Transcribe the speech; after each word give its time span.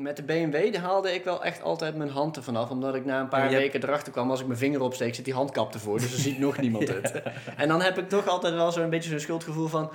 Met 0.00 0.16
de 0.16 0.22
BMW 0.22 0.76
haalde 0.76 1.14
ik 1.14 1.24
wel 1.24 1.44
echt 1.44 1.62
altijd 1.62 1.96
mijn 1.96 2.10
hand 2.10 2.36
ervan 2.36 2.56
af. 2.56 2.70
Omdat 2.70 2.94
ik 2.94 3.04
na 3.04 3.20
een 3.20 3.28
paar 3.28 3.40
Ja, 3.44 3.46
hebt- 3.48 3.60
weken 3.60 3.82
erachter 3.88 4.12
kwam, 4.12 4.30
als 4.30 4.40
ik 4.40 4.46
mijn 4.46 4.58
vinger 4.58 4.80
opsteek, 4.80 5.14
zit 5.14 5.24
die 5.24 5.34
handkap 5.34 5.74
ervoor. 5.74 5.98
Dus 5.98 6.10
dan 6.10 6.20
ziet 6.20 6.38
nog 6.38 6.58
niemand 6.60 6.88
het. 6.88 7.22
En 7.56 7.68
dan 7.68 7.82
heb 7.82 7.98
ik 7.98 8.08
toch 8.08 8.26
altijd 8.28 8.54
wel 8.54 8.72
zo'n 8.72 8.90
beetje 8.90 9.10
zo'n 9.10 9.18
schuldgevoel 9.20 9.66
van... 9.68 9.90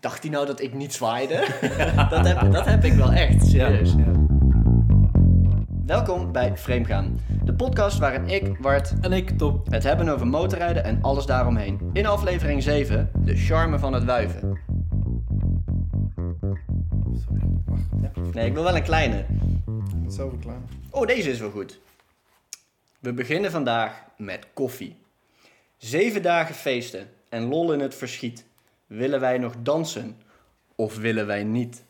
Dacht 0.00 0.22
hij 0.22 0.30
nou 0.32 0.46
dat 0.46 0.60
ik 0.60 0.74
niet 0.74 0.94
zwaaide? 0.94 1.34
dat, 2.10 2.26
heb, 2.26 2.52
dat 2.52 2.64
heb 2.66 2.84
ik 2.84 2.92
wel 2.92 3.12
echt, 3.12 3.46
serieus. 3.46 3.94
Welkom 5.86 6.32
bij 6.32 6.56
Framegaan. 6.56 7.20
De 7.44 7.54
podcast 7.54 7.98
waarin 7.98 8.28
ik, 8.28 8.60
Bart, 8.60 8.92
En 9.00 9.12
ik, 9.12 9.30
Tom. 9.38 9.62
het 9.68 9.82
hebben 9.82 10.08
over 10.08 10.26
motorrijden 10.26 10.84
en 10.84 10.98
alles 11.02 11.26
daaromheen. 11.26 11.90
In 11.92 12.06
aflevering 12.06 12.62
7, 12.62 13.10
de 13.24 13.36
charme 13.36 13.78
van 13.78 13.92
het 13.92 14.04
wuiven. 14.04 14.58
Nee, 18.36 18.46
ik 18.46 18.52
wil 18.52 18.62
wel 18.62 18.76
een 18.76 18.82
kleine. 18.82 19.26
Zelf 20.06 20.38
klaar. 20.38 20.60
Oh, 20.90 21.06
deze 21.06 21.30
is 21.30 21.40
wel 21.40 21.50
goed. 21.50 21.80
We 23.00 23.12
beginnen 23.12 23.50
vandaag 23.50 24.04
met 24.16 24.46
koffie. 24.52 24.96
Zeven 25.76 26.22
dagen 26.22 26.54
feesten 26.54 27.10
en 27.28 27.48
lol 27.48 27.72
in 27.72 27.80
het 27.80 27.94
verschiet. 27.94 28.44
Willen 28.86 29.20
wij 29.20 29.38
nog 29.38 29.54
dansen 29.62 30.20
of 30.74 30.96
willen 30.96 31.26
wij 31.26 31.44
niet? 31.44 31.84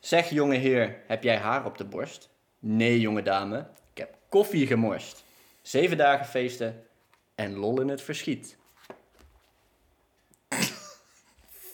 Zeg 0.00 0.30
jonge 0.30 0.56
heer, 0.56 0.96
heb 1.06 1.22
jij 1.22 1.36
haar 1.36 1.64
op 1.64 1.78
de 1.78 1.84
borst? 1.84 2.28
Nee 2.58 3.00
jonge 3.00 3.22
dame, 3.22 3.58
ik 3.92 3.98
heb 3.98 4.18
koffie 4.28 4.66
gemorst. 4.66 5.24
Zeven 5.62 5.96
dagen 5.96 6.26
feesten 6.26 6.84
en 7.34 7.54
lol 7.54 7.80
in 7.80 7.88
het 7.88 8.02
verschiet. 8.02 8.56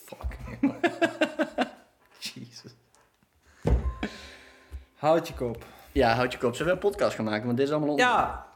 Fuck. 0.06 0.36
Jezus. 2.19 2.73
Houd 5.02 5.29
je 5.29 5.34
kop. 5.34 5.65
Ja, 5.92 6.15
houd 6.15 6.33
je 6.33 6.38
kop. 6.38 6.55
Zullen 6.55 6.66
we 6.77 6.80
een 6.83 6.91
podcast 6.91 7.15
gaan 7.15 7.24
maken? 7.24 7.45
Want 7.47 7.56
dit 7.56 7.66
is 7.66 7.73
allemaal 7.73 7.91
onder... 7.91 8.06
Ja. 8.06 8.47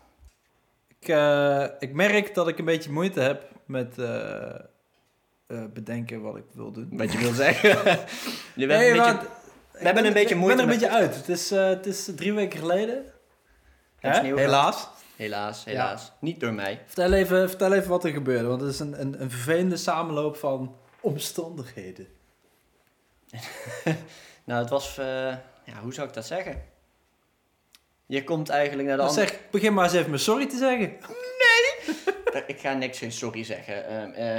Ik, 1.00 1.08
eh, 1.08 1.64
ik 1.88 1.92
merk 1.94 2.34
dat 2.34 2.48
ik 2.48 2.58
een 2.58 2.64
beetje 2.64 2.90
moeite 2.90 3.20
heb 3.20 3.50
met 3.64 3.98
eh, 3.98 4.54
eh, 5.46 5.64
bedenken 5.72 6.20
wat 6.20 6.36
ik 6.36 6.44
wil 6.52 6.72
doen. 6.72 6.88
Wat 6.90 7.12
je 7.12 7.18
wil 7.18 7.32
zeggen. 7.32 7.68
Je 8.60 8.66
bent 8.66 8.80
Nee, 8.80 8.90
een 8.90 8.96
beetje... 8.96 9.28
we 9.72 9.84
hebben 9.84 10.04
een 10.04 10.12
beetje 10.12 10.34
ik 10.34 10.40
moeite 10.40 10.56
ben 10.56 10.66
er 10.66 10.72
een 10.72 10.78
beetje 10.80 10.94
uit. 10.96 11.16
Het 11.16 11.28
is, 11.28 11.50
eh, 11.50 11.66
het 11.66 11.86
is 11.86 12.10
drie 12.16 12.32
weken 12.32 12.58
geleden. 12.58 13.04
Hè? 13.98 14.34
Helaas. 14.34 14.88
Helaas, 15.16 15.64
helaas. 15.64 16.12
Niet 16.20 16.40
door 16.40 16.52
mij. 16.52 16.82
Vertel 16.86 17.12
even, 17.12 17.48
vertel 17.48 17.72
even 17.72 17.88
wat 17.88 18.04
er 18.04 18.12
gebeurde. 18.12 18.48
Want 18.48 18.60
het 18.60 18.70
is 18.72 18.78
een, 18.78 19.00
een, 19.00 19.20
een 19.22 19.30
vervelende 19.30 19.76
samenloop 19.76 20.36
van 20.36 20.76
omstandigheden. 21.00 22.06
Nou, 24.44 24.60
het 24.60 24.70
was... 24.70 24.98
eh, 24.98 25.34
ja, 25.66 25.80
hoe 25.82 25.94
zou 25.94 26.08
ik 26.08 26.14
dat 26.14 26.26
zeggen? 26.26 26.62
Je 28.06 28.24
komt 28.24 28.48
eigenlijk 28.48 28.88
naar 28.88 28.96
de 28.96 29.02
Dan 29.02 29.10
andere... 29.10 29.28
zeg, 29.28 29.38
begin 29.50 29.74
maar 29.74 29.84
eens 29.84 29.94
even 29.94 30.10
met 30.10 30.20
sorry 30.20 30.46
te 30.46 30.56
zeggen. 30.56 30.96
Ik 32.46 32.60
ga 32.60 32.72
niks 32.72 32.98
geen 32.98 33.12
sorry 33.12 33.44
zeggen. 33.44 33.86
Ehm, 33.88 34.10
eh, 34.10 34.36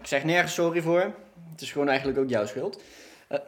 ik 0.00 0.06
zeg 0.06 0.24
nergens 0.24 0.54
sorry 0.54 0.82
voor. 0.82 1.14
Het 1.50 1.60
is 1.60 1.72
gewoon 1.72 1.88
eigenlijk 1.88 2.18
ook 2.18 2.28
jouw 2.28 2.46
schuld. 2.46 2.82
Eh, 3.28 3.38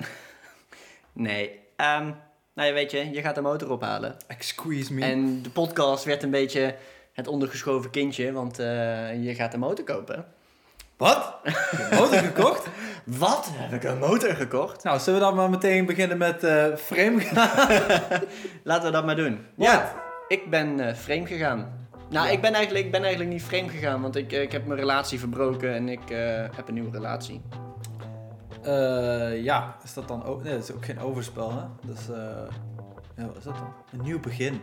nee. 1.13 1.61
ehm, 1.77 2.11
nou 2.53 2.69
ja, 2.69 2.73
weet 2.73 2.91
je, 2.91 3.11
je 3.11 3.21
gaat 3.21 3.35
de 3.35 3.41
motor 3.41 3.71
ophalen. 3.71 4.17
Excuse 4.27 4.95
me. 4.95 5.05
En 5.05 5.43
de 5.43 5.51
podcast 5.51 6.05
werd 6.05 6.23
een 6.23 6.31
beetje 6.31 6.77
het 7.13 7.27
ondergeschoven 7.27 7.91
kindje, 7.91 8.33
want 8.33 8.59
eh, 8.59 9.25
je 9.25 9.35
gaat 9.35 9.55
een 9.55 9.61
motor 9.61 9.85
kopen. 9.85 10.27
Wat? 10.97 11.35
Motor 11.99 12.19
gekocht? 12.19 12.67
Wat? 13.09 13.51
Heb 13.53 13.83
ik 13.83 13.91
een 13.91 13.99
motor 13.99 14.35
gekocht? 14.35 14.85
Nou, 14.85 14.99
zullen 14.99 15.21
we 15.21 15.27
dan 15.27 15.35
maar 15.35 15.51
meteen 15.51 15.87
beginnen 15.87 16.19
met 16.19 16.45
eh 16.45 16.65
frame 16.77 17.21
gaan? 17.21 17.69
Laten 18.65 18.85
we 18.87 18.91
dat 18.93 19.05
maar 19.07 19.17
doen. 19.17 19.39
Ja, 19.55 19.93
ik 20.29 20.51
ben 20.51 20.81
eh 20.81 20.95
frame 20.95 21.27
gegaan. 21.27 21.59
Nou, 22.11 22.27
Ja. 22.27 22.33
ik, 22.33 22.41
ben 22.41 22.53
eigenlijk, 22.55 22.85
ik 22.85 22.91
ben 22.93 23.01
eigenlijk 23.01 23.31
niet 23.33 23.43
frame 23.43 23.69
gegaan, 23.69 24.01
want 24.03 24.17
ik, 24.17 24.33
eh, 24.33 24.43
ik 24.43 24.53
heb 24.53 24.67
mijn 24.67 24.79
relatie 24.81 25.19
verbroken 25.19 25.75
en 25.75 25.89
ik 25.89 26.11
eh, 26.11 26.45
heb 26.57 26.69
een 26.69 26.75
nieuwe 26.75 26.91
relatie. 26.91 27.43
Eh, 28.63 29.43
ja, 29.43 29.77
is 29.85 29.95
dat 29.95 30.09
dan 30.09 30.25
ook... 30.25 30.43
Nee, 30.43 30.53
dat 30.55 30.63
is 30.63 30.73
ook 30.75 30.85
geen 30.85 31.01
overspel, 31.01 31.51
hè? 31.53 31.91
Dus, 31.93 32.09
eh 32.09 32.17
ja, 33.17 33.27
wat 33.27 33.37
is 33.37 33.45
dat 33.45 33.55
dan? 33.55 33.73
Een 33.93 34.03
nieuw 34.05 34.21
begin. 34.21 34.61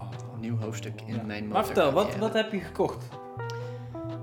Oh. 0.00 0.08
Een 0.34 0.40
nieuw 0.40 0.58
hoofdstuk 0.58 1.00
in 1.06 1.14
Ja. 1.14 1.22
mijn 1.22 1.48
Maar 1.48 1.64
vertel, 1.64 1.92
wat, 1.92 2.16
wat 2.16 2.32
heb 2.32 2.52
je 2.52 2.60
gekocht? 2.60 3.04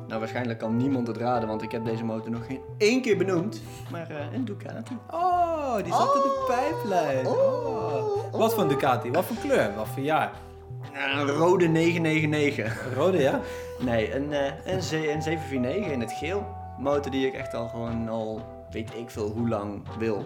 Nou, 0.07 0.19
waarschijnlijk 0.19 0.59
kan 0.59 0.77
niemand 0.77 1.07
het 1.07 1.17
raden, 1.17 1.47
want 1.47 1.61
ik 1.61 1.71
heb 1.71 1.85
deze 1.85 2.03
motor 2.03 2.31
nog 2.31 2.45
geen 2.45 2.61
één 2.77 3.01
keer 3.01 3.17
benoemd. 3.17 3.61
Maar 3.91 4.09
eh, 4.09 4.33
een 4.33 4.45
Ducati. 4.45 4.97
Oh, 5.11 5.75
die 5.83 5.93
zat 5.93 6.15
in 6.15 6.21
de 6.21 6.37
Oh. 6.39 6.45
pijplijn. 6.47 7.27
Oh. 7.27 8.31
Wat 8.31 8.53
voor 8.53 8.63
een 8.63 8.69
Ducati? 8.69 9.11
Wat 9.11 9.25
voor 9.25 9.35
kleur? 9.41 9.75
Wat 9.75 9.87
voor 9.87 10.03
jaar? 10.03 10.31
Een 11.15 11.27
rode 11.27 11.67
999. 11.67 12.85
Een 12.85 12.93
rode, 12.93 13.17
ja? 13.21 13.39
Nee, 13.79 14.15
een, 14.15 14.33
eh, 14.33 14.45
een, 14.45 14.73
een 14.73 14.81
749 14.81 15.91
in 15.91 15.99
het 15.99 16.11
geel. 16.11 16.45
Motor 16.79 17.11
die 17.11 17.27
ik 17.27 17.33
echt 17.33 17.53
al 17.53 17.67
gewoon 17.67 18.09
al 18.09 18.41
weet 18.71 18.89
ik 18.95 19.09
veel 19.09 19.29
hoe 19.29 19.49
lang 19.49 19.81
wil. 19.99 20.25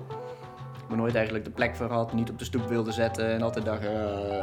Heb 0.89 0.97
nooit 0.97 1.15
eigenlijk 1.15 1.45
de 1.45 1.51
plek 1.51 1.75
voor 1.75 1.87
gehad, 1.87 2.13
niet 2.13 2.29
op 2.29 2.39
de 2.39 2.45
stoep 2.45 2.67
wilde 2.67 2.91
zetten 2.91 3.29
en 3.31 3.41
altijd 3.41 3.65
dacht... 3.65 3.81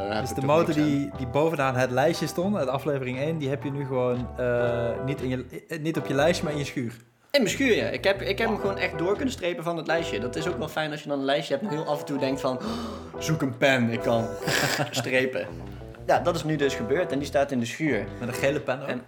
heb 0.09 0.21
Dus 0.21 0.33
de 0.33 0.45
motor 0.45 0.73
die, 0.73 1.09
die 1.17 1.27
bovenaan 1.27 1.75
het 1.75 1.91
lijstje 1.91 2.27
stond, 2.27 2.55
uit 2.55 2.67
aflevering 2.67 3.19
1, 3.19 3.37
die 3.37 3.49
heb 3.49 3.63
je 3.63 3.71
nu 3.71 3.85
gewoon 3.85 4.27
eh, 4.37 4.89
niet, 5.05 5.21
in 5.21 5.29
je, 5.29 5.45
eh, 5.67 5.79
niet 5.79 5.97
op 5.97 6.05
je 6.05 6.13
lijstje, 6.13 6.43
maar 6.43 6.53
in 6.53 6.59
je 6.59 6.65
schuur. 6.65 6.91
In 7.31 7.41
mijn 7.41 7.49
schuur, 7.49 7.75
ja. 7.75 7.85
Ik 7.87 8.03
heb, 8.03 8.21
ik 8.21 8.37
heb 8.37 8.47
hem 8.47 8.57
gewoon 8.59 8.77
echt 8.77 8.97
door 8.97 9.15
kunnen 9.15 9.33
strepen 9.33 9.63
van 9.63 9.77
het 9.77 9.87
lijstje. 9.87 10.19
Dat 10.19 10.35
is 10.35 10.47
ook 10.47 10.57
wel 10.57 10.67
fijn 10.67 10.91
als 10.91 11.03
je 11.03 11.09
dan 11.09 11.19
een 11.19 11.25
lijstje 11.25 11.53
hebt 11.55 11.67
en 11.67 11.73
heel 11.75 11.85
af 11.85 11.99
en 11.99 12.05
toe 12.05 12.17
denkt 12.19 12.41
van... 12.41 12.57
"Oh, 12.57 12.63
zoek 13.19 13.41
een 13.41 13.57
pen, 13.57 13.89
ik 13.89 13.99
kan 14.01 14.27
strepen. 14.91 15.47
Ja, 16.05 16.19
dat 16.19 16.35
is 16.35 16.43
nu 16.43 16.55
dus 16.55 16.75
gebeurd 16.75 17.11
en 17.11 17.17
die 17.19 17.27
staat 17.27 17.51
in 17.51 17.59
de 17.59 17.65
schuur. 17.65 18.05
Met 18.19 18.27
een 18.27 18.33
gele 18.33 18.59
pen 18.59 18.81
ook. 18.81 18.87
En- 18.87 19.01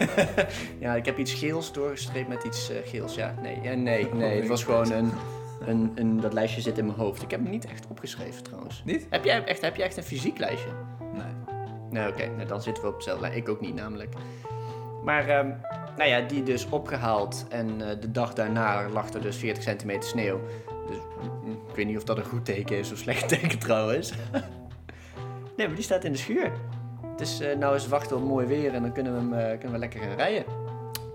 ja, 0.80 0.94
ik 0.94 1.06
heb 1.06 1.18
iets 1.18 1.32
geels 1.32 1.72
doorgestreept 1.72 2.28
met 2.28 2.44
iets 2.44 2.70
geels. 2.84 3.14
Ja, 3.14 3.34
nee, 3.42 3.58
ja, 3.62 3.74
nee, 3.74 4.08
nee. 4.14 4.38
Het 4.38 4.48
was 4.48 4.64
gewoon 4.64 4.92
een, 4.92 5.12
een, 5.66 5.92
een... 5.94 6.20
Dat 6.20 6.32
lijstje 6.32 6.60
zit 6.60 6.78
in 6.78 6.86
mijn 6.86 6.98
hoofd. 6.98 7.22
Ik 7.22 7.30
heb 7.30 7.40
hem 7.40 7.50
niet 7.50 7.66
echt 7.66 7.86
opgeschreven 7.86 8.42
trouwens. 8.42 8.82
Niet? 8.84 9.06
Heb 9.10 9.24
jij 9.24 9.44
echt, 9.44 9.60
heb 9.60 9.76
jij 9.76 9.86
echt 9.86 9.96
een 9.96 10.02
fysiek 10.02 10.38
lijstje? 10.38 10.70
Nee. 11.12 11.32
Nee, 11.90 12.08
oké. 12.08 12.26
nou, 12.26 12.48
dan 12.48 12.62
zitten 12.62 12.82
we 12.82 12.88
op 12.88 12.94
hetzelfde 12.94 13.22
lijn. 13.22 13.36
Ik 13.36 13.48
ook 13.48 13.60
niet 13.60 13.74
namelijk. 13.74 14.14
Maar, 15.04 15.28
ehm, 15.28 15.50
nou 15.96 16.08
ja, 16.08 16.20
die 16.20 16.42
dus 16.42 16.68
opgehaald. 16.68 17.46
En 17.48 17.88
eh, 17.88 18.00
de 18.00 18.10
dag 18.10 18.34
daarna 18.34 18.88
lag 18.88 19.12
er 19.12 19.22
dus 19.22 19.36
40 19.36 19.62
centimeter 19.62 20.08
sneeuw. 20.08 20.40
Dus 20.86 20.96
mm, 21.44 21.52
ik 21.68 21.74
weet 21.74 21.86
niet 21.86 21.96
of 21.96 22.04
dat 22.04 22.18
een 22.18 22.24
goed 22.24 22.44
teken 22.44 22.78
is 22.78 22.92
of 22.92 22.98
slecht 22.98 23.28
teken 23.38 23.58
trouwens. 23.58 24.12
nee, 25.56 25.66
maar 25.66 25.76
die 25.76 25.84
staat 25.84 26.04
in 26.04 26.12
de 26.12 26.18
schuur. 26.18 26.52
Dus 27.16 27.40
eh 27.40 27.56
nou 27.56 27.74
is 27.74 27.88
wachten 27.88 28.16
op 28.16 28.22
mooi 28.22 28.46
weer 28.46 28.74
en 28.74 28.82
dan 28.82 28.92
kunnen 28.92 29.12
we, 29.12 29.18
hem, 29.18 29.32
eh, 29.32 29.48
kunnen 29.50 29.72
we 29.72 29.78
lekker 29.78 30.00
gaan 30.00 30.16
rijden. 30.16 30.44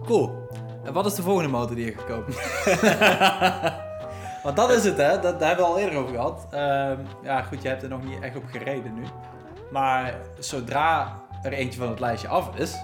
Cool. 0.03 0.47
En 0.83 0.93
wat 0.93 1.05
is 1.05 1.15
de 1.15 1.21
volgende 1.21 1.49
motor 1.49 1.75
die 1.75 1.85
je 1.85 1.93
gaat 1.93 2.05
kopen? 2.05 2.33
Want 4.47 4.59
dat 4.59 4.71
is 4.71 4.83
het, 4.83 4.97
hè? 4.97 5.19
Dat, 5.19 5.39
daar 5.39 5.47
hebben 5.47 5.65
we 5.65 5.71
al 5.71 5.79
eerder 5.79 5.99
over 5.99 6.15
gehad. 6.15 6.47
Ehm, 6.51 6.99
ja, 7.23 7.41
goed, 7.41 7.61
je 7.61 7.67
hebt 7.67 7.83
er 7.83 7.89
nog 7.89 8.03
niet 8.03 8.19
echt 8.21 8.35
op 8.35 8.43
gereden 8.51 8.93
nu. 8.93 9.01
Maar 9.71 10.15
zodra 10.39 11.13
er 11.43 11.53
eentje 11.53 11.79
van 11.79 11.89
het 11.89 11.99
lijstje 11.99 12.27
af 12.27 12.55
is, 12.55 12.75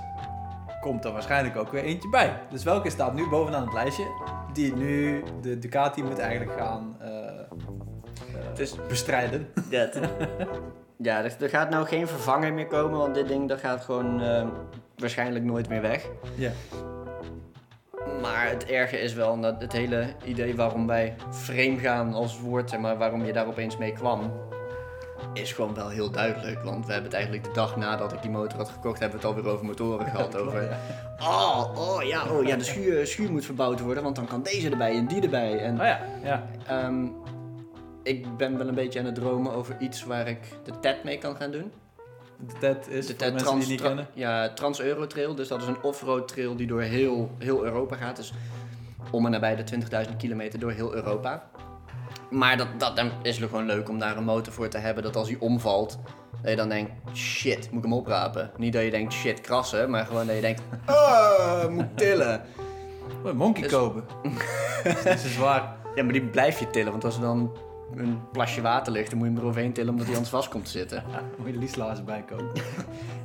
komt 0.81 1.05
er 1.05 1.11
waarschijnlijk 1.11 1.55
ook 1.57 1.71
weer 1.71 1.83
eentje 1.83 2.09
bij. 2.09 2.39
Dus 2.49 2.63
welke 2.63 2.89
staat 2.89 3.13
nu 3.13 3.29
bovenaan 3.29 3.63
het 3.63 3.73
lijstje? 3.73 4.03
Die 4.53 4.75
nu 4.75 5.23
de 5.41 5.59
Ducati 5.59 6.03
moet 6.03 6.19
eigenlijk 6.19 6.59
gaan 6.59 6.97
Het 8.37 8.59
is- 8.59 8.75
bestrijden. 8.87 9.47
Ja, 9.69 9.89
ja 10.97 11.23
er, 11.23 11.35
er 11.41 11.49
gaat 11.49 11.69
nou 11.69 11.85
geen 11.85 12.07
vervanger 12.07 12.53
meer 12.53 12.67
komen, 12.67 12.99
want 12.99 13.15
dit 13.15 13.27
ding 13.27 13.49
dat 13.49 13.59
gaat 13.59 13.83
gewoon 13.83 14.21
eh, 14.21 14.47
waarschijnlijk 14.97 15.45
nooit 15.45 15.69
meer 15.69 15.81
weg. 15.81 16.05
Ja. 16.35 16.51
Maar 18.23 18.49
het 18.49 18.65
erge 18.65 18.99
is 18.99 19.13
wel 19.13 19.39
dat 19.39 19.61
het 19.61 19.71
hele 19.71 20.07
idee 20.23 20.55
waarom 20.55 20.87
wij 20.87 21.15
frame 21.31 21.77
gaan 21.77 22.13
als 22.13 22.39
woord, 22.39 22.69
zeg 22.69 22.79
maar, 22.79 22.97
waarom 22.97 23.25
je 23.25 23.33
daar 23.33 23.47
opeens 23.47 23.77
mee 23.77 23.93
kwam, 23.93 24.31
is 25.33 25.51
gewoon 25.51 25.73
wel 25.73 25.89
heel 25.89 26.11
duidelijk. 26.11 26.63
Want 26.63 26.85
we 26.85 26.91
hebben 26.91 27.11
het 27.11 27.19
eigenlijk 27.19 27.43
de 27.43 27.51
dag 27.53 27.75
nadat 27.75 28.13
ik 28.13 28.21
die 28.21 28.31
motor 28.31 28.57
had 28.57 28.69
gekocht, 28.69 28.99
hebben 28.99 29.19
we 29.19 29.27
het 29.27 29.35
alweer 29.35 29.53
over 29.53 29.65
motoren 29.65 30.05
gehad. 30.05 30.35
Over, 30.41 30.77
oh, 31.19 31.71
oh 31.75 32.03
ja, 32.03 32.25
oh 32.25 32.45
ja, 32.45 32.55
de 32.55 32.63
schuur, 32.63 33.07
schuur 33.07 33.31
moet 33.31 33.45
verbouwd 33.45 33.79
worden, 33.79 34.03
want 34.03 34.15
dan 34.15 34.27
kan 34.27 34.43
deze 34.43 34.69
erbij 34.69 34.95
en 34.95 35.07
die 35.07 35.21
erbij. 35.21 35.59
En 35.59 35.79
Oh 35.79 35.85
ja, 35.85 35.99
ja. 36.23 36.47
Ehm, 36.67 37.05
ik 38.03 38.37
ben 38.37 38.57
wel 38.57 38.67
een 38.67 38.75
beetje 38.75 38.99
aan 38.99 39.05
het 39.05 39.15
dromen 39.15 39.53
over 39.53 39.75
iets 39.79 40.03
waar 40.03 40.27
ik 40.27 40.39
de 40.63 40.79
TED 40.79 41.03
mee 41.03 41.17
kan 41.17 41.35
gaan 41.35 41.51
doen. 41.51 41.71
De 42.39 42.53
TED 42.59 42.87
is 42.89 43.05
De 43.05 43.13
voor 43.13 43.15
TED 43.15 43.29
mensen 43.29 43.37
Trans, 43.47 43.59
die 43.59 43.69
niet 43.69 43.77
Tra- 43.77 43.87
kennen. 43.87 44.07
ja, 44.13 44.53
Trans-Euro 44.53 45.07
Trail. 45.07 45.35
Dus 45.35 45.47
dat 45.47 45.61
is 45.61 45.67
een 45.67 45.81
off-road 45.83 46.27
trail 46.27 46.55
die 46.55 46.67
door 46.67 46.81
heel, 46.81 47.31
heel 47.39 47.63
Europa 47.63 47.95
gaat. 47.95 48.15
Dus 48.15 48.33
om 49.11 49.25
en 49.25 49.31
nabij 49.31 49.55
de 49.55 49.63
20.000 50.07 50.15
kilometer 50.17 50.59
door 50.59 50.71
heel 50.71 50.93
Europa. 50.93 51.49
Maar 52.29 52.57
dat, 52.57 52.67
dat 52.77 52.95
dan 52.95 53.11
is 53.21 53.37
het 53.39 53.49
gewoon 53.49 53.65
leuk 53.65 53.89
om 53.89 53.99
daar 53.99 54.17
een 54.17 54.23
motor 54.23 54.53
voor 54.53 54.67
te 54.67 54.77
hebben. 54.77 55.03
Dat 55.03 55.15
als 55.15 55.27
hij 55.27 55.37
omvalt, 55.39 55.99
dat 56.41 56.49
je 56.51 56.55
dan 56.57 56.69
denkt, 56.69 56.91
shit, 57.17 57.67
moet 57.71 57.83
ik 57.83 57.89
hem 57.89 57.97
oprapen? 57.99 58.51
Niet 58.57 58.73
dat 58.73 58.83
je 58.83 58.91
denkt, 58.91 59.13
shit, 59.13 59.41
krassen. 59.41 59.89
Maar 59.89 60.05
gewoon 60.05 60.25
dat 60.25 60.35
je 60.35 60.41
denkt, 60.41 60.61
ah, 60.85 61.67
moet 61.67 61.97
tillen. 61.97 62.41
Oh, 63.23 63.29
een 63.29 63.35
monkey 63.37 63.63
Dus- 63.63 63.71
kopen. 63.71 64.03
dat 65.03 65.05
is 65.05 65.33
zwaar. 65.33 65.75
Ja, 65.95 66.03
maar 66.03 66.13
die 66.13 66.21
blijf 66.25 66.59
je 66.59 66.69
tillen. 66.69 66.91
Want 66.91 67.03
als 67.03 67.15
er 67.15 67.21
dan 67.21 67.57
een 67.97 68.19
plasje 68.31 68.61
water 68.61 68.93
ligt, 68.93 69.09
dan 69.09 69.17
moet 69.17 69.27
je 69.27 69.33
hem 69.33 69.41
eroverheen 69.41 69.73
tillen 69.73 69.89
omdat 69.91 70.05
hij 70.05 70.15
anders 70.15 70.31
vast 70.33 70.49
komt 70.49 70.65
te 70.65 70.71
zitten. 70.71 71.03
Ja, 71.11 71.21
moet 71.37 71.47
je 71.47 71.57
Lieslaars 71.57 72.03
bij 72.03 72.23
kopen. 72.27 72.51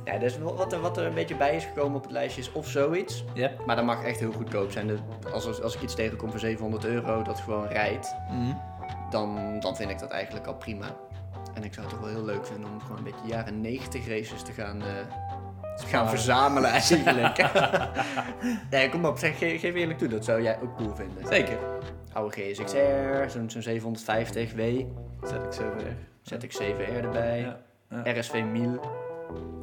Ja, 0.05 0.17
dus 0.17 0.37
wat 0.39 0.73
er, 0.73 0.79
wat 0.81 0.97
er 0.97 1.05
een 1.05 1.13
beetje 1.13 1.35
bij 1.35 1.55
is 1.55 1.65
gekomen 1.65 1.95
op 1.97 2.01
het 2.03 2.11
lijstje 2.11 2.41
is 2.41 2.51
of 2.51 2.67
zoiets. 2.67 3.23
Ja. 3.33 3.51
Maar 3.65 3.75
dat 3.75 3.85
mag 3.85 4.03
echt 4.03 4.19
heel 4.19 4.31
goedkoop 4.31 4.71
zijn. 4.71 4.87
De- 4.87 4.97
Als, 5.33 5.47
als, 5.47 5.61
als 5.61 5.75
ik 5.75 5.81
iets 5.81 5.95
tegenkom 5.95 6.29
voor 6.29 6.39
700 6.39 6.85
euro 6.85 7.21
dat 7.21 7.39
gewoon 7.39 7.67
rijdt, 7.67 8.15
Mhm. 8.31 8.53
dan, 9.09 9.59
dan 9.59 9.75
vind 9.75 9.89
ik 9.89 9.99
dat 9.99 10.09
eigenlijk 10.09 10.47
al 10.47 10.55
prima. 10.55 10.85
En 11.53 11.63
ik 11.63 11.73
zou 11.73 11.85
het 11.87 11.95
toch 11.95 12.05
wel 12.05 12.15
heel 12.15 12.25
leuk 12.25 12.45
vinden 12.45 12.69
om 12.71 12.79
gewoon 12.81 12.97
een 12.97 13.03
beetje 13.03 13.27
jaren 13.35 13.61
90 13.61 14.07
races 14.07 14.41
te 14.41 14.51
gaan, 14.51 14.81
eh, 14.81 14.87
te 15.77 15.85
gaan 15.85 16.09
verzamelen 16.09 16.69
eigenlijk. 16.69 17.45
nee, 18.71 18.89
kom 18.89 19.05
op, 19.05 19.17
zeg, 19.17 19.37
ge- 19.37 19.59
geef 19.59 19.73
eerlijk 19.75 19.99
toe, 19.99 20.07
dat 20.07 20.25
zou 20.25 20.41
jij 20.41 20.57
ook 20.63 20.75
cool 20.77 20.95
vinden. 20.95 21.27
Zeker. 21.27 21.57
Oude 22.13 22.35
GSX-R, 22.41 23.29
zo'n 23.29 23.49
zo'n 23.49 23.61
750 23.61 24.53
W, 24.53 24.59
Zet 25.23 25.43
ik 25.43 25.53
zo 25.53 25.63
weer. 25.77 25.95
ZX7R 26.23 27.03
erbij, 27.03 27.39
Ja. 27.39 27.59
ja. 28.03 28.19
RSV 28.19 28.31
1000, 28.31 28.79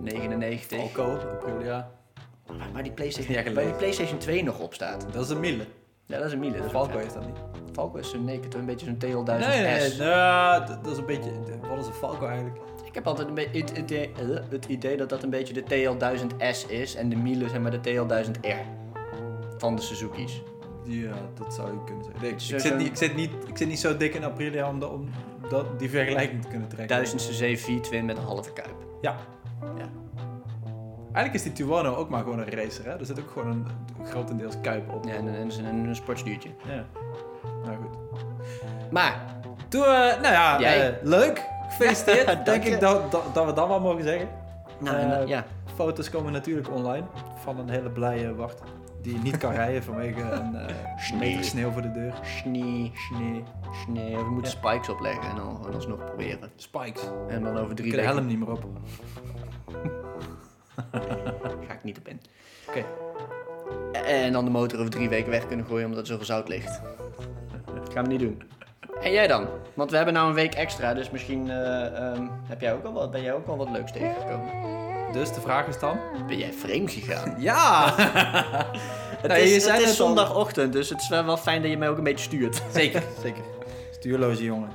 99. 0.01 0.79
Falco, 0.93 1.17
Aprilia. 1.29 1.91
Waar- 2.47 2.73
Waar 2.73 2.83
die 2.83 2.93
PlayStation, 2.93 3.35
Ja, 3.45 3.53
waar 3.53 3.65
die 3.65 3.73
PlayStation 3.73 4.19
2 4.19 4.43
nog 4.45 4.59
op 4.61 4.75
staat. 4.75 5.07
Dat 5.13 5.25
is 5.25 5.31
een 5.31 5.41
Miele. 5.41 5.65
Ja, 6.07 6.17
dat 6.19 6.27
is 6.27 6.33
een 6.33 6.39
Miele. 6.39 6.57
Dat 6.57 6.65
is 6.67 6.71
Falco 6.71 6.99
is 6.99 7.13
dat 7.13 7.27
niet. 7.27 7.37
Falco 7.73 7.99
is 7.99 8.13
het 8.13 8.15
is 8.49 8.55
een 8.55 8.67
beetje 8.67 8.87
zo'n 8.87 8.97
TL1000S. 8.97 9.47
Nee, 9.47 9.63
nee, 9.63 9.89
nee. 9.89 9.99
nou, 9.99 10.67
dat 10.67 10.93
is 10.93 10.99
een 10.99 11.07
beetje... 11.07 11.31
Wat 11.69 11.79
is 11.79 11.87
een 11.87 11.93
Falco 11.93 12.27
eigenlijk? 12.27 12.57
Ik 12.85 12.95
heb 12.95 13.07
altijd 13.07 13.29
een 13.29 13.35
beetje 13.35 13.59
het, 13.61 13.71
idee- 13.71 14.11
eh, 14.19 14.39
het 14.51 14.65
idee 14.67 14.97
dat 14.97 15.09
dat 15.09 15.23
een 15.23 15.31
beetje 15.31 15.55
de 15.55 15.63
TL1000S 15.63 16.67
is 16.71 16.95
en 16.95 17.09
de 17.09 17.17
Miele 17.17 17.49
zeg 17.49 17.61
maar 17.61 17.71
de 17.71 17.91
TL1000R 17.91 18.67
van 19.59 19.77
de 19.77 19.83
Suzuki's. 19.83 20.43
Ja, 20.87 21.13
dat 21.35 21.55
zou 21.55 21.73
je 21.73 21.85
kunnen 21.85 22.05
zeggen. 22.05 22.29
Ik, 22.29 22.35
is 22.37 22.51
ik, 22.51 22.61
zit 22.61 22.77
niet, 22.77 22.87
ik, 22.87 22.97
zit 22.97 23.17
niet, 23.17 23.31
ik 23.47 23.57
zit 23.57 23.69
niet 23.69 23.79
zo 23.81 23.97
dik 23.97 24.15
in 24.15 24.25
Aprilia 24.25 24.69
om, 24.69 24.79
de- 24.81 24.89
om 24.89 25.09
dat, 25.49 25.79
die 25.79 25.91
vergelijking 25.91 26.43
te 26.43 26.49
kunnen 26.49 26.69
trekken. 26.69 26.97
1000 26.97 27.23
cc 27.23 27.59
V-twin 27.59 28.05
met 28.05 28.17
een 28.17 28.25
halve 28.25 28.53
kuip. 28.53 28.75
Ja. 29.01 29.17
Ja. 29.61 29.89
Eigenlijk 31.13 31.35
is 31.35 31.43
die 31.43 31.53
Tuono 31.67 31.95
ook 31.95 32.09
maar 32.09 32.23
gewoon 32.23 32.39
een 32.39 32.51
racer, 32.51 32.85
hè? 32.85 32.99
Er 32.99 33.07
zit 33.07 33.21
ook 33.21 33.31
gewoon 33.31 33.49
een, 33.51 33.67
grotendeels 34.07 34.55
kuip 34.63 34.93
op. 34.95 35.05
Ja, 35.05 35.13
en, 35.15 35.29
en, 35.35 35.51
en 35.65 35.75
een 35.75 35.97
sportstuurtje. 35.97 36.49
Ja. 36.69 36.85
Nou 37.65 37.77
goed. 37.77 38.25
Maar, 38.91 39.21
Toen, 39.69 39.83
eh, 39.83 39.89
nou 39.89 40.23
ja, 40.23 40.61
Jij? 40.61 40.89
eh, 40.91 40.95
leuk. 41.03 41.45
Gefeliciteerd. 41.69 42.27
Dank 42.35 42.45
Denk 42.45 42.63
je. 42.63 42.71
ik 42.71 42.81
dat, 42.81 43.11
dat, 43.13 43.35
dat 43.35 43.45
we 43.47 43.53
dat 43.53 43.69
wel 43.69 43.81
mogen 43.81 44.03
zeggen. 44.03 44.29
nou, 44.79 44.97
Eh, 44.97 45.27
ja. 45.27 45.45
Foto's 45.75 46.11
komen 46.11 46.33
natuurlijk 46.33 46.71
online 46.71 47.05
van 47.43 47.59
een 47.59 47.69
hele 47.69 47.91
blije 47.91 48.35
wacht. 48.35 48.61
Die 49.07 49.19
niet 49.19 49.37
kan 49.37 49.53
rijden 49.53 49.83
vanwege 49.83 50.21
een 50.21 50.55
eh, 50.55 50.75
Sneeuw. 50.97 51.19
meter 51.19 51.45
sneeuw 51.45 51.71
voor 51.71 51.83
de 51.83 51.91
deur. 51.91 52.15
Sneeuw, 52.23 52.91
Sneeuw. 52.95 53.43
sneeuw. 53.85 54.25
We 54.25 54.31
moeten 54.31 54.53
Ja. 54.53 54.59
spikes 54.69 54.89
opleggen 54.89 55.31
en 55.31 55.37
dan 55.37 55.75
alsnog 55.75 56.05
proberen. 56.05 56.51
Spikes. 56.57 57.03
En 57.29 57.43
dan 57.43 57.57
over 57.59 57.71
Ik 57.71 57.77
drie 57.77 57.91
de 57.91 57.97
weken 57.97 58.13
helm 58.13 58.27
niet 58.27 58.39
meer 58.39 58.51
op. 58.51 58.65
ga 61.67 61.73
ik 61.73 61.83
niet 61.85 61.99
op 61.99 62.09
in. 62.09 62.21
Oké. 62.69 62.85
En 64.05 64.33
dan 64.33 64.45
de 64.45 64.51
motor 64.51 64.79
over 64.79 64.91
drie 64.91 65.09
weken 65.09 65.31
weg 65.31 65.47
kunnen 65.47 65.67
gooien 65.67 65.85
omdat 65.87 66.01
er 66.01 66.07
zoveel 66.07 66.25
zout 66.25 66.49
ligt. 66.49 66.81
Gaan 67.93 68.05
we 68.05 68.11
niet 68.11 68.21
doen. 68.21 68.43
En 69.01 69.13
jij 69.13 69.27
dan? 69.27 69.47
Want 69.75 69.91
we 69.91 69.97
hebben 69.97 70.15
nou 70.15 70.29
een 70.29 70.35
week 70.35 70.55
extra, 70.55 70.95
dus 70.95 71.11
misschien 71.11 71.51
eh, 71.51 72.11
ehm, 72.13 72.27
heb 72.49 72.61
jij 72.61 72.73
ook 72.75 72.85
al 72.85 72.93
wat, 72.93 73.11
ben 73.11 73.23
jij 73.23 73.33
ook 73.35 73.47
al 73.47 73.57
wat 73.57 73.71
leuks 73.71 73.93
tegengekomen. 73.93 74.76
Dus 75.17 75.33
de 75.33 75.41
vraag 75.41 75.67
is 75.67 75.79
dan? 75.79 75.99
Ben 76.27 76.39
jij 76.39 76.53
vreemd 76.53 76.91
gegaan? 76.91 77.35
Ja! 77.49 77.95
Het 77.97 79.27
Nou, 79.29 79.41
je 79.41 79.55
is, 79.55 79.67
het 79.67 79.81
is 79.81 79.97
zondagochtend, 79.97 80.73
dus 80.73 80.89
het 80.89 81.01
is 81.01 81.09
wel, 81.09 81.25
wel 81.25 81.37
fijn 81.37 81.63
dat 81.63 81.71
je 81.71 81.77
mij 81.77 81.89
ook 81.89 81.99
een 81.99 82.05
beetje 82.05 82.25
stuurt. 82.25 82.63
Zeker, 82.73 83.03
zeker. 83.23 83.43
Stuurloze 83.93 84.45
jongen. 84.45 84.69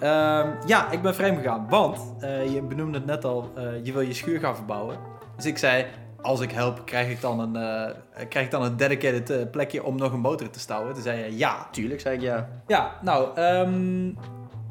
Ehm, 0.00 0.48
ja, 0.66 0.90
ik 0.90 1.02
ben 1.02 1.14
vreemd 1.14 1.36
gegaan, 1.36 1.66
want 1.68 1.98
eh, 2.20 2.54
je 2.54 2.62
benoemde 2.62 2.98
het 2.98 3.06
net 3.06 3.24
al, 3.24 3.50
eh, 3.56 3.84
je 3.84 3.92
wil 3.92 4.00
je 4.00 4.14
schuur 4.14 4.40
gaan 4.40 4.56
verbouwen. 4.56 4.98
Dus 5.36 5.44
ik 5.44 5.58
zei, 5.58 5.86
als 6.22 6.40
ik 6.40 6.50
help, 6.50 6.82
krijg 6.84 7.10
ik 7.10 7.20
dan 7.20 7.40
een, 7.40 7.56
eh, 7.56 8.26
krijg 8.28 8.44
ik 8.44 8.50
dan 8.50 8.62
een 8.62 8.76
dedicated 8.76 9.30
eh, 9.30 9.50
plekje 9.50 9.84
om 9.84 9.96
nog 9.96 10.12
een 10.12 10.20
motor 10.20 10.50
te 10.50 10.60
stouwen? 10.60 10.94
Toen 10.94 11.02
zei 11.02 11.24
je 11.24 11.36
ja. 11.36 11.68
Tuurlijk, 11.70 12.00
zei 12.00 12.14
ik 12.16 12.22
ja. 12.22 12.48
Ja, 12.66 12.92
nou, 13.02 13.36
ehm, 13.36 14.12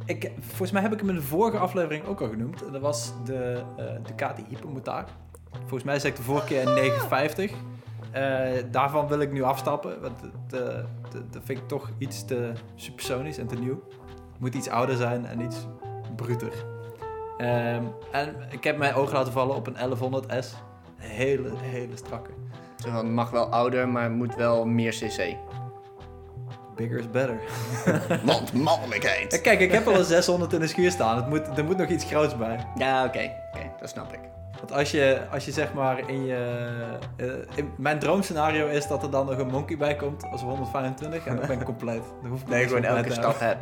ik, 0.08 0.32
volgens 0.40 0.72
mij 0.72 0.82
heb 0.82 0.94
ik 0.94 1.00
hem 1.00 1.10
in 1.10 1.16
de 1.16 1.22
vorige 1.22 1.58
aflevering 1.58 2.06
ook 2.06 2.22
al 2.22 2.30
genoemd. 2.30 2.64
Dat 2.72 2.82
was 2.82 3.14
de 3.26 3.64
eh 3.78 3.86
Ducati 4.04 4.44
Hypermotard. 4.50 5.10
Volgens 5.52 5.84
mij 5.84 6.00
zei 6.00 6.12
ik 6.12 6.18
de 6.18 6.26
vorige 6.26 6.46
keer 6.46 6.68
een 6.68 6.74
950. 6.74 7.52
Eh, 8.12 8.64
daarvan 8.72 9.08
wil 9.08 9.20
ik 9.20 9.32
nu 9.32 9.44
afstappen, 9.44 10.02
want 10.02 10.22
het, 10.22 10.62
eh, 10.62 10.84
dat 11.12 11.42
vind 11.44 11.60
ik 11.60 11.68
toch 11.68 11.90
iets 11.98 12.26
te 12.26 12.52
supersonisch 12.76 13.38
en 13.38 13.48
te 13.48 13.56
nieuw. 13.56 13.84
Moet 14.38 14.56
iets 14.56 14.70
ouder 14.70 14.96
zijn 14.96 15.26
en 15.26 15.42
iets 15.42 15.68
bruter. 16.16 16.52
Ehm, 17.38 17.84
en 18.12 18.36
ik 18.50 18.64
heb 18.64 18.78
mijn 18.78 18.94
oog 18.94 19.12
laten 19.12 19.34
vallen 19.34 19.56
op 19.56 19.68
een 19.68 19.78
1100S. 19.78 20.54
Een 21.00 21.10
hele, 21.10 21.50
hele 21.56 21.98
strakke. 21.98 22.32
Het 22.86 23.04
mag 23.04 23.30
wel 23.30 23.46
ouder, 23.46 23.90
maar 23.90 24.04
het 24.04 24.16
moet 24.16 24.36
wel 24.36 24.66
meer 24.66 24.92
cc. 24.92 25.36
Bigger 26.78 27.00
is 27.00 27.10
better. 27.12 27.40
Want 28.24 28.54
mannelijkheid. 28.54 29.34
Eh, 29.34 29.42
Kijk, 29.42 29.60
ik 29.60 29.72
heb 29.72 29.88
al 29.88 29.96
een 29.96 30.04
600 30.06 30.54
in 30.54 30.60
de 30.60 30.68
schuur 30.68 30.92
staan. 30.92 31.16
Het 31.16 31.28
moet, 31.30 31.58
er 31.58 31.64
moet 31.66 31.78
nog 31.78 31.88
iets 31.90 32.06
groots 32.06 32.38
bij. 32.38 32.66
Ja, 32.76 33.06
oké. 33.06 33.32
Oké, 33.54 33.72
dat 33.80 33.90
snap 33.90 34.14
ik. 34.14 34.20
Want 34.58 34.72
als 34.72 34.92
je, 34.92 35.20
als 35.32 35.46
je 35.46 35.52
zeg 35.52 35.74
maar 35.74 36.10
in 36.10 36.26
je... 36.26 36.68
eh, 37.18 37.26
in 37.56 37.72
mijn 37.78 38.00
droomscenario 38.00 38.68
is 38.68 38.88
dat 38.88 39.04
er 39.04 39.12
dan 39.12 39.26
nog 39.26 39.38
een 39.38 39.48
monkey 39.48 39.78
bij 39.78 39.96
komt 39.96 40.24
als 40.32 40.42
125 40.42 41.26
en 41.26 41.36
dan 41.36 41.48
ben 41.48 41.60
ik 41.60 41.66
compleet. 41.66 42.02
Dan 42.22 42.32
hoef 42.32 42.42
ik 42.42 42.48
Nee, 42.48 42.68
gewoon 42.68 42.84
elke 42.84 43.12
stap 43.14 43.40
heb. 43.40 43.58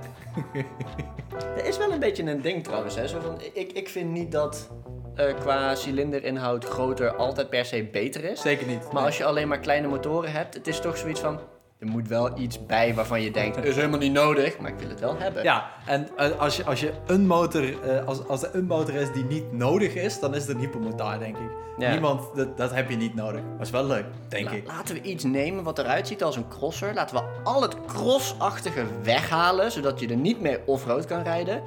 Er 1.57 1.65
is 1.65 1.77
wel 1.77 1.91
een 1.91 1.99
beetje 1.99 2.23
een 2.23 2.41
ding 2.41 2.63
trouwens. 2.63 2.95
Hè? 2.95 3.07
Zo 3.07 3.19
van, 3.19 3.41
ik, 3.53 3.71
ik 3.71 3.89
vind 3.89 4.11
niet 4.11 4.31
dat 4.31 4.69
eh, 5.15 5.25
qua 5.39 5.75
cilinderinhoud 5.75 6.65
groter 6.65 7.15
altijd 7.15 7.49
per 7.49 7.65
se 7.65 7.83
beter 7.91 8.23
is. 8.23 8.41
Zeker 8.41 8.67
niet. 8.67 8.91
Maar 8.91 9.03
als 9.03 9.17
je 9.17 9.25
alleen 9.25 9.47
maar 9.47 9.59
kleine 9.59 9.87
motoren 9.87 10.31
hebt, 10.31 10.53
het 10.53 10.67
is 10.67 10.79
toch 10.79 10.97
zoiets 10.97 11.19
van... 11.19 11.39
Er 11.79 11.87
moet 11.87 12.07
wel 12.07 12.39
iets 12.39 12.65
bij 12.65 12.93
waarvan 12.93 13.21
je 13.21 13.31
denkt, 13.31 13.63
is 13.65 13.75
helemaal 13.75 13.99
niet 13.99 14.11
nodig, 14.11 14.59
maar 14.59 14.71
ik 14.71 14.79
wil 14.79 14.89
het 14.89 14.99
wel 14.99 15.17
hebben. 15.17 15.43
Ja, 15.43 15.71
en 15.85 16.07
eh, 16.17 16.39
als 16.39 16.57
je, 16.57 16.63
als 16.65 16.79
je 16.79 16.91
een 17.05 17.27
motor, 17.27 17.81
eh, 17.89 18.05
als, 18.07 18.27
als 18.27 18.43
er 18.43 18.55
een 18.55 18.65
motor 18.65 18.93
is 18.95 19.11
die 19.11 19.23
niet 19.25 19.51
nodig 19.51 19.93
is, 19.95 20.19
dan 20.19 20.35
is 20.35 20.41
het 20.41 20.55
een 20.55 20.59
hypermotor, 20.61 21.19
denk 21.19 21.37
ik. 21.37 21.49
Ja. 21.77 21.91
Niemand, 21.91 22.35
dat, 22.35 22.57
dat 22.57 22.73
heb 22.73 22.89
je 22.89 22.95
niet 22.95 23.15
nodig. 23.15 23.41
Dat 23.57 23.65
is 23.65 23.69
wel 23.71 23.85
leuk, 23.85 24.05
denk 24.27 24.45
La- 24.45 24.51
ik. 24.51 24.67
Laten 24.67 24.95
we 24.95 25.01
iets 25.01 25.23
nemen 25.23 25.63
wat 25.63 25.79
eruit 25.79 26.07
ziet 26.07 26.23
als 26.23 26.35
een 26.35 26.47
crosser. 26.47 26.93
Laten 26.93 27.15
we 27.15 27.23
al 27.43 27.61
het 27.61 27.75
crossachtige 27.85 28.83
weghalen, 29.03 29.71
zodat 29.71 29.99
je 29.99 30.07
er 30.07 30.15
niet 30.17 30.41
mee 30.41 30.57
offroad 30.65 31.05
kan 31.05 31.21
rijden. 31.23 31.61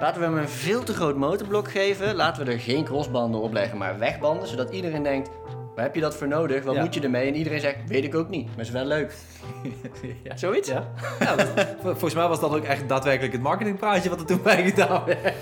Laten 0.00 0.20
we 0.20 0.26
hem 0.26 0.38
een 0.38 0.48
veel 0.48 0.82
te 0.82 0.92
groot 0.94 1.16
motorblok 1.16 1.70
geven. 1.70 2.14
Laten 2.14 2.44
we 2.46 2.52
er 2.52 2.60
geen 2.60 2.84
crossbanden 2.84 3.40
op 3.40 3.52
leggen, 3.52 3.78
maar 3.78 3.98
wegbanden. 3.98 4.48
Zodat 4.48 4.70
iedereen 4.70 5.02
denkt, 5.02 5.30
waar 5.74 5.84
heb 5.84 5.94
je 5.94 6.00
dat 6.00 6.16
voor 6.16 6.28
nodig? 6.28 6.64
Wat 6.64 6.74
Ja. 6.74 6.80
moet 6.82 6.94
je 6.94 7.00
ermee? 7.00 7.28
En 7.28 7.34
iedereen 7.34 7.60
zegt, 7.60 7.76
weet 7.86 8.04
ik 8.04 8.14
ook 8.14 8.28
niet. 8.28 8.46
Maar 8.56 8.64
is 8.64 8.70
wel 8.70 8.84
leuk. 8.84 9.14
ja. 10.24 10.36
Zoiets? 10.36 10.68
Ja. 10.68 10.88
ja 11.20 11.36
dat- 11.36 11.48
vol- 11.56 11.90
volgens 11.90 12.14
mij 12.14 12.28
was 12.28 12.40
dat 12.40 12.54
ook 12.54 12.64
echt 12.64 12.88
daadwerkelijk 12.88 13.32
het 13.32 13.42
marketingpraatje 13.42 14.10
wat 14.10 14.20
er 14.20 14.26
toen 14.26 14.42
bij 14.42 14.64
gedaan 14.64 15.04
werd. 15.04 15.18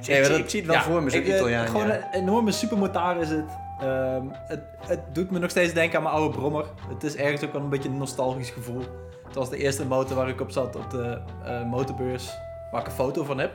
Ik, 0.00 0.14
Nee, 0.14 0.22
dat- 0.28 0.38
ik 0.38 0.50
zie 0.50 0.60
het 0.60 0.70
wel 0.70 0.80
voor 0.80 1.02
me, 1.02 1.10
zo'n 1.10 1.20
eh, 1.22 1.34
Italiaan. 1.34 1.66
Gewoon 1.66 1.90
een 1.90 2.02
enorme 2.12 2.52
supermotor 2.52 3.16
is 3.20 3.28
het. 3.30 3.44
Ehm, 3.80 4.22
het. 4.32 4.60
Het 4.86 5.00
doet 5.12 5.30
me 5.30 5.38
nog 5.38 5.50
steeds 5.50 5.72
denken 5.72 5.96
aan 5.96 6.02
mijn 6.02 6.14
oude 6.14 6.36
brommer. 6.38 6.64
Het 6.88 7.02
is 7.04 7.16
ergens 7.16 7.44
ook 7.44 7.52
wel 7.52 7.62
een 7.62 7.68
beetje 7.68 7.88
een 7.88 7.98
nostalgisch 7.98 8.50
gevoel. 8.50 8.82
Het 9.26 9.34
was 9.34 9.50
de 9.50 9.56
eerste 9.56 9.86
motor 9.86 10.16
waar 10.16 10.28
ik 10.28 10.40
op 10.40 10.50
zat 10.50 10.76
op 10.76 10.90
de 10.90 11.18
eh, 11.44 11.64
motorbeurs, 11.64 12.30
waar 12.70 12.80
ik 12.80 12.86
een 12.86 12.92
foto 12.92 13.24
van 13.24 13.38
heb. 13.38 13.50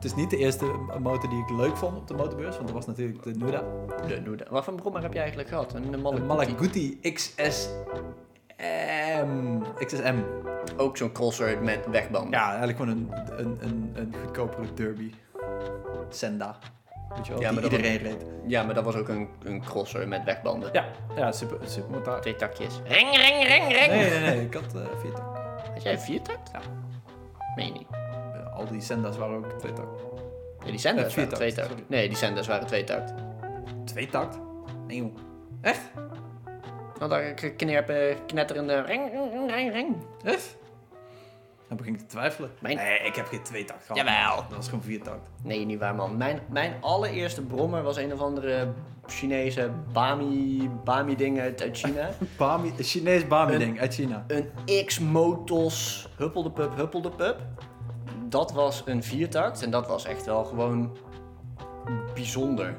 Het 0.00 0.10
is 0.10 0.14
niet 0.14 0.30
de 0.30 0.36
eerste 0.36 0.64
motor 1.00 1.30
die 1.30 1.38
ik 1.42 1.50
leuk 1.50 1.76
vond 1.76 1.96
op 1.96 2.06
de 2.08 2.14
motorbeurs, 2.14 2.54
want 2.54 2.66
dat 2.66 2.76
was 2.76 2.86
natuurlijk 2.86 3.22
de 3.22 3.30
Nuda. 3.30 3.62
De- 4.06 4.36
dat. 4.36 4.48
Wat 4.48 4.64
voor 4.64 4.74
brommer 4.74 5.02
heb 5.02 5.12
je 5.12 5.18
eigenlijk 5.18 5.48
gehad? 5.48 5.74
Een, 5.74 6.00
Malaguti. 6.00 6.26
Malaguti 6.26 7.00
XSM. 7.00 7.68
XSM. 9.86 10.14
Ook 10.76 10.96
zo'n 10.96 11.12
crosser 11.12 11.62
met 11.62 11.86
wegbanden. 11.90 12.30
Ja, 12.30 12.48
eigenlijk 12.48 12.78
gewoon 12.78 12.96
een, 12.96 13.10
een, 13.38 13.58
een, 13.60 13.90
een 13.94 14.14
goedkopere 14.22 14.74
derby. 14.74 15.12
Senda. 16.08 16.58
Weet 17.14 17.26
je 17.26 17.32
wel, 17.32 17.42
Ja, 17.42 17.52
maar 17.52 17.62
iedereen 17.62 17.96
reed. 17.96 18.24
Ja, 18.46 18.62
maar 18.62 18.74
dat 18.74 18.84
was 18.84 18.94
ook 18.94 19.08
een, 19.08 19.28
een 19.44 19.60
crosser 19.64 20.08
met 20.08 20.24
wegbanden. 20.24 20.70
Ja, 20.72 20.84
ja 21.16 21.32
super, 21.32 21.58
supermotor. 21.64 22.20
Twee 22.20 22.36
takjes. 22.36 22.80
Ring, 22.84 23.16
ring, 23.16 23.46
ring, 23.46 23.72
ring. 23.72 23.88
Nee, 23.88 24.10
nee, 24.10 24.20
nee. 24.20 24.44
Ik 24.44 24.54
had 24.54 24.74
eh 24.74 24.80
vier 25.00 25.12
tak. 25.12 25.36
Had 25.72 25.82
jij 25.82 25.92
een 25.92 26.00
viertakt? 26.00 26.50
Ja. 26.52 26.60
Meen 27.56 27.66
je 27.66 27.72
niet? 27.72 27.99
Eh, 28.60 28.66
al 28.66 28.72
die 28.72 28.80
Senda's 28.80 29.16
waren 29.16 29.36
ook 29.36 29.52
twee 29.58 29.72
tak. 29.72 29.86
Nee, 30.64 30.70
die 30.76 30.88
Eh, 30.88 30.94
waren 30.94 31.28
twee 31.34 31.52
takt. 31.52 31.88
Nee, 31.88 32.08
die 32.08 32.16
Senders 32.16 32.46
waren 32.46 32.66
twee 32.66 32.84
takt. 32.84 33.14
Twee 33.84 34.06
takt? 34.06 34.38
Nee 34.86 34.96
joh. 34.96 35.16
Echt? 35.60 35.80
Want 36.98 37.10
daar 37.10 37.34
knerpen, 37.34 38.16
knetterende 38.26 38.80
ring, 38.80 39.10
ring, 39.12 39.50
ring, 39.50 39.72
ring. 39.72 39.96
Echt? 40.24 40.56
Dan 41.68 41.76
begin 41.76 41.92
ik 41.94 41.98
te 42.00 42.06
twijfelen. 42.06 42.50
Mijn- 42.58 42.76
Nee, 42.76 42.98
ik 42.98 43.14
heb 43.14 43.26
geen 43.26 43.42
twee 43.42 43.64
takt 43.64 43.82
gehad. 43.86 43.96
Jawel. 43.96 44.36
Dat 44.48 44.56
was 44.56 44.64
gewoon 44.68 44.82
vier 44.84 45.02
takt. 45.02 45.28
Nee, 45.42 45.64
niet 45.64 45.78
waar 45.78 45.94
man. 45.94 46.16
Mijn, 46.16 46.40
mijn 46.48 46.74
allereerste 46.80 47.42
brommer 47.42 47.82
was 47.82 47.96
een 47.96 48.12
of 48.12 48.20
andere 48.20 48.68
Chinese 49.06 49.70
Bami, 49.92 50.70
Bami 50.84 51.16
ding 51.16 51.40
uit, 51.40 51.62
uit 51.62 51.78
China. 51.78 52.10
Bami, 52.38 52.72
een 52.76 52.84
Chinees 52.84 53.26
Bami 53.26 53.58
ding 53.58 53.80
uit 53.80 53.94
China. 53.94 54.24
een 54.26 54.50
X-Motos 54.86 56.08
huppelde 56.16 56.50
pup, 56.50 56.76
huppelde 56.76 57.10
pup. 57.10 57.36
Dat 58.30 58.52
was 58.52 58.82
een 58.84 59.02
viertakt 59.02 59.62
en 59.62 59.70
dat 59.70 59.86
was 59.86 60.04
echt 60.04 60.26
wel 60.26 60.44
gewoon 60.44 60.96
bijzonder. 62.14 62.76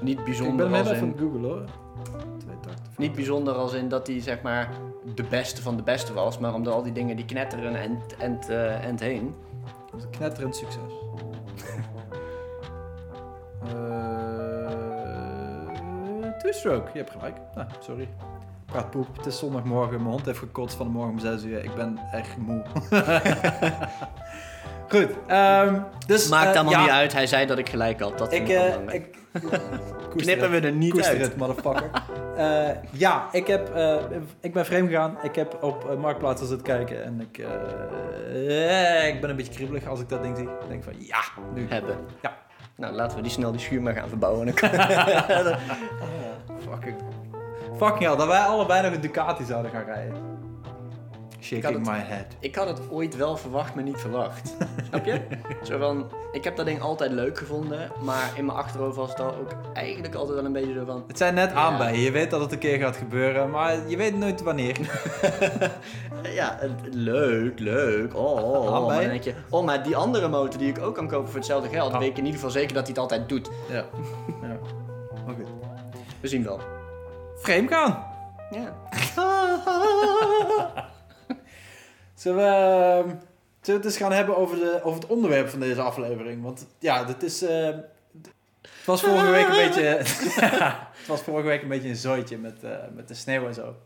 Niet 0.00 0.18
Ik 0.18 0.24
bijzonder 0.24 0.70
ben 0.70 0.70
net 0.70 0.86
even 0.86 0.96
in, 0.96 1.08
het 1.08 1.18
googlen 1.18 1.42
hoor. 1.42 1.64
Niet 2.96 3.14
bijzonder 3.14 3.54
als 3.54 3.72
in 3.72 3.88
dat 3.88 4.06
hij 4.06 4.20
zeg 4.20 4.42
maar 4.42 4.70
de 5.14 5.22
beste 5.22 5.62
van 5.62 5.76
de 5.76 5.82
beste 5.82 6.12
was, 6.12 6.38
maar 6.38 6.54
om 6.54 6.66
al 6.66 6.82
die 6.82 6.92
dingen 6.92 7.16
die 7.16 7.24
knetteren 7.24 7.74
en, 7.74 7.98
en, 8.18 8.40
eh, 8.48 8.84
en 8.84 8.98
heen. 8.98 9.34
Knetterend 10.10 10.56
succes. 10.56 10.92
Eh, 13.62 14.78
Two-stroke, 16.38 16.90
je 16.92 16.98
hebt 16.98 17.10
gelijk. 17.10 17.36
Nou, 17.54 17.68
sorry. 17.80 18.08
Praat 18.72 18.90
poep. 18.90 19.16
Het 19.16 19.26
is 19.26 19.38
zondagmorgen. 19.38 19.96
Mijn 19.96 20.10
hond 20.10 20.26
heeft 20.26 20.38
gekotst 20.38 20.76
van 20.76 20.86
de 20.86 20.92
morgen 20.92 21.12
om 21.12 21.18
6 21.18 21.44
uur. 21.44 21.64
Ik 21.64 21.74
ben 21.74 21.98
echt 22.12 22.36
moe. 22.36 22.62
Goed. 24.88 25.08
ehm, 25.26 25.80
dus, 26.06 26.28
Maakt 26.28 26.50
eh, 26.50 26.54
allemaal 26.54 26.72
ja, 26.72 26.80
niet 26.80 26.90
uit, 26.90 27.12
hij 27.12 27.26
zei 27.26 27.46
dat 27.46 27.58
ik 27.58 27.68
gelijk 27.68 28.00
had. 28.00 28.18
Dat 28.18 28.32
Ik, 28.32 28.48
eh, 28.48 28.64
Knippen 30.16 30.50
we 30.50 30.60
er 30.60 30.72
niet 30.72 31.02
uit. 31.06 31.20
het, 31.20 31.36
motherfucker. 31.36 31.90
Eh, 32.36 32.68
ja, 32.90 33.28
ik, 33.32 33.46
heb, 33.46 33.76
ik 34.40 34.52
ben 34.52 34.64
vreemd 34.66 34.88
gegaan. 34.88 35.16
Ik 35.22 35.34
heb 35.34 35.58
op 35.60 35.90
uh, 35.90 35.96
Marktplaats 35.96 36.40
zitten 36.40 36.62
kijken. 36.62 37.04
En 37.04 37.20
ik, 37.20 37.38
ik 39.14 39.20
ben 39.20 39.30
een 39.30 39.36
beetje 39.36 39.52
kriebelig 39.52 39.86
als 39.86 40.00
ik 40.00 40.08
dat 40.08 40.22
ding 40.22 40.36
zie. 40.36 40.46
Ik 40.46 40.68
denk 40.68 40.84
van, 40.84 40.92
ja, 40.98 41.20
nu. 41.54 41.66
hebben. 41.68 41.96
Ja. 42.22 42.36
Nou, 42.76 42.94
laten 42.94 43.16
we 43.16 43.22
die 43.22 43.30
snel 43.30 43.50
die 43.50 43.60
schuur 43.60 43.82
maar 43.82 43.94
gaan 43.94 44.08
verbouwen. 44.08 44.54
Kan- 44.54 44.70
Fucking, 46.70 46.96
fucking 47.86 48.08
hell, 48.08 48.16
dat 48.16 48.26
wij 48.26 48.38
allebei 48.40 48.82
nog 48.82 48.92
een 48.94 49.00
Ducati 49.00 49.44
zouden 49.44 49.70
gaan 49.70 49.84
rijden. 49.84 50.30
Shaking 51.40 51.86
my 51.86 51.98
head. 51.98 52.26
ik 52.40 52.54
had 52.54 52.68
het 52.68 52.80
ooit 52.90 53.16
wel 53.16 53.36
verwacht, 53.36 53.74
maar 53.74 53.84
niet 53.84 53.98
verwacht. 53.98 54.54
Snap 54.88 55.04
je? 55.04 55.20
Zo 55.62 55.78
van, 55.78 56.10
ik 56.32 56.44
heb 56.44 56.56
dat 56.56 56.66
ding 56.66 56.80
altijd 56.80 57.10
leuk 57.12 57.38
gevonden, 57.38 57.90
maar 58.04 58.30
in 58.36 58.44
mijn 58.44 58.58
achterhoofd 58.58 58.96
was 58.96 59.08
het 59.10 59.20
al 59.20 59.34
ook 59.34 59.50
eigenlijk 59.72 60.14
altijd 60.14 60.36
wel 60.36 60.44
een 60.44 60.52
beetje 60.52 60.72
zo 60.72 60.84
van... 60.84 61.04
Het 61.06 61.18
zijn 61.18 61.34
net 61.34 61.50
Ja. 61.52 61.88
Je 61.88 62.10
weet 62.10 62.30
dat 62.30 62.40
het 62.40 62.52
een 62.52 62.58
keer 62.58 62.78
gaat 62.78 62.96
gebeuren, 62.96 63.50
maar 63.50 63.88
je 63.88 63.96
weet 63.96 64.16
nooit 64.18 64.42
wanneer. 64.42 64.76
Ja, 66.22 66.58
leuk, 66.90 67.58
leuk. 67.58 68.16
Oh, 68.16 68.24
oh, 68.24 68.50
oh. 68.52 68.74
Aan 68.74 68.80
Maar 68.82 68.88
bij? 68.96 69.00
dan 69.00 69.08
denk 69.10 69.22
je, 69.22 69.34
oh, 69.50 69.64
maar 69.64 69.82
die 69.82 69.96
andere 69.96 70.28
motor 70.28 70.58
die 70.58 70.68
ik 70.68 70.78
ook 70.78 70.94
kan 70.94 71.08
kopen 71.08 71.26
voor 71.28 71.36
hetzelfde 71.38 71.68
geld, 71.68 71.92
Ah. 71.92 71.98
weet 71.98 72.08
ik 72.10 72.16
in 72.18 72.24
ieder 72.24 72.34
geval 72.40 72.50
zeker 72.54 72.74
dat 72.74 72.82
hij 72.82 72.90
het 72.90 72.98
altijd 72.98 73.28
doet. 73.28 73.50
ja. 73.68 73.74
ja. 74.42 74.56
Goed. 75.26 75.46
We 76.20 76.28
zien 76.28 76.44
wel. 76.44 76.60
Vreemd 77.42 77.70
gaan. 77.70 78.04
Ja. 78.50 78.74
Zullen 82.14 82.38
we, 82.38 82.44
ehm, 82.44 83.08
zullen 83.08 83.20
we 83.60 83.72
het 83.72 83.84
eens 83.84 83.96
gaan 83.96 84.12
hebben 84.12 84.36
over, 84.36 84.56
de, 84.56 84.80
over 84.82 85.00
het 85.00 85.10
onderwerp 85.10 85.48
van 85.48 85.60
deze 85.60 85.80
aflevering? 85.80 86.42
Want 86.42 86.66
ja, 86.78 87.04
dit 87.04 87.22
is... 87.22 87.42
eh, 87.42 87.66
het 88.62 88.84
was 88.84 89.00
vorige 89.02 89.30
week 89.30 89.46
een 89.46 89.68
beetje... 89.68 89.82
het 91.00 91.06
was 91.06 91.22
vorige 91.22 91.46
week 91.46 91.62
een 91.62 91.68
beetje 91.68 91.88
een 91.88 91.96
zooitje 91.96 92.38
met, 92.38 92.64
eh, 92.64 92.70
met 92.94 93.08
de 93.08 93.14
sneeuw 93.14 93.46
en 93.46 93.54
zo. 93.54 93.76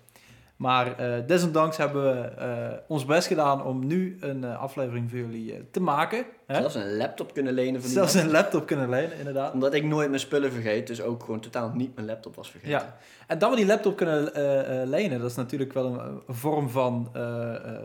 Maar 0.57 0.99
eh, 0.99 1.27
desondanks 1.27 1.77
hebben 1.77 2.03
we 2.03 2.21
eh, 2.21 2.79
ons 2.87 3.05
best 3.05 3.27
gedaan 3.27 3.65
om 3.65 3.87
nu 3.87 4.17
een 4.21 4.45
eh, 4.45 4.61
aflevering 4.61 5.11
voor 5.11 5.19
jullie 5.19 5.71
te 5.71 5.81
maken. 5.81 6.25
Hè? 6.47 6.55
Zelfs 6.55 6.75
een 6.75 6.97
laptop 6.97 7.35
kunnen 7.35 7.53
lenen 7.53 7.81
van 7.81 7.91
Zelfs 7.91 8.15
een 8.15 8.31
laptop 8.31 8.67
kunnen 8.67 8.89
lenen, 8.89 9.19
inderdaad. 9.19 9.53
Omdat 9.53 9.75
ik 9.75 9.85
nooit 9.85 10.09
mijn 10.09 10.21
spullen 10.21 10.53
vergeet, 10.53 10.87
dus 10.87 11.03
ook 11.03 11.23
gewoon 11.25 11.41
totaal 11.41 11.71
niet 11.75 11.95
mijn 11.95 12.07
laptop 12.07 12.35
was 12.35 12.51
vergeten. 12.51 12.79
Ja. 12.79 12.97
En 13.27 13.39
dat 13.39 13.51
we 13.51 13.57
die 13.57 13.67
laptop 13.67 13.97
kunnen 13.97 14.31
lenen, 14.89 15.21
dat 15.21 15.31
is 15.31 15.37
natuurlijk 15.37 15.73
wel 15.73 15.87
een, 15.87 16.21
een 16.27 16.35
vorm 16.35 16.69
van, 16.69 17.11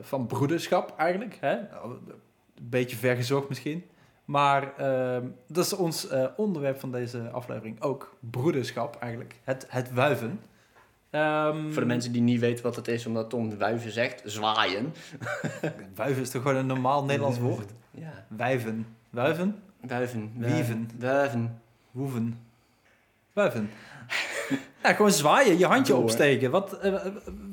van 0.01 0.27
broederschap 0.27 0.93
eigenlijk. 0.97 1.37
Hè? 1.39 1.51
Een 1.53 2.69
beetje 2.69 2.95
vergezocht 2.95 3.49
misschien. 3.49 3.83
Maar 4.25 4.73
ehm, 4.77 5.25
dat 5.47 5.65
is 5.65 5.73
ons 5.73 6.07
onderwerp 6.35 6.79
van 6.79 6.91
deze 6.91 7.29
aflevering 7.31 7.81
ook. 7.81 8.15
Broederschap 8.19 8.95
eigenlijk. 8.99 9.39
Het, 9.43 9.65
het 9.69 9.93
wuiven. 9.93 10.39
Ehm, 11.11 11.71
Voor 11.71 11.81
de 11.81 11.87
mensen 11.87 12.11
die 12.11 12.21
niet 12.21 12.39
weten 12.39 12.63
wat 12.63 12.75
het 12.75 12.87
is, 12.87 13.05
omdat 13.05 13.29
Tom 13.29 13.57
wuiven 13.57 13.91
zegt, 13.91 14.21
zwaaien. 14.25 14.93
Wuiven 15.95 16.21
is 16.21 16.29
toch 16.29 16.41
gewoon 16.41 16.57
een 16.57 16.65
normaal 16.65 17.03
Nederlands 17.03 17.39
woord? 17.39 17.71
Ja, 17.91 18.25
Wuiven. 18.27 18.87
Wuiven? 19.09 19.63
wuiven. 19.87 20.31
Wieven. 20.37 20.89
Wuiven. 20.99 21.61
Woeven. 21.91 22.39
Wuiven. 23.33 23.69
ja, 24.83 24.93
gewoon 24.93 25.11
zwaaien, 25.11 25.57
je 25.57 25.65
handje 25.65 25.93
Door. 25.93 26.01
opsteken. 26.01 26.51
Wat, 26.51 26.79
eh, 26.79 26.93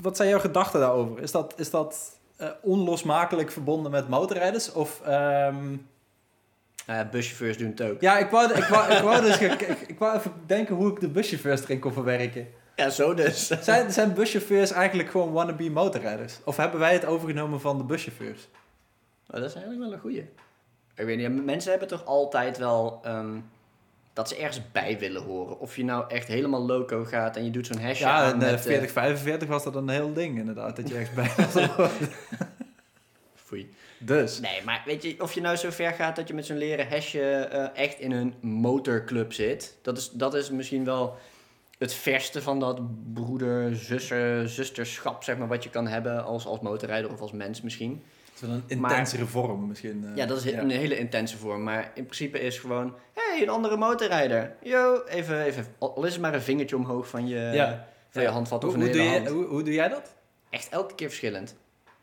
wat 0.01 0.17
zijn 0.17 0.29
jouw 0.29 0.39
gedachten 0.39 0.81
daarover? 0.81 1.23
Is 1.23 1.31
dat, 1.31 1.55
is 1.57 1.71
dat 1.71 2.19
eh, 2.37 2.49
onlosmakelijk 2.63 3.51
verbonden 3.51 3.91
met 3.91 4.09
motorrijders? 4.09 4.73
Of, 4.73 5.01
ehm, 5.05 5.67
Nou 6.87 6.99
ja, 6.99 7.05
buschauffeurs 7.05 7.59
doen 7.59 7.69
het 7.69 7.83
ook. 7.83 8.01
Ja, 8.01 8.19
ik 8.19 8.31
wou, 8.31 8.53
ik, 8.55 8.65
wou, 8.65 8.93
ik, 8.93 9.03
wou 9.03 9.23
dus 9.23 9.39
ik, 9.51 9.61
ik 9.87 9.99
wou 9.99 10.17
even 10.17 10.33
denken 10.47 10.75
hoe 10.75 10.91
ik 10.91 11.01
de 11.01 11.09
buschauffeurs 11.09 11.63
erin 11.63 11.79
kon 11.79 11.93
verwerken. 11.93 12.47
Ja, 12.79 12.91
zo 12.91 13.15
dus. 13.15 13.47
Zijn, 13.61 13.93
zijn 13.93 14.15
buschauffeurs 14.15 14.71
eigenlijk 14.71 15.11
gewoon 15.11 15.33
wannabe 15.33 15.71
motorrijders? 15.71 16.39
Of 16.45 16.57
hebben 16.57 16.81
wij 16.81 16.93
het 16.93 17.05
overgenomen 17.05 17.61
van 17.61 17.79
de 17.79 17.85
buschauffeurs? 17.85 18.49
Maar 19.27 19.41
dat 19.41 19.49
is 19.49 19.55
eigenlijk 19.55 19.85
wel 19.85 19.93
een 19.93 20.01
goeie. 20.01 20.29
Ik 20.95 21.05
weet 21.05 21.17
niet, 21.17 21.45
mensen 21.45 21.71
hebben 21.71 21.89
toch 21.89 22.05
altijd 22.05 22.59
wel 22.59 23.01
ehm, 23.03 23.37
dat 24.13 24.29
ze 24.29 24.37
ergens 24.37 24.61
bij 24.73 24.99
willen 24.99 25.23
horen. 25.23 25.61
Of 25.61 25.77
je 25.77 25.85
nou 25.85 26.05
echt 26.11 26.29
helemaal 26.29 26.67
loco 26.67 27.05
gaat 27.05 27.37
en 27.37 27.45
je 27.45 27.51
doet 27.51 27.67
zo'n 27.67 27.81
hashje 27.81 28.05
Ja, 28.05 28.23
aan 28.23 28.33
in 28.33 28.39
met... 28.39 28.55
eh, 28.55 28.61
4045 28.61 29.49
was 29.49 29.65
dat 29.65 29.75
een 29.75 29.89
heel 29.89 30.13
ding 30.13 30.39
inderdaad, 30.39 30.77
dat 30.77 30.89
je 30.89 30.95
ergens 30.95 31.15
bij 31.15 31.47
was. 31.47 31.89
foei. 33.47 33.75
Dus. 33.99 34.41
Nee, 34.41 34.63
maar 34.65 34.83
weet 34.87 35.03
je, 35.03 35.23
of 35.23 35.33
je 35.33 35.41
nou 35.41 35.57
zo 35.57 35.71
ver 35.71 35.93
gaat 35.93 36.17
dat 36.17 36.29
je 36.29 36.35
met 36.35 36.47
zo'n 36.47 36.59
leren 36.59 36.89
hesje 36.89 37.21
eh, 37.23 37.83
echt 37.85 37.99
in 37.99 38.13
een 38.13 38.35
motorclub 38.41 39.33
zit. 39.33 39.77
Dat 39.83 39.99
is, 39.99 40.11
dat 40.11 40.35
is 40.35 40.51
misschien 40.51 40.85
wel 40.85 41.17
het 41.79 41.95
verste 41.95 42.43
van 42.43 42.61
dat 42.61 42.81
broeder, 43.15 43.77
zuster, 43.77 44.49
zusterschap, 44.49 45.25
zeg 45.25 45.37
maar, 45.39 45.49
wat 45.49 45.63
je 45.63 45.71
kan 45.71 45.87
hebben 45.87 46.25
als, 46.25 46.47
als 46.47 46.61
motorrijder 46.61 47.11
of 47.13 47.21
als 47.21 47.33
mens 47.33 47.63
misschien. 47.63 48.03
Dat 48.41 48.49
is 48.51 48.55
een 48.57 48.63
intensere 48.69 49.27
vorm 49.27 49.67
misschien. 49.69 50.05
eh. 50.05 50.17
Ja, 50.17 50.27
dat 50.27 50.45
is 50.45 50.53
een 50.53 50.71
hele 50.71 50.99
intense 50.99 51.37
vorm. 51.37 51.63
Maar 51.63 51.91
in 51.95 52.05
principe 52.05 52.41
is 52.41 52.59
gewoon, 52.59 52.95
hé, 53.15 53.23
hey, 53.33 53.43
een 53.43 53.49
andere 53.49 53.77
motorrijder. 53.77 54.55
Yo, 54.63 55.03
even, 55.09 55.43
even, 55.43 55.67
al 55.79 56.05
is 56.05 56.13
het 56.13 56.21
maar 56.23 56.35
een 56.35 56.43
vingertje 56.43 56.77
omhoog 56.77 57.09
van 57.09 57.29
je, 57.29 57.39
Ja. 57.39 57.89
van 58.11 58.23
je 58.23 58.29
handvat 58.29 58.63
Hoe, 58.63 58.71
of 58.75 58.77
hoe, 58.81 58.91
doe 58.91 59.03
je, 59.03 59.09
hand. 59.09 59.29
hoe, 59.29 59.45
hoe 59.45 59.63
doe 59.63 59.73
jij 59.75 59.89
dat? 59.89 60.15
Echt 60.51 60.69
elke 60.69 60.95
keer 60.95 61.09
verschillend. 61.09 61.57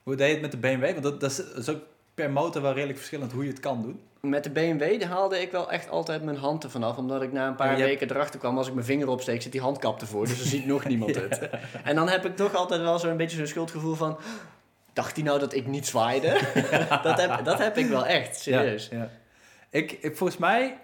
Hoe 0.03 0.15
deed 0.15 0.27
je 0.27 0.34
het 0.34 0.41
met 0.41 0.51
de 0.51 0.58
BMW? 0.58 0.82
Want 0.91 1.03
dat, 1.03 1.20
dat, 1.22 1.29
is, 1.32 1.36
dat 1.38 1.58
is 1.58 1.70
ook 1.70 1.82
per 2.16 2.32
motor 2.32 2.62
wel 2.62 2.74
redelijk 2.74 2.98
verschillend 2.98 3.32
hoe 3.32 3.44
je 3.44 3.50
het 3.50 3.60
kan 3.60 3.82
doen. 3.82 4.00
Met 4.22 4.44
de 4.44 4.50
BMW 4.50 5.04
haalde 5.04 5.42
ik 5.42 5.52
wel 5.52 5.72
echt 5.72 5.90
altijd 5.90 6.24
mijn 6.24 6.38
hand 6.38 6.64
ervan 6.64 6.84
af. 6.84 6.98
Omdat 6.98 7.22
ik 7.22 7.32
na 7.32 7.48
een 7.48 7.56
paar 7.56 7.68
hebt- 7.68 7.80
weken 7.82 8.10
erachter 8.12 8.40
kwam, 8.40 8.58
als 8.58 8.68
ik 8.68 8.74
mijn 8.74 8.86
vinger 8.86 9.08
opsteek, 9.08 9.42
zit 9.42 9.52
die 9.52 9.62
handkap 9.62 10.02
ervoor. 10.02 10.26
Dus 10.26 10.40
er 10.40 10.46
ziet 10.46 10.66
nog 10.66 10.86
niemand 10.88 11.16
het. 11.16 11.50
En 11.84 11.96
dan 11.96 12.10
heb 12.10 12.26
ik 12.26 12.36
toch 12.36 12.56
altijd 12.56 12.82
wel 12.82 13.00
zo'n 13.00 13.18
beetje 13.18 13.38
zo'n 13.38 13.48
schuldgevoel 13.48 13.96
van... 13.96 14.18
Dacht 14.94 15.16
hij 15.16 15.26
nou 15.26 15.40
dat 15.40 15.54
ik 15.54 15.68
niet 15.68 15.88
zwaaide? 15.88 16.28
dat, 17.04 17.22
heb, 17.22 17.46
dat 17.46 17.58
heb 17.58 17.78
ik 17.78 17.88
wel 17.88 18.06
echt, 18.06 18.36
serieus. 18.40 18.88
Ja, 18.92 18.98
ja. 18.98 19.10
Ik, 19.70 19.92
ik, 19.92 20.18
volgens 20.18 20.40
mij... 20.40 20.78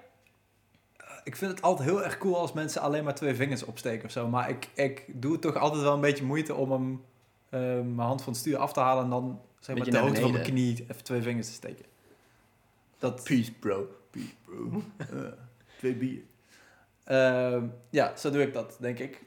eh, 0.97 1.05
Ik 1.23 1.35
vind 1.35 1.51
het 1.51 1.61
altijd 1.61 1.89
heel 1.89 2.03
erg 2.03 2.17
cool 2.17 2.37
als 2.37 2.53
mensen 2.53 2.81
alleen 2.81 3.03
maar 3.03 3.15
twee 3.15 3.35
vingers 3.35 3.63
opsteken 3.65 4.05
of 4.05 4.11
zo. 4.11 4.27
Maar 4.27 4.49
ik, 4.49 4.69
ik 4.73 5.03
doe 5.07 5.39
toch 5.39 5.55
altijd 5.55 5.81
wel 5.81 5.93
een 5.93 6.01
beetje 6.01 6.23
moeite 6.23 6.55
om 6.55 6.71
hem, 6.71 7.01
eh, 7.49 7.59
mijn 7.95 8.07
hand 8.07 8.21
van 8.21 8.31
het 8.31 8.41
stuur 8.41 8.57
af 8.57 8.73
te 8.73 8.79
halen... 8.79 9.03
en 9.03 9.09
dan 9.09 9.41
zeg 9.61 9.75
maar 9.77 9.89
de 9.89 9.97
hoogte 9.97 10.21
van 10.21 10.31
mijn 10.31 10.43
knie 10.43 10.85
even 10.89 11.03
twee 11.03 11.21
vingers 11.21 11.47
te 11.47 11.53
steken. 11.53 11.85
Dat, 12.99 13.23
Peace, 13.23 13.51
bro. 13.51 13.87
Peace, 14.11 14.33
bro. 14.45 14.83
twee 15.79 15.95
bier. 15.95 16.21
Ehm, 17.03 17.63
ja, 17.89 18.13
zo 18.17 18.29
doe 18.31 18.41
ik 18.41 18.53
dat, 18.53 18.75
denk 18.79 18.99
ik. 18.99 19.21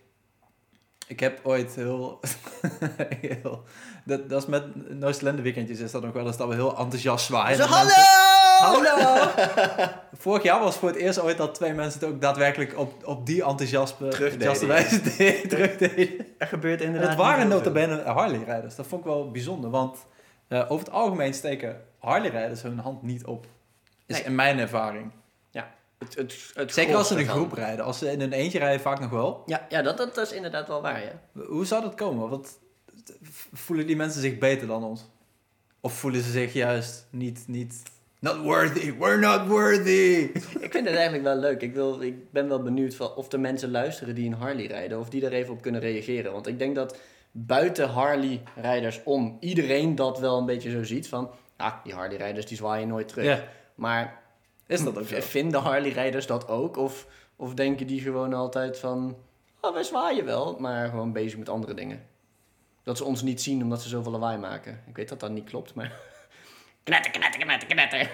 Ik 1.07 1.21
heb 1.21 1.41
ooit 1.43 1.75
heel... 1.75 2.21
heel 3.21 3.65
dat, 4.05 4.29
dat 4.29 4.43
is 4.43 4.49
met 4.49 4.91
Noord-Lende 4.99 5.43
weekendjes 5.43 5.79
is 5.81 5.91
dat 5.91 6.03
nog 6.03 6.13
wel 6.13 6.27
eens 6.27 6.37
dat 6.37 6.49
we 6.49 6.55
heel 6.55 6.79
enthousiast 6.79 7.27
zwaaien. 7.27 7.57
Zo, 7.57 7.65
hallo! 7.65 7.85
mensen- 7.85 8.23
Hallo! 8.59 9.31
Vorig 10.13 10.43
jaar 10.43 10.61
was 10.61 10.77
voor 10.77 10.89
het 10.89 10.99
eerst 10.99 11.21
ooit 11.21 11.37
dat 11.37 11.55
twee 11.55 11.73
mensen 11.73 12.01
het 12.01 12.09
ook 12.09 12.21
daadwerkelijk 12.21 12.79
op, 12.79 13.07
op 13.07 13.27
die 13.27 13.45
enthousiasme, 13.45 14.09
enthousiaste 14.09 14.67
wijze 14.67 15.01
deden, 15.17 15.49
terugdeden. 15.49 16.27
Er 16.39 16.47
gebeurt 16.47 16.81
En 16.81 16.87
inderdaad 16.87 17.09
het 17.11 17.19
waren 17.19 17.39
niet 17.49 17.49
heel 17.49 17.73
nota 17.73 17.87
veel. 17.87 17.97
bene 17.97 18.13
Harley-rijders. 18.13 18.75
Dat 18.75 18.87
vond 18.87 19.01
ik 19.01 19.07
wel 19.07 19.31
bijzonder, 19.31 19.71
want 19.71 20.07
eh, 20.49 20.71
over 20.71 20.85
het 20.85 20.95
algemeen 20.95 21.35
steken 21.35 21.85
Harley-rijders 21.99 22.63
hun 22.63 22.79
hand 22.79 23.03
niet 23.03 23.25
op. 23.25 23.47
Is 24.07 24.17
Nee. 24.17 24.25
in 24.25 24.35
mijn 24.35 24.59
ervaring. 24.59 25.13
Het, 25.99 26.15
het, 26.15 26.51
het 26.55 26.75
Zeker 26.75 26.97
als 26.97 27.09
ze 27.09 27.15
in 27.15 27.21
een 27.21 27.29
groep 27.29 27.53
rijden. 27.53 27.85
Als 27.85 27.99
ze 27.99 28.13
in 28.13 28.21
een 28.21 28.33
eentje 28.33 28.59
rijden, 28.59 28.81
vaak 28.81 29.01
nog 29.01 29.11
wel. 29.11 29.43
Ja, 29.47 29.67
ja 29.69 29.83
dat, 29.83 29.97
dat 29.97 30.19
is 30.19 30.33
inderdaad 30.33 30.69
wel 30.69 30.83
waar, 30.83 31.03
ja. 31.03 31.43
Hoe 31.47 31.67
zou 31.67 31.83
dat 31.83 31.95
komen? 31.95 32.29
Want 32.29 32.59
voelen 33.53 33.87
die 33.87 33.97
mensen 33.97 34.21
zich 34.21 34.39
beter 34.39 34.67
dan 34.67 34.85
ons? 34.85 35.07
Of 35.81 35.93
voelen 35.93 36.23
ze 36.23 36.31
zich 36.31 36.53
juist 36.53 37.07
niet, 37.11 37.45
niet... 37.47 37.83
Not 38.21 38.37
worthy, 38.37 38.95
we're 38.99 39.19
not 39.19 39.47
worthy! 39.47 40.31
Ik 40.61 40.73
vind 40.73 40.87
het 40.87 40.95
eigenlijk 40.95 41.23
wel 41.23 41.37
leuk. 41.37 41.61
Ik, 41.61 41.75
wil, 41.75 42.03
ik 42.03 42.31
ben 42.31 42.49
wel 42.49 42.63
benieuwd 42.63 42.95
van 42.95 43.15
of 43.15 43.33
er 43.33 43.41
mensen 43.41 43.71
luisteren 43.71 44.15
die 44.15 44.27
een 44.27 44.39
Harley 44.39 44.67
rijden. 44.67 44.99
Of 44.99 45.09
die 45.09 45.25
er 45.27 45.33
even 45.33 45.53
op 45.53 45.63
kunnen 45.63 45.81
reageren. 45.81 46.33
Want 46.33 46.47
ik 46.47 46.59
denk 46.59 46.75
dat 46.75 46.99
buiten 47.37 47.89
Harley-rijders 47.89 49.01
om 49.05 49.37
iedereen 49.41 49.95
dat 49.95 50.19
wel 50.19 50.39
een 50.39 50.47
beetje 50.47 50.71
zo 50.71 50.83
ziet. 50.85 51.09
Van, 51.09 51.31
Ja, 51.59 51.81
die 51.85 51.95
Harley-rijders 51.95 52.47
die 52.47 52.57
zwaaien 52.57 52.89
nooit 52.89 53.09
terug. 53.09 53.25
Ja, 53.25 53.45
Maar 53.75 54.23
is 54.67 54.85
dat 54.85 54.99
ook 54.99 55.07
zo? 55.09 55.21
vinden 55.21 55.61
Harley-rijders 55.61 56.27
dat 56.27 56.49
ook? 56.49 56.77
Of, 56.77 57.07
of 57.37 57.55
denken 57.55 57.87
die 57.87 58.01
gewoon 58.01 58.33
altijd 58.35 58.79
van... 58.79 59.17
Oh, 59.61 59.73
wij 59.73 59.83
zwaaien 59.83 60.25
wel, 60.25 60.57
maar 60.59 60.89
gewoon 60.89 61.13
bezig 61.13 61.39
met 61.39 61.49
andere 61.49 61.75
dingen. 61.75 62.07
Dat 62.83 62.97
ze 62.97 63.05
ons 63.05 63.23
niet 63.23 63.43
zien 63.43 63.63
omdat 63.63 63.83
ze 63.83 63.89
zoveel 63.89 64.13
lawaai 64.13 64.39
maken. 64.39 64.81
Ik 64.87 64.97
weet 64.97 65.09
dat 65.09 65.21
dat 65.21 65.31
niet 65.31 65.49
klopt, 65.49 65.75
maar... 65.75 65.93
Knetter, 66.85 67.11
knetter, 67.11 67.41
knetter, 67.41 67.69
knetter. 67.69 68.11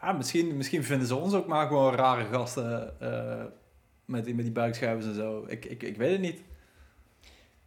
Ja, 0.00 0.12
misschien, 0.12 0.56
misschien 0.56 0.84
vinden 0.84 1.06
ze 1.06 1.14
ons 1.16 1.34
ook 1.34 1.46
maar 1.46 1.66
gewoon 1.66 1.94
rare 1.94 2.24
gasten 2.24 3.00
eh, 3.00 3.44
met, 4.04 4.24
die- 4.24 4.34
met 4.34 4.44
die 4.44 4.52
buikschuivers 4.54 5.06
en 5.06 5.14
zo. 5.14 5.44
Ik, 5.46 5.64
ik, 5.64 5.82
ik 5.82 5.96
weet 5.96 6.12
het 6.12 6.20
niet. 6.20 6.40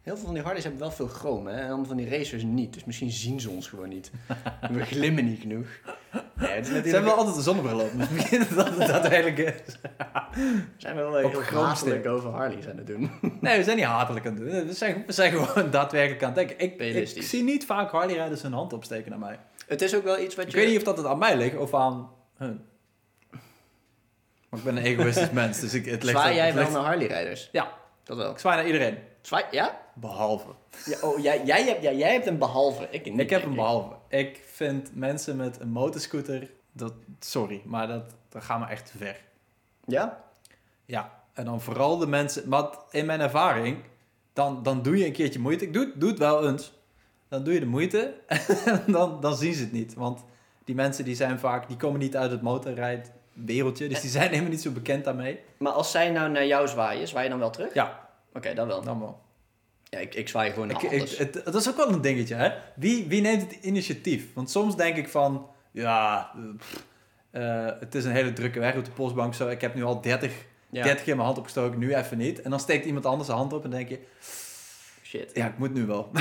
Heel 0.06 0.16
veel 0.16 0.24
van 0.24 0.34
die 0.34 0.42
Harleys 0.42 0.62
hebben 0.64 0.80
wel 0.82 0.90
veel 0.90 1.06
chroom, 1.08 1.46
hè? 1.46 1.52
En 1.60 1.66
allemaal 1.66 1.84
van 1.84 1.96
die 1.96 2.08
racers 2.08 2.42
niet. 2.42 2.74
Dus 2.74 2.84
misschien 2.84 3.10
zien 3.10 3.40
ze 3.40 3.50
ons 3.50 3.68
gewoon 3.68 3.88
niet. 3.88 4.10
We 4.72 4.84
glimmen 4.84 5.24
niet 5.24 5.40
genoeg. 5.40 5.66
Nee, 6.34 6.50
het 6.50 6.64
is 6.64 6.72
Ze 6.72 6.74
hebben 6.74 7.04
wel 7.04 7.14
altijd 7.14 7.36
een 7.36 7.42
zonnebril 7.42 7.80
op, 7.80 7.90
dus 7.96 8.08
misschien 8.08 8.46
dat 8.54 8.68
het 8.68 8.78
daadwerkelijk 8.88 9.38
is. 9.38 9.74
zijn 10.76 10.96
we 10.96 11.02
wel 11.02 11.16
heel 11.16 11.26
Op 11.26 11.32
chroomstuk. 11.34 11.88
hatelijk 11.92 12.06
over 12.06 12.30
Harleys 12.30 12.68
aan 12.68 12.76
het 12.76 12.86
doen. 12.86 13.10
Nee, 13.40 13.58
we 13.58 13.64
zijn 13.64 13.76
niet 13.76 13.84
hatelijk 13.86 14.26
aan 14.26 14.34
het 14.34 14.50
doen. 14.50 14.66
We 14.66 14.72
zijn, 14.72 15.02
we 15.06 15.12
zijn 15.12 15.32
gewoon 15.32 15.70
daadwerkelijk 15.70 16.22
aan 16.22 16.32
het 16.34 16.48
denken. 16.48 16.58
Ik, 16.58 17.06
ik 17.16 17.22
zie 17.22 17.42
niet 17.42 17.64
vaak 17.66 17.90
Harley-rijders 17.90 18.42
hun 18.42 18.52
hand 18.52 18.72
opsteken 18.72 19.10
naar 19.10 19.18
mij. 19.20 19.38
Het 19.66 19.82
is 19.82 19.94
ook 19.94 20.04
wel 20.04 20.18
iets 20.18 20.34
wat 20.34 20.44
Ik 20.44 20.50
je... 20.50 20.56
weet 20.56 20.68
niet 20.68 20.76
of 20.76 20.82
dat 20.82 20.96
het 20.96 21.06
aan 21.06 21.18
mij 21.18 21.36
ligt 21.36 21.56
of 21.56 21.74
aan 21.74 22.10
hun. 22.36 22.64
Maar 24.48 24.58
ik 24.58 24.64
ben 24.64 24.76
een 24.76 24.82
egoïstisch 24.84 25.30
mens, 25.42 25.60
dus 25.60 25.74
ik, 25.74 25.84
het 25.84 26.02
ligt... 26.02 26.18
Zwaai 26.18 26.34
jij 26.34 26.54
wel 26.54 26.70
naar 26.70 26.82
Harley-rijders? 26.82 27.48
Ja, 27.52 27.72
Dat 28.04 28.16
wel. 28.16 28.30
ik 28.30 28.38
zwaai 28.38 28.56
naar 28.56 28.66
iedereen. 28.66 28.98
Zwaai... 29.26 29.44
Ja? 29.50 29.80
Behalve. 29.94 30.48
ja 30.84 30.98
oh, 31.00 31.18
jij, 31.18 31.44
jij, 31.44 31.64
hebt, 31.64 31.82
ja, 31.82 31.92
jij 31.92 32.12
hebt 32.12 32.26
een 32.26 32.38
behalve. 32.38 32.88
Ik 32.90 33.04
niet, 33.04 33.20
Ik 33.20 33.30
heb 33.30 33.44
een 33.44 33.54
behalve. 33.54 33.94
Ik 34.08 34.40
vind 34.52 34.94
mensen 34.94 35.36
met 35.36 35.60
een 35.60 35.68
motorscooter... 35.68 36.50
Dat, 36.72 36.92
sorry, 37.20 37.62
maar 37.64 37.86
dat, 37.86 38.14
dat 38.28 38.42
gaat 38.42 38.58
me 38.58 38.66
echt 38.66 38.90
te 38.90 38.98
ver. 38.98 39.20
Ja? 39.86 40.24
Ja, 40.84 41.22
en 41.32 41.44
dan 41.44 41.60
vooral 41.60 41.98
de 41.98 42.06
mensen... 42.06 42.48
Want 42.48 42.76
in 42.90 43.06
mijn 43.06 43.20
ervaring, 43.20 43.84
dan, 44.32 44.62
dan 44.62 44.82
doe 44.82 44.96
je 44.96 45.06
een 45.06 45.12
keertje 45.12 45.38
moeite. 45.38 45.64
Ik 45.64 45.72
doe, 45.72 45.92
doe 45.94 46.10
het 46.10 46.18
wel 46.18 46.48
eens. 46.48 46.72
Dan 47.28 47.44
doe 47.44 47.54
je 47.54 47.60
de 47.60 47.66
moeite 47.66 48.14
en 48.86 48.92
dan, 48.92 49.20
dan 49.20 49.36
zien 49.36 49.54
ze 49.54 49.62
het 49.62 49.72
niet. 49.72 49.94
Want 49.94 50.24
die 50.64 50.74
mensen 50.74 51.04
die 51.04 51.14
zijn 51.14 51.38
vaak... 51.38 51.68
Die 51.68 51.76
komen 51.76 52.00
niet 52.00 52.16
uit 52.16 52.30
het 52.30 52.42
motorrijdwereldje. 52.42 53.88
Dus 53.88 54.00
die 54.00 54.10
zijn 54.10 54.28
helemaal 54.28 54.50
niet 54.50 54.62
zo 54.62 54.70
bekend 54.70 55.04
daarmee. 55.04 55.40
Maar 55.56 55.72
als 55.72 55.90
zij 55.90 56.10
nou 56.10 56.30
naar 56.30 56.46
jou 56.46 56.68
zwaaien, 56.68 57.08
zwaai 57.08 57.24
je 57.24 57.30
dan 57.30 57.38
wel 57.38 57.50
terug? 57.50 57.74
Ja, 57.74 58.05
Oké, 58.36 58.54
dan 58.54 58.66
wel. 58.66 58.82
dan 58.82 59.00
wel. 59.00 59.24
Ja, 59.84 59.98
ik, 59.98 60.14
ik 60.14 60.28
zwaai 60.28 60.52
gewoon 60.52 60.68
naar 60.68 60.92
Ik, 60.92 61.08
het, 61.08 61.40
dat 61.44 61.54
is 61.54 61.68
ook 61.68 61.76
wel 61.76 61.88
een 61.88 62.00
dingetje, 62.00 62.34
hè? 62.34 62.52
Wie, 62.74 63.06
wie 63.08 63.20
neemt 63.20 63.42
het 63.42 63.64
initiatief? 63.64 64.34
Want 64.34 64.50
soms 64.50 64.76
denk 64.76 64.96
ik 64.96 65.08
van, 65.08 65.48
ja, 65.70 66.30
eh, 66.34 66.42
pff, 66.56 66.84
het 67.80 67.94
is 67.94 68.04
een 68.04 68.12
hele 68.12 68.32
drukke 68.32 68.60
weg 68.60 68.76
op 68.76 68.84
de 68.84 68.90
postbank. 68.90 69.34
Zo, 69.34 69.48
ik 69.48 69.60
heb 69.60 69.74
nu 69.74 69.84
al 69.84 70.00
30, 70.00 70.32
ja. 70.70 70.82
30 70.82 71.04
keer 71.04 71.14
mijn 71.14 71.26
hand 71.26 71.38
opgestoken, 71.38 71.78
nu 71.78 71.94
even 71.94 72.18
niet. 72.18 72.42
En 72.42 72.50
dan 72.50 72.60
steekt 72.60 72.86
iemand 72.86 73.06
anders 73.06 73.26
zijn 73.26 73.38
hand 73.38 73.52
op 73.52 73.64
en 73.64 73.70
denk 73.70 73.88
je, 73.88 73.98
Shit. 75.02 75.30
ja, 75.34 75.46
ik 75.46 75.58
moet 75.58 75.74
nu 75.74 75.86
wel. 75.86 76.10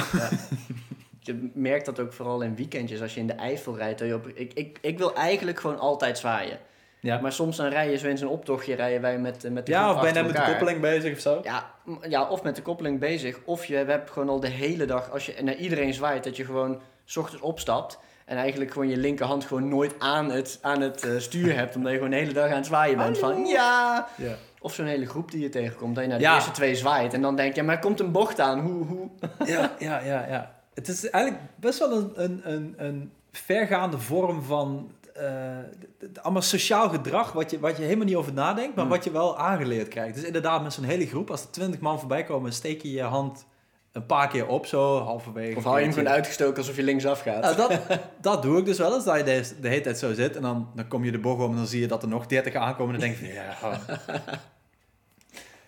Je 1.20 1.50
merkt 1.54 1.86
dat 1.86 2.00
ook 2.00 2.14
vooral 2.14 2.42
in 2.42 2.56
weekendjes 2.56 3.02
als 3.02 3.14
je 3.14 3.20
in 3.20 3.28
de 3.28 3.34
Eifel 3.34 3.78
rijdt. 3.78 4.00
dat 4.00 4.08
je 4.08 4.14
op, 4.16 4.28
ik, 4.28 4.54
ik, 4.54 4.78
ik 4.82 4.98
wil 4.98 5.16
eigenlijk 5.16 5.60
gewoon 5.60 5.80
altijd 5.80 6.18
zwaaien. 6.18 6.60
Ja, 7.06 7.20
Maar 7.20 7.32
soms 7.32 7.58
dan 7.58 7.68
rij 7.68 7.92
je 7.92 7.98
zo 7.98 8.08
in 8.08 8.18
zo'n 8.18 8.30
optochtje, 8.30 8.76
rijden 8.76 9.02
wij 9.02 9.18
met, 9.20 9.44
eh, 9.44 9.52
met 9.52 9.66
de 9.66 9.72
ja 9.72 9.94
of 9.94 10.02
ben 10.02 10.14
je 10.14 10.24
met 10.24 10.36
de 10.36 10.44
koppeling 10.52 10.82
bezig 10.82 11.14
of 11.14 11.20
zo? 11.20 11.40
Ja, 11.44 11.72
ja, 12.10 12.28
of 12.28 12.44
met 12.44 12.56
de 12.56 12.62
koppeling 12.62 13.00
bezig. 13.00 13.40
Of 13.46 13.66
je 13.66 13.76
hebt 13.76 14.10
gewoon 14.12 14.30
al 14.30 14.40
de 14.40 14.48
hele 14.48 14.86
dag, 14.86 15.12
als 15.12 15.26
je 15.26 15.36
naar 15.44 15.56
iedereen 15.56 15.94
zwaait, 15.94 16.24
dat 16.24 16.38
je 16.38 16.46
gewoon 16.46 16.82
s 17.06 17.18
ochtends 17.18 17.44
opstapt. 17.44 18.00
En 18.26 18.38
eigenlijk 18.38 18.72
gewoon 18.72 18.88
je 18.90 18.98
linkerhand 18.98 19.46
gewoon 19.46 19.70
nooit 19.70 19.96
aan 20.00 20.32
het, 20.32 20.60
aan 20.62 20.82
het 20.82 21.04
eh, 21.04 21.12
stuur 21.18 21.56
hebt. 21.56 21.76
Omdat 21.76 21.92
je 21.92 21.98
gewoon 21.98 22.12
de 22.14 22.18
hele 22.20 22.34
dag 22.34 22.50
aan 22.50 22.56
het 22.56 22.66
zwaaien 22.66 22.98
bent. 22.98 23.22
Hallo. 23.22 23.36
Van 23.36 23.46
ja. 23.46 24.08
Ja. 24.18 24.36
Of 24.60 24.74
zo'n 24.74 24.86
hele 24.86 25.06
groep 25.06 25.32
die 25.32 25.42
je 25.42 25.50
tegenkomt. 25.50 25.96
Dat 25.96 26.04
je 26.04 26.10
naar 26.10 26.20
de 26.20 26.24
Ja. 26.24 26.36
eerste 26.36 26.52
twee 26.52 26.76
zwaait. 26.76 27.14
En 27.14 27.22
dan 27.22 27.36
denk 27.36 27.56
je, 27.56 27.64
maar 27.64 27.76
er 27.76 27.82
komt 27.82 28.00
een 28.00 28.12
bocht 28.12 28.40
aan. 28.40 28.60
Hoe, 28.60 28.86
hoe? 28.86 29.10
ja, 29.54 29.72
ja, 29.80 30.00
ja, 30.00 30.26
ja. 30.28 30.56
Het 30.74 30.88
is 30.88 31.10
eigenlijk 31.10 31.44
best 31.56 31.80
wel 31.80 31.92
een, 31.92 32.12
een, 32.16 32.42
een, 32.44 32.74
een 32.78 33.12
vergaande 33.32 33.98
vorm 34.00 34.42
van 34.44 34.92
d- 36.14 36.20
allemaal 36.22 36.42
sociaal 36.42 36.90
gedrag, 36.90 37.32
wat 37.32 37.52
je, 37.52 37.60
wat 37.60 37.78
je 37.78 37.84
helemaal 37.84 38.06
niet 38.06 38.16
over 38.16 38.34
nadenkt, 38.34 38.76
maar 38.76 38.86
Hmm. 38.86 38.94
wat 38.94 39.04
je 39.04 39.12
wel 39.12 39.38
aangeleerd 39.38 39.88
krijgt. 39.88 40.16
Dus 40.16 40.24
inderdaad, 40.24 40.64
met 40.64 40.74
zo'n 40.74 40.84
hele 40.84 41.06
groep, 41.08 41.32
als 41.32 41.44
er 41.44 41.52
twintig 41.52 41.80
man 41.80 42.00
voorbij 42.00 42.24
komen, 42.24 42.54
steek 42.54 42.82
je 42.82 42.92
je 42.92 43.02
hand 43.02 43.46
een 43.92 44.06
paar 44.06 44.28
keer 44.28 44.48
op, 44.48 44.66
zo 44.66 45.00
halverwege. 45.00 45.58
Of 45.58 45.64
hou 45.64 45.78
je 45.78 45.84
hem 45.84 45.94
gewoon 45.94 46.10
uitgestoken 46.10 46.58
alsof 46.58 46.76
je 46.76 46.84
linksaf 46.84 47.22
gaat. 47.22 47.42
Nou, 47.42 47.56
dat, 47.56 48.00
dat 48.22 48.42
doe 48.42 48.60
ik 48.60 48.66
dus 48.66 48.78
wel 48.78 48.94
eens, 48.96 49.04
dat 49.04 49.18
je 49.18 49.24
de, 49.24 49.52
de 49.62 49.68
hele 49.68 49.82
tijd 49.82 49.98
zo 49.98 50.14
zit 50.14 50.36
en 50.36 50.42
dan, 50.42 50.70
dan 50.76 50.88
kom 50.88 51.04
je 51.04 51.12
de 51.12 51.20
bocht 51.20 51.42
om 51.44 51.52
en 51.52 51.58
dan 51.58 51.68
zie 51.68 51.82
je 51.82 51.88
dat 51.88 52.02
er 52.04 52.08
nog 52.10 52.26
30 52.26 52.54
aankomen 52.56 52.94
en 52.96 53.00
dan 53.00 53.10
denk 53.10 53.22
je 53.22 53.34
ja. 53.34 53.56
oh. 53.64 53.78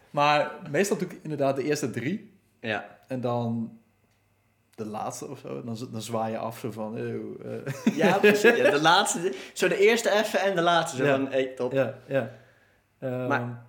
Maar 0.09 0.51
meestal 0.69 0.97
doe 0.97 1.07
ik 1.07 1.19
inderdaad 1.21 1.55
de 1.55 1.63
eerste 1.63 1.89
drie 1.89 2.33
Ja. 2.61 2.97
en 3.07 3.21
dan 3.21 3.71
de 4.77 4.85
laatste 4.85 5.27
of 5.27 5.39
zo. 5.39 5.63
Dan, 5.63 5.77
dan 5.91 6.01
zwaai 6.01 6.31
je 6.31 6.37
af 6.37 6.59
zo 6.59 6.71
van... 6.71 6.97
eeuw, 6.97 7.37
eh. 7.37 7.95
Ja, 7.95 8.17
precies. 8.17 8.55
Ja, 8.57 8.69
de 8.71 8.81
laatste. 8.81 9.33
Zo 9.53 9.67
de 9.67 9.77
eerste 9.77 10.11
even 10.11 10.39
en 10.41 10.55
de 10.55 10.61
laatste. 10.61 10.97
Zo 10.97 11.05
Ja. 11.05 11.15
van, 11.15 11.27
hey, 11.31 11.45
top. 11.45 11.71
ja, 11.71 11.97
ja. 12.07 12.31
Ehm, 12.99 13.27
Maar- 13.27 13.65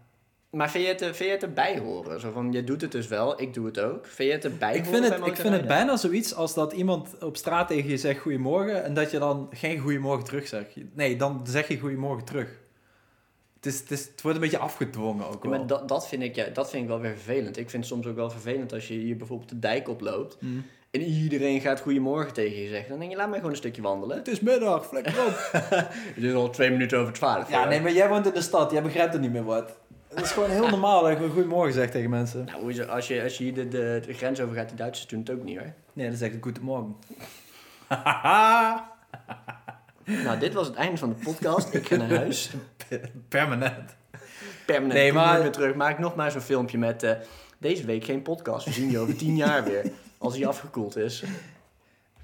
Maar 0.50 0.70
vind 0.70 0.84
je, 0.84 0.90
het, 0.90 1.00
vind 1.04 1.16
je 1.18 1.24
het 1.28 1.42
erbij 1.42 1.78
horen? 1.78 2.20
Zo 2.20 2.30
van, 2.32 2.52
je 2.52 2.64
doet 2.64 2.80
het 2.80 2.92
dus 2.92 3.06
wel, 3.06 3.40
ik 3.40 3.54
doe 3.54 3.66
het 3.66 3.80
ook. 3.80 4.06
Vind 4.06 4.28
je 4.28 4.34
het 4.34 4.44
erbij 4.44 4.76
ik, 4.76 4.84
horen 4.84 5.02
vind 5.02 5.14
het, 5.14 5.26
ik 5.26 5.36
vind 5.36 5.54
het 5.54 5.66
bijna 5.66 5.96
zoiets 5.96 6.34
als 6.34 6.54
dat 6.54 6.72
iemand 6.72 7.22
op 7.24 7.36
straat 7.36 7.68
tegen 7.68 7.90
je 7.90 7.96
zegt 7.96 8.20
goedemorgen... 8.20 8.84
en 8.84 8.94
dat 8.94 9.10
je 9.10 9.18
dan 9.18 9.48
geen 9.52 9.78
goedemorgen 9.78 10.24
terug 10.24 10.48
zegt. 10.48 10.68
Nee, 10.94 11.16
dan 11.16 11.40
zeg 11.44 11.68
je 11.68 11.78
goedemorgen 11.78 12.24
terug. 12.24 12.48
Het, 13.56 13.66
is, 13.66 13.78
het, 13.80 13.90
is, 13.90 14.06
het 14.06 14.22
wordt 14.22 14.36
een 14.36 14.42
beetje 14.42 14.58
afgedwongen 14.58 15.26
ook 15.26 15.42
Ja, 15.44 15.48
wel. 15.48 15.58
maar 15.58 15.66
dat, 15.68 15.88
dat, 15.88 16.08
vind 16.08 16.22
ik, 16.22 16.34
ja, 16.34 16.46
dat 16.52 16.70
vind 16.70 16.82
ik 16.82 16.88
wel 16.88 17.00
weer 17.00 17.14
vervelend. 17.14 17.56
Ik 17.56 17.70
vind 17.70 17.84
het 17.84 17.92
soms 17.92 18.06
ook 18.06 18.16
wel 18.16 18.30
vervelend 18.30 18.72
als 18.72 18.88
je 18.88 18.94
hier 18.94 19.16
bijvoorbeeld 19.16 19.48
de 19.48 19.58
dijk 19.58 19.88
oploopt... 19.88 20.36
Mm. 20.40 20.64
En 20.90 21.00
iedereen 21.00 21.60
gaat 21.60 21.80
goedemorgen 21.80 22.32
tegen 22.32 22.62
je 22.62 22.68
zeggen. 22.68 22.88
Dan 22.88 22.98
denk 22.98 23.10
je, 23.10 23.16
laat 23.16 23.28
mij 23.28 23.36
gewoon 23.36 23.52
een 23.52 23.58
stukje 23.58 23.82
wandelen. 23.82 24.16
Het 24.16 24.28
is 24.28 24.40
middag, 24.40 24.86
flikker 24.86 25.26
op. 25.26 25.50
Het 26.14 26.24
is 26.24 26.34
al 26.34 26.50
twee 26.50 26.70
minuten 26.70 26.98
over 26.98 27.12
twaalf. 27.12 27.50
ja, 27.50 27.58
hoor. 27.58 27.68
nee, 27.68 27.80
maar 27.80 27.92
jij 27.92 28.08
woont 28.08 28.26
in 28.26 28.32
de 28.32 28.40
stad. 28.40 28.70
Jij 28.70 28.82
begrijpt 28.82 29.14
er 29.14 29.20
niet 29.20 29.32
meer 29.32 29.44
wat. 29.44 29.76
Het 30.08 30.20
is 30.20 30.30
gewoon 30.30 30.50
heel 30.50 30.68
normaal 30.68 31.00
dat 31.00 31.10
je 31.10 31.16
gewoon 31.16 31.32
goedemorgen 31.32 31.72
zegt 31.72 31.92
tegen 31.92 32.10
mensen. 32.10 32.44
Nou, 32.44 32.88
als 32.88 33.06
je, 33.06 33.22
als 33.22 33.38
je 33.38 33.44
hier 33.44 33.54
de, 33.54 33.68
de, 33.68 34.02
de 34.06 34.12
grens 34.12 34.40
over 34.40 34.56
gaat, 34.56 34.68
die 34.68 34.76
Duitsers 34.76 35.08
doen 35.08 35.20
het 35.20 35.30
ook 35.30 35.42
niet 35.42 35.58
hoor. 35.58 35.72
Nee, 35.92 36.08
dan 36.08 36.16
zeg 36.16 36.32
ik 36.32 36.42
goedemorgen. 36.42 36.96
Nou, 40.24 40.38
dit 40.38 40.54
was 40.54 40.66
het 40.66 40.76
einde 40.76 40.96
van 40.96 41.08
de 41.08 41.14
podcast. 41.14 41.74
Ik 41.74 41.86
ga 41.86 41.96
naar 41.96 42.14
huis. 42.14 42.50
Permanent. 43.28 43.96
Permanent. 44.72 44.92
Nee, 45.00 45.12
maar- 45.12 45.42
weer 45.42 45.50
terug. 45.50 45.74
Maak 45.74 45.98
nog 45.98 46.14
maar 46.14 46.30
zo'n 46.30 46.40
filmpje 46.40 46.78
met... 46.78 47.02
eh, 47.02 47.12
deze 47.58 47.84
week 47.86 48.04
geen 48.04 48.22
podcast. 48.22 48.64
We 48.64 48.72
zien 48.72 48.90
je 48.90 48.98
over 48.98 49.16
tien 49.16 49.36
jaar 49.36 49.64
weer. 49.64 49.90
Als 50.18 50.36
hij 50.36 50.46
afgekoeld 50.46 50.96
is. 50.96 51.22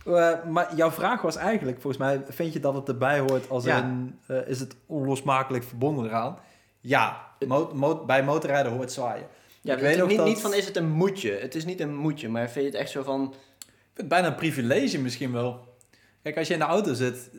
Eh, 0.07 0.44
maar 0.44 0.74
jouw 0.76 0.90
vraag 0.90 1.22
was 1.22 1.37
eigenlijk, 1.37 1.80
volgens 1.80 2.02
mij, 2.02 2.22
vind 2.28 2.52
je 2.52 2.61
dat 2.61 2.74
het 2.74 2.88
erbij 2.88 3.18
hoort 3.18 3.50
als 3.50 3.64
Ja. 3.64 3.83
een, 3.83 4.18
eh, 4.26 4.37
is 4.48 4.61
het 4.61 4.74
onlosmakelijk 4.87 5.64
verbonden 5.64 6.04
eraan? 6.04 6.38
Ja, 6.80 7.26
mo- 7.46 7.70
mo- 7.74 8.04
bij 8.04 8.24
motorrijden 8.24 8.72
hoort 8.72 8.92
zwaaien. 8.92 9.26
Ja, 9.61 9.74
Ik 9.74 9.80
weet 9.80 9.96
nog 9.98 10.09
niet, 10.09 10.16
dat- 10.16 10.26
niet 10.26 10.40
van 10.40 10.54
is 10.54 10.66
het 10.66 10.76
een 10.76 10.90
moetje. 10.90 11.33
Het 11.33 11.54
is 11.54 11.64
niet 11.64 11.80
een 11.80 11.94
moetje, 11.96 12.28
maar 12.28 12.50
vind 12.50 12.64
je 12.64 12.70
het 12.70 12.80
echt 12.80 12.90
zo 12.90 13.02
van... 13.02 13.22
Ik 13.24 13.30
vind 13.66 13.96
het 13.96 14.09
bijna 14.09 14.26
een 14.26 14.35
privilege 14.35 15.00
misschien 15.00 15.33
wel. 15.33 15.76
Kijk, 16.22 16.37
als 16.37 16.46
je 16.46 16.52
in 16.52 16.59
de 16.59 16.64
auto 16.66 16.92
zit, 16.94 17.30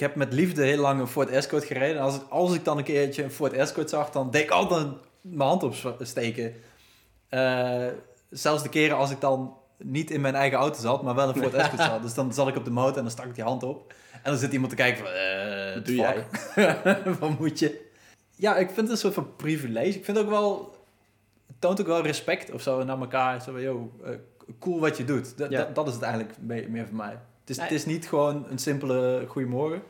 ik 0.00 0.06
heb 0.06 0.14
met 0.14 0.32
liefde 0.32 0.62
heel 0.64 0.80
lang 0.80 1.00
een 1.00 1.06
Ford 1.06 1.28
Escort 1.28 1.64
gereden. 1.64 1.96
En 1.96 2.02
als 2.02 2.14
ik, 2.16 2.22
als 2.28 2.54
ik 2.54 2.64
dan 2.64 2.78
een 2.78 2.84
keertje 2.84 3.22
een 3.22 3.30
Ford 3.30 3.52
Escort 3.52 3.90
zag, 3.90 4.10
dan 4.10 4.30
deed 4.30 4.42
ik 4.42 4.50
altijd 4.50 4.86
mijn 5.20 5.48
hand 5.48 5.62
opsteken. 5.62 6.54
Eh 7.28 7.86
zelfs 8.30 8.62
de 8.62 8.68
keren 8.68 8.96
als 8.96 9.10
ik 9.10 9.20
dan 9.20 9.56
niet 9.78 10.10
in 10.10 10.20
mijn 10.20 10.34
eigen 10.34 10.58
auto 10.58 10.80
zat, 10.80 11.02
maar 11.02 11.14
wel 11.14 11.28
een 11.28 11.36
Ford 11.42 11.54
Escort 11.62 11.82
zat. 11.82 12.02
Dus 12.02 12.14
dan 12.14 12.32
zat 12.32 12.48
ik 12.48 12.56
op 12.56 12.64
de 12.64 12.70
motor 12.70 12.96
en 12.96 13.02
dan 13.02 13.10
stak 13.10 13.26
ik 13.26 13.34
die 13.34 13.44
hand 13.44 13.62
op. 13.62 13.94
En 14.12 14.30
dan 14.30 14.36
zit 14.40 14.52
iemand 14.52 14.70
te 14.70 14.76
kijken 14.76 15.04
van, 15.04 15.12
eh, 15.12 15.74
Wat 15.74 15.86
doe 15.86 16.04
fuck? 17.04 17.18
Wat 17.20 17.38
moet 17.38 17.58
je? 17.58 17.88
Ja, 18.36 18.56
ik 18.56 18.66
vind 18.66 18.76
het 18.80 18.90
een 18.90 18.96
soort 18.96 19.14
van 19.14 19.36
privilege. 19.36 19.98
Ik 19.98 20.04
vind 20.04 20.16
het 20.16 20.26
ook 20.26 20.32
wel, 20.32 20.74
het 21.46 21.56
toont 21.60 21.80
ook 21.80 21.86
wel 21.86 22.02
respect 22.02 22.50
of 22.52 22.62
zo 22.62 22.84
naar 22.84 23.00
elkaar. 23.00 23.42
Zo 23.42 23.52
van, 23.52 23.60
yo, 23.60 23.92
eh, 24.04 24.10
cool 24.58 24.80
wat 24.80 24.96
je 24.96 25.04
doet. 25.04 25.38
Dat- 25.38 25.50
Ja. 25.50 25.58
dat, 25.58 25.74
dat 25.74 25.88
is 25.88 25.94
het 25.94 26.02
eigenlijk 26.02 26.34
me- 26.40 26.66
meer 26.68 26.86
voor 26.86 26.96
mij. 26.96 27.18
Het 27.50 27.58
is, 27.58 27.64
Nee. 27.64 27.72
het 27.78 27.86
is 27.86 27.92
niet 27.94 28.08
gewoon 28.08 28.46
een 28.50 28.58
simpele 28.58 29.24
goeiemorgen. 29.28 29.82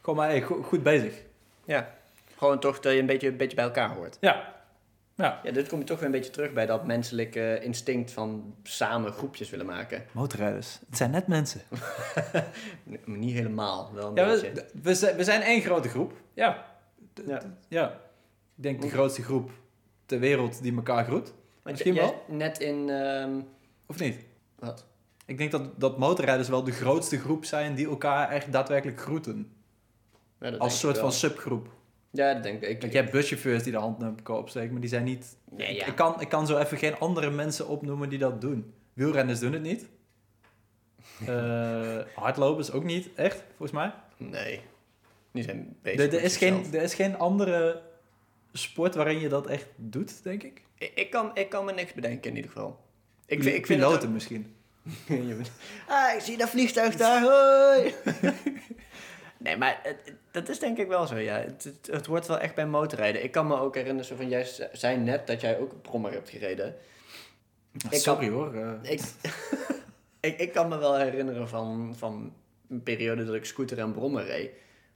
Gewoon 0.00 0.16
maar, 0.18 0.28
hey, 0.28 0.42
go- 0.42 0.62
goed 0.62 0.82
bezig. 0.82 1.22
Ja, 1.64 1.94
gewoon 2.36 2.60
toch 2.60 2.80
dat 2.80 2.92
je 2.92 2.98
een 2.98 3.06
beetje, 3.06 3.28
een 3.28 3.36
beetje 3.36 3.56
bij 3.56 3.64
elkaar 3.64 3.94
hoort. 3.94 4.16
Ja. 4.20 4.54
Ja. 5.14 5.40
Ja, 5.42 5.50
dit 5.50 5.68
kom 5.68 5.78
je 5.78 5.84
toch 5.84 5.96
weer 5.98 6.06
een 6.06 6.12
beetje 6.12 6.30
terug 6.30 6.52
bij 6.52 6.66
dat 6.66 6.86
menselijke 6.86 7.58
instinct 7.62 8.10
van 8.12 8.54
samen 8.62 9.12
groepjes 9.12 9.50
willen 9.50 9.66
maken. 9.66 10.04
Motorrijders. 10.12 10.78
Het 10.88 10.96
zijn 10.96 11.10
net 11.10 11.26
mensen. 11.26 11.60
Nee, 12.82 13.00
maar 13.04 13.18
Niet 13.18 13.34
helemaal, 13.34 13.90
wel 13.94 14.08
een 14.08 14.14
Ja, 14.14 14.26
beetje. 14.26 14.52
we, 14.52 14.64
we, 14.82 14.94
zijn, 14.94 15.16
we 15.16 15.24
zijn 15.24 15.42
één 15.42 15.60
grote 15.60 15.88
groep. 15.88 16.12
Ja. 16.34 16.66
Ja. 17.68 17.88
Ik 18.56 18.62
denk 18.62 18.82
de 18.82 18.88
grootste 18.90 19.22
groep 19.22 19.50
ter 20.06 20.18
wereld 20.18 20.62
die 20.62 20.76
elkaar 20.76 21.04
groet. 21.04 21.26
Want 21.26 21.36
misschien 21.62 21.94
wel. 21.94 22.24
Net 22.28 22.58
in... 22.58 22.90
ehm, 22.90 23.40
Of 23.86 23.98
niet? 23.98 24.18
wat? 24.58 24.86
Ik 25.26 25.38
denk 25.38 25.50
dat, 25.50 25.80
dat 25.80 25.98
motorrijders 25.98 26.48
wel 26.48 26.64
de 26.64 26.72
grootste 26.72 27.18
groep 27.18 27.44
zijn 27.44 27.74
die 27.74 27.88
elkaar 27.88 28.28
echt 28.30 28.52
daadwerkelijk 28.52 29.00
groeten. 29.00 29.52
Ja, 30.40 30.50
Als 30.50 30.78
soort 30.78 30.94
ik 30.94 31.00
van 31.00 31.12
subgroep. 31.12 31.68
Ja, 32.10 32.34
dat 32.34 32.42
denk 32.42 32.62
ik. 32.62 32.78
Kijk, 32.78 32.92
je 32.92 32.98
hebt 32.98 33.10
buschauffeurs 33.12 33.62
die 33.62 33.72
de 33.72 33.78
hand 33.78 33.98
naar 33.98 34.12
elkaar 34.16 34.36
opsteken, 34.36 34.72
maar 34.72 34.80
die 34.80 34.90
zijn 34.90 35.04
niet... 35.04 35.36
Ja, 35.56 35.68
ja. 35.68 35.86
Ik, 35.86 35.94
kan, 35.94 36.20
ik 36.20 36.28
kan 36.28 36.46
zo 36.46 36.58
even 36.58 36.78
geen 36.78 36.98
andere 36.98 37.30
mensen 37.30 37.68
opnoemen 37.68 38.08
die 38.08 38.18
dat 38.18 38.40
doen. 38.40 38.72
Wielrenners 38.92 39.38
doen 39.40 39.52
het 39.52 39.62
niet. 39.62 39.86
Eh 41.26 41.98
hardlopers 42.14 42.70
ook 42.72 42.84
niet, 42.84 43.08
echt, 43.14 43.44
volgens 43.48 43.70
mij. 43.70 43.92
Nee. 44.16 44.60
Die 45.32 45.42
zijn 45.42 45.76
bezig 45.82 46.00
Er, 46.00 46.14
er, 46.14 46.22
is 46.22 46.36
geen, 46.36 46.64
er 46.72 46.82
is 46.82 46.94
geen 46.94 47.18
andere 47.18 47.82
sport 48.52 48.94
waarin 48.94 49.18
je 49.20 49.28
dat 49.28 49.46
echt 49.46 49.66
doet, 49.76 50.22
denk 50.22 50.42
ik. 50.42 50.62
Ik, 50.78 50.92
ik, 50.94 51.10
kan, 51.10 51.30
ik 51.34 51.48
kan 51.48 51.64
me 51.64 51.72
niks 51.72 51.92
bedenken 51.92 52.30
in 52.30 52.36
ieder 52.36 52.50
geval. 52.50 52.80
Ik, 53.26 53.42
vind- 53.42 53.56
ik 53.56 53.66
vind 53.66 53.80
Piloten 53.80 54.12
misschien. 54.12 54.40
ook- 54.48 54.55
ah, 55.88 56.14
ik 56.14 56.20
zie 56.20 56.36
dat 56.36 56.48
vliegtuig 56.48 56.96
daar, 56.96 57.22
hoi! 57.22 57.94
nee, 59.44 59.56
maar 59.56 59.80
het, 59.82 60.12
dat 60.30 60.48
is 60.48 60.58
denk 60.58 60.78
ik 60.78 60.88
wel 60.88 61.06
zo, 61.06 61.16
ja. 61.16 61.36
Het, 61.36 61.72
het, 61.90 62.06
wel 62.06 62.38
echt 62.38 62.54
bij 62.54 62.66
motorrijden. 62.66 63.24
Ik 63.24 63.30
kan 63.30 63.46
me 63.46 63.58
ook 63.58 63.74
herinneren, 63.74 64.06
zo 64.06 64.16
van, 64.16 64.28
jij 64.28 64.46
zei 64.72 64.96
net 64.96 65.26
dat 65.26 65.40
jij 65.40 65.58
ook 65.58 65.72
een 65.72 65.80
brommer 65.80 66.12
hebt 66.12 66.30
gereden. 66.30 66.74
Ik 67.90 67.98
Sorry 67.98 68.28
hoor. 68.28 68.54
eh. 68.54 68.90
Ik, 68.90 69.00
ik, 70.20 70.38
ik 70.38 70.52
kan 70.52 70.68
me 70.68 70.78
wel 70.78 70.96
herinneren 70.96 71.48
van, 71.48 71.94
van 71.96 72.32
een 72.68 72.82
periode 72.82 73.24
dat 73.24 73.34
ik 73.34 73.44
scooter 73.44 73.78
en 73.78 73.92
brommer 73.92 74.24
reed. 74.24 74.50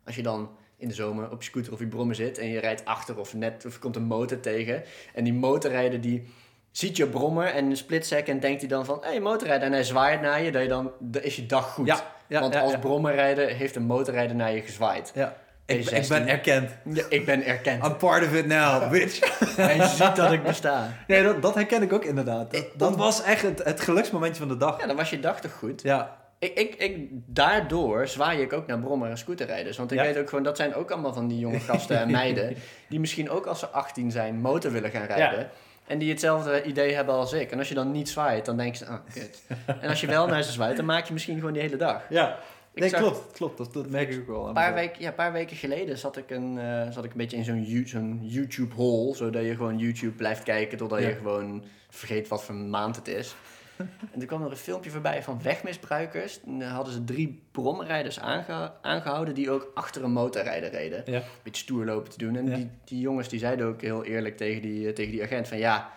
Als 0.04 0.16
je 0.16 0.22
dan 0.22 0.50
in 0.76 0.88
de 0.88 0.94
zomer 0.94 1.30
op 1.30 1.42
je 1.42 1.48
scooter 1.48 1.72
of 1.72 1.78
je 1.78 1.86
brommer 1.86 2.14
zit 2.14 2.38
en 2.38 2.48
je 2.48 2.58
rijdt 2.58 2.84
achter 2.84 3.18
of 3.18 3.34
net 3.34 3.64
of 3.66 3.78
komt 3.78 3.96
een 3.96 4.02
motor 4.02 4.40
tegen. 4.40 4.82
En 5.14 5.24
die 5.24 5.32
motorrijder 5.32 6.00
die 6.00 6.28
ziet 6.70 6.96
je 6.96 7.06
brommer 7.06 7.46
en 7.46 7.64
een 7.70 7.76
split 7.76 8.06
second 8.06 8.42
denkt 8.42 8.60
hij 8.60 8.68
dan 8.68 8.84
van, 8.84 8.98
hé 9.02 9.08
hey, 9.08 9.20
motorrijder 9.20 9.66
en 9.66 9.72
hij 9.72 9.84
zwaait 9.84 10.20
naar 10.20 10.42
je, 10.42 10.50
dat 10.52 10.62
je 10.62 10.68
dan, 10.68 10.90
dan 10.98 11.22
is 11.22 11.36
je 11.36 11.46
dag 11.46 11.72
goed. 11.72 11.86
Ja, 11.86 12.00
ja, 12.26 12.40
Want 12.40 12.54
ja, 12.54 12.60
als 12.60 12.78
brommerrijder 12.78 13.48
heeft 13.48 13.76
een 13.76 13.82
motorrijder 13.86 14.36
naar 14.36 14.52
je 14.52 14.60
gezwaaid. 14.62 15.10
ja. 15.14 15.36
Ik, 15.66 15.84
ben- 15.84 15.94
ik 15.96 16.04
P16. 16.04 16.08
ben 16.08 16.28
erkend. 16.28 16.70
Ja, 16.84 17.04
ik 17.08 17.24
ben 17.24 17.44
erkend. 17.44 17.84
I'm 17.84 17.96
part 17.96 18.24
of 18.24 18.34
it 18.34 18.46
now, 18.46 18.90
bitch. 18.92 19.38
Hij 19.56 19.86
ziet 19.88 20.16
dat 20.16 20.32
ik 20.32 20.42
besta. 20.42 20.88
Nee, 21.06 21.22
dat, 21.22 21.42
dat 21.42 21.54
herken 21.54 21.82
ik 21.82 21.92
ook 21.92 22.04
inderdaad. 22.04 22.64
Dat, 22.76 22.96
was 22.96 23.22
echt 23.22 23.42
het, 23.42 23.64
het 23.64 23.80
geluksmomentje 23.80 24.40
van 24.40 24.48
de 24.48 24.56
dag. 24.56 24.80
Ja, 24.80 24.86
dan 24.86 24.96
was 24.96 25.10
je 25.10 25.20
dag 25.20 25.40
toch 25.40 25.52
goed. 25.52 25.82
Ja, 25.82 26.16
Ik, 26.38 26.58
ik, 26.58 26.74
ik, 26.74 27.08
daardoor 27.10 28.08
zwaai 28.08 28.40
ik 28.40 28.52
ook 28.52 28.66
naar 28.66 28.78
brommer 28.78 29.10
en 29.10 29.18
scooterrijders. 29.18 29.76
Want 29.76 29.90
ik 29.92 29.98
Ja. 29.98 30.04
weet 30.04 30.18
ook 30.18 30.28
gewoon, 30.28 30.44
dat 30.44 30.56
zijn 30.56 30.74
ook 30.74 30.90
allemaal 30.90 31.12
van 31.12 31.28
die 31.28 31.38
jonge 31.38 31.60
gasten 31.60 31.98
en 31.98 32.10
meiden. 32.20 32.56
Die 32.88 33.00
misschien 33.00 33.30
ook 33.30 33.46
als 33.46 33.58
ze 33.58 33.68
18 33.68 34.10
zijn 34.10 34.40
motor 34.40 34.72
willen 34.72 34.90
gaan 34.90 35.06
rijden. 35.06 35.50
En 35.90 35.98
die 35.98 36.10
hetzelfde 36.10 36.62
idee 36.62 36.94
hebben 36.94 37.14
als 37.14 37.32
ik. 37.32 37.50
En 37.50 37.58
als 37.58 37.68
je 37.68 37.74
dan 37.74 37.90
niet 37.90 38.08
zwaait, 38.08 38.44
dan 38.44 38.56
denk 38.56 38.74
je, 38.74 38.86
ah, 38.86 38.98
kut. 39.14 39.42
En 39.80 39.88
als 39.88 40.00
je 40.00 40.06
wel 40.06 40.26
naar 40.26 40.42
ze 40.42 40.52
zwaait, 40.52 40.76
dan 40.76 40.84
maak 40.84 41.04
je 41.06 41.12
misschien 41.12 41.34
gewoon 41.38 41.52
die 41.52 41.62
hele 41.62 41.76
dag. 41.76 42.02
ja. 42.08 42.38
Ik 42.74 42.80
Nee, 42.80 42.88
zag- 42.88 43.00
klopt. 43.00 43.32
klopt. 43.32 43.58
Dat, 43.58 43.72
dat 43.72 43.88
merk 43.88 44.10
ik 44.10 44.20
ook 44.20 44.26
wel. 44.26 44.48
Een 44.48 44.54
paar, 44.54 44.74
weken, 44.74 45.02
ja, 45.02 45.10
paar 45.12 45.32
weken 45.32 45.56
geleden 45.56 45.98
zat 45.98 46.16
ik, 46.16 46.30
een, 46.30 46.58
eh, 46.58 46.90
zat 46.90 47.04
ik 47.04 47.10
een 47.10 47.16
beetje 47.16 47.36
in 47.36 47.44
zo'n 47.44 47.62
You- 47.64 47.86
zo'n 47.88 48.20
YouTube-hole. 48.22 49.14
Zodat 49.16 49.44
je 49.44 49.54
gewoon 49.54 49.78
YouTube 49.78 50.12
blijft 50.12 50.42
kijken 50.42 50.78
totdat 50.78 51.00
Ja. 51.00 51.08
je 51.08 51.14
gewoon 51.14 51.64
vergeet 51.88 52.28
wat 52.28 52.44
voor 52.44 52.54
maand 52.54 52.96
het 52.96 53.08
is. 53.08 53.34
en 54.12 54.18
toen 54.18 54.26
kwam 54.26 54.42
er 54.44 54.50
een 54.50 54.56
filmpje 54.56 54.90
voorbij 54.90 55.22
van 55.22 55.42
wegmisbruikers. 55.42 56.40
En 56.46 56.58
dan 56.58 56.68
hadden 56.68 56.92
ze 56.92 57.04
drie 57.04 57.42
bromrijders 57.52 58.20
aange- 58.20 58.72
aangehouden 58.82 59.34
die 59.34 59.50
ook 59.50 59.70
achter 59.74 60.04
een 60.04 60.12
motorrijder 60.12 60.70
reden. 60.70 61.02
Ja. 61.06 61.16
Een 61.16 61.22
beetje 61.42 61.62
stoer 61.62 61.84
lopen 61.84 62.10
te 62.12 62.18
doen. 62.18 62.36
En 62.36 62.46
Ja. 62.48 62.54
die, 62.56 62.70
die 62.84 63.00
jongens 63.00 63.28
die 63.28 63.38
zeiden 63.38 63.66
ook 63.66 63.80
heel 63.80 64.04
eerlijk 64.04 64.36
tegen 64.36 64.62
die, 64.62 64.86
eh, 64.88 64.92
tegen 64.94 65.12
die 65.12 65.22
agent 65.22 65.48
van 65.48 65.58
ja... 65.58 65.90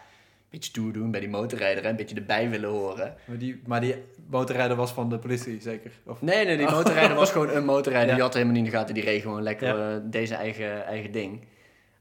Een 0.44 0.60
beetje 0.60 0.80
stoer 0.80 0.94
doen 0.94 1.12
bij 1.12 1.20
die 1.20 1.30
motorrijder, 1.30 1.84
hè, 1.84 1.90
een 1.90 1.96
beetje 1.96 2.16
erbij 2.16 2.50
willen 2.50 2.70
horen. 2.70 3.16
Maar 3.26 3.38
die, 3.38 3.62
maar 3.66 3.82
die 3.82 3.96
motorrijder 4.30 4.78
was 4.78 4.92
van 4.92 5.10
de 5.10 5.20
politie, 5.20 5.62
zeker? 5.62 5.92
Of, 6.06 6.22
Nee, 6.22 6.46
nee, 6.46 6.58
die 6.58 6.70
motorrijder 6.70 7.16
was 7.24 7.32
gewoon 7.32 7.50
een 7.50 7.66
motorrijder. 7.66 8.10
Ja. 8.10 8.14
Die 8.16 8.24
had 8.24 8.34
helemaal 8.34 8.54
niet 8.56 8.66
in 8.66 8.72
de 8.72 8.78
gaten. 8.78 8.94
Die 8.94 9.04
reed 9.04 9.22
gewoon 9.22 9.42
lekker 9.44 9.68
Ja. 9.78 9.96
eh, 9.96 10.02
deze 10.04 10.36
eigen, 10.36 10.86
eigen 10.86 11.12
ding. 11.12 11.46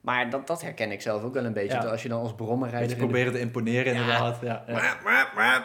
Maar 0.03 0.31
dat, 0.31 0.47
dat 0.47 0.63
herken 0.63 0.93
ik 0.93 1.01
zelf 1.03 1.23
ook 1.23 1.35
wel 1.35 1.45
een 1.45 1.53
beetje. 1.53 1.77
Ja. 1.83 1.85
Als 1.85 2.03
je 2.03 2.09
dan 2.09 2.21
als 2.21 2.29
Beetje 2.31 2.45
brommerrijder... 2.45 2.91
in 2.91 2.99
de- 2.99 3.05
proberen 3.05 3.33
te 3.33 3.39
imponeren, 3.41 3.95
Ja. 3.95 4.01
inderdaad. 4.01 4.39
Ja, 4.43 4.65
ja. 4.67 4.97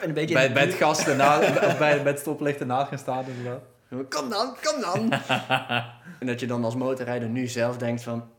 En 0.01 0.07
een 0.07 0.13
beetje... 0.13 0.33
Bij, 0.33 0.47
de 0.47 0.53
bij 0.59 0.63
het 0.65 0.73
gas 0.73 1.07
erna, 1.07 1.39
of 1.39 1.77
bij, 1.77 2.01
bij 2.03 2.11
het 2.11 2.19
stoplicht 2.19 2.59
ernaast 2.59 2.87
gaan 2.87 2.97
staan, 2.97 3.25
inderdaad. 3.27 3.61
Kom 3.89 4.29
dan, 4.29 4.55
kom 4.63 4.81
dan. 4.81 5.11
en 6.19 6.27
dat 6.27 6.39
je 6.39 6.47
dan 6.47 6.63
als 6.63 6.75
motorrijder 6.75 7.29
nu 7.29 7.47
zelf 7.47 7.77
denkt 7.77 8.03
van... 8.03 8.29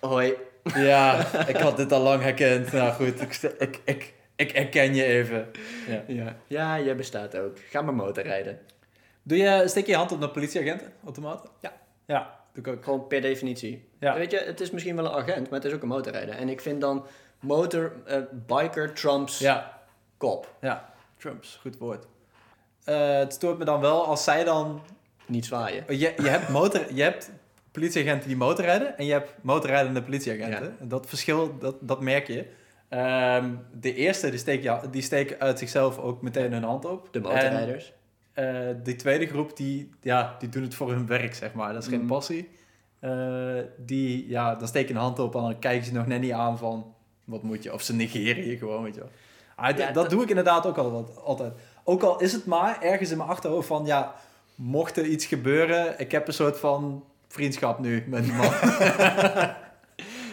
Hoi. 0.00 0.34
Ja, 0.74 1.26
ik 1.46 1.56
had 1.56 1.76
dit 1.76 1.92
al 1.92 2.00
lang 2.00 2.22
herkend. 2.22 2.72
Nou 2.72 2.92
goed, 2.92 3.20
ik, 3.22 3.52
ik, 3.58 3.80
ik, 3.84 4.14
ik 4.36 4.50
herken 4.52 4.94
je 4.94 5.04
even. 5.04 5.50
Ja. 5.88 6.02
Ja, 6.06 6.36
ja 6.46 6.80
jij 6.80 6.96
bestaat 6.96 7.36
ook. 7.38 7.58
Ga 7.70 7.82
maar 7.82 7.94
motorrijden. 7.94 8.58
Doe 9.22 9.38
je, 9.38 9.62
steek 9.66 9.84
je 9.86 9.90
je 9.90 9.96
hand 9.96 10.12
op 10.12 10.18
naar 10.18 10.28
politieagenten, 10.28 10.92
automaten? 11.04 11.50
Ja. 11.60 11.72
Ja, 12.06 12.40
doe 12.52 12.64
ik 12.64 12.68
ook. 12.68 12.84
Gewoon 12.84 13.06
per 13.06 13.20
definitie. 13.20 13.88
Ja. 13.98 14.14
Weet 14.14 14.30
je, 14.30 14.38
het 14.38 14.60
is 14.60 14.70
misschien 14.70 14.96
wel 14.96 15.04
een 15.04 15.12
agent, 15.12 15.50
maar 15.50 15.60
het 15.60 15.68
is 15.68 15.74
ook 15.74 15.82
een 15.82 15.88
motorrijder. 15.88 16.34
En 16.34 16.48
ik 16.48 16.60
vind 16.60 16.80
dan 16.80 17.06
motor, 17.40 17.92
eh, 18.04 18.18
biker 18.46 18.92
trumps 18.92 19.38
Ja, 19.38 19.82
kop. 20.16 20.54
ja. 20.60 20.92
Trumps, 21.16 21.58
goed 21.60 21.78
woord. 21.78 22.06
Eh, 22.84 23.18
het 23.18 23.32
stoort 23.32 23.58
me 23.58 23.64
dan 23.64 23.80
wel 23.80 24.06
als 24.06 24.24
zij 24.24 24.44
dan... 24.44 24.82
Niet 25.26 25.46
zwaaien. 25.46 25.84
Je, 25.88 26.14
je, 26.16 26.28
hebt 26.28 26.48
motor, 26.48 26.94
je 26.94 27.02
hebt 27.02 27.30
politieagenten 27.72 28.28
die 28.28 28.36
motorrijden 28.36 28.98
en 28.98 29.04
je 29.04 29.12
hebt 29.12 29.34
motorrijdende 29.40 30.02
politieagenten. 30.02 30.76
Dat 30.80 31.06
verschil, 31.06 31.58
dat, 31.58 31.76
dat 31.80 32.00
merk 32.00 32.26
je. 32.26 32.46
Ehm, 32.88 33.54
de 33.72 33.94
eerste, 33.94 34.30
die 34.30 34.38
steken, 34.38 34.62
ja, 34.62 34.82
die 34.90 35.02
steken 35.02 35.40
uit 35.40 35.58
zichzelf 35.58 35.98
ook 35.98 36.22
meteen 36.22 36.52
hun 36.52 36.62
hand 36.62 36.84
op. 36.84 37.08
De 37.10 37.28
En, 37.28 37.80
eh, 38.32 38.46
die 38.82 38.96
tweede 38.96 39.26
groep, 39.26 39.56
die, 39.56 39.90
ja, 40.00 40.36
die 40.38 40.48
doen 40.48 40.62
het 40.62 40.74
voor 40.74 40.90
hun 40.90 41.06
werk, 41.06 41.34
zeg 41.34 41.52
maar. 41.52 41.72
Dat 41.72 41.82
is 41.82 41.88
geen 41.88 41.98
Mhm. 41.98 42.08
passie. 42.08 42.48
Eh, 43.00 43.56
die, 43.76 44.28
ja, 44.28 44.54
dan 44.54 44.68
steek 44.68 44.88
je 44.88 44.94
een 44.94 45.00
hand 45.00 45.18
op 45.18 45.34
en 45.34 45.40
dan 45.42 45.58
kijken 45.58 45.86
ze 45.86 45.92
nog 45.92 46.06
net 46.06 46.20
niet 46.20 46.32
aan 46.32 46.58
van... 46.58 46.94
Wat 47.24 47.42
moet 47.42 47.62
je? 47.62 47.72
Of 47.72 47.82
ze 47.82 47.94
negeren 47.94 48.46
je 48.46 48.56
gewoon, 48.56 48.82
weet 48.82 48.94
je 48.94 49.00
wel. 49.00 49.10
Ah, 49.56 49.76
Ja, 49.76 49.90
dat, 49.92 50.10
doe 50.10 50.22
ik 50.22 50.28
inderdaad 50.28 50.66
ook 50.66 50.76
al 50.78 51.14
altijd. 51.24 51.52
Ook 51.84 52.02
al 52.02 52.20
is 52.20 52.32
het 52.32 52.46
maar 52.46 52.82
ergens 52.82 53.10
in 53.10 53.16
mijn 53.16 53.28
achterhoofd 53.28 53.66
van... 53.66 53.86
Ja, 53.86 54.14
mocht 54.54 54.96
er 54.96 55.04
iets 55.04 55.26
gebeuren... 55.26 55.98
Ik 56.00 56.12
heb 56.12 56.26
een 56.26 56.32
soort 56.34 56.58
van 56.58 57.04
vriendschap 57.28 57.78
nu 57.78 58.04
met 58.06 58.24
die 58.24 58.32
man. 58.32 58.52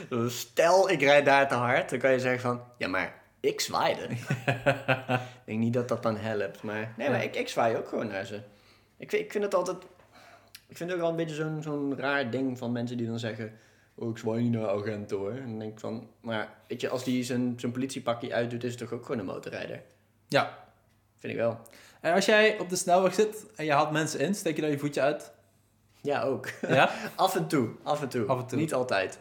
Dus 0.10 0.40
Stel, 0.40 0.90
ik 0.90 1.02
rijd 1.02 1.26
daar 1.26 1.48
te 1.48 1.54
hard, 1.56 1.90
dan 1.90 2.00
kan 2.00 2.12
je 2.12 2.20
zeggen 2.20 2.42
van, 2.42 2.62
ja, 2.78 2.88
maar 2.88 3.19
ik 3.40 3.60
zwaaide. 3.60 4.02
ik 4.10 5.46
denk 5.46 5.60
niet 5.60 5.74
dat 5.74 5.88
dat 5.88 6.04
dan 6.04 6.18
helpt, 6.18 6.64
maar 6.64 6.94
nee, 6.98 7.10
maar 7.10 7.24
ik, 7.24 7.36
ik 7.36 7.48
zwaai 7.48 7.76
ook 7.78 7.88
gewoon 7.88 8.08
naar 8.08 8.26
ze. 8.26 8.36
Ik, 8.98 9.10
vind- 9.10 9.24
ik 9.24 9.32
vind 9.32 9.44
het 9.44 9.54
altijd, 9.56 9.78
ik 10.68 10.78
vind 10.78 10.90
het 10.90 10.92
ook 10.92 11.00
wel 11.00 11.10
een 11.10 11.16
beetje 11.16 11.36
zo'n 11.36 11.62
zo'n 11.62 11.98
raar 11.98 12.30
ding 12.32 12.58
van 12.58 12.72
mensen 12.72 12.98
die 12.98 13.08
dan 13.08 13.20
zeggen, 13.20 13.54
oh, 13.96 14.10
ik 14.10 14.18
zwaai 14.18 14.42
niet 14.42 14.52
naar 14.52 14.70
agenten 14.70 15.18
hoor. 15.18 15.32
En 15.32 15.46
dan 15.50 15.60
denk 15.60 15.72
ik 15.72 15.80
van, 15.80 16.10
maar 16.22 16.50
weet 16.68 16.82
je, 16.82 16.90
als 16.90 17.04
die 17.04 17.24
zijn, 17.24 17.54
zijn 17.58 17.72
politiepakje 17.72 18.34
uitdoet, 18.34 18.64
is 18.64 18.70
het 18.70 18.80
toch 18.80 18.92
ook 18.92 19.06
gewoon 19.06 19.20
een 19.20 19.26
motorrijder? 19.34 19.82
ja. 20.28 20.68
Vind 21.18 21.34
ik 21.34 21.40
wel. 21.40 21.60
En 22.02 22.14
als 22.14 22.26
jij 22.26 22.60
op 22.60 22.70
de 22.70 22.76
snelweg 22.76 23.14
zit 23.14 23.46
en 23.56 23.66
je 23.66 23.72
haalt 23.72 23.92
mensen 23.92 24.20
in... 24.20 24.36
Steek 24.36 24.56
je 24.56 24.62
dan 24.62 24.70
je 24.70 24.78
voetje 24.80 25.02
uit? 25.02 25.32
Ja, 26.02 26.22
ook. 26.22 26.50
Ja? 26.68 26.90
Af 27.16 27.36
en 27.36 27.48
toe, 27.48 27.70
af 27.84 28.02
en 28.02 28.10
toe. 28.10 28.26
Af 28.28 28.40
en 28.40 28.46
toe. 28.48 28.58
Niet 28.60 28.74
altijd. 28.74 29.20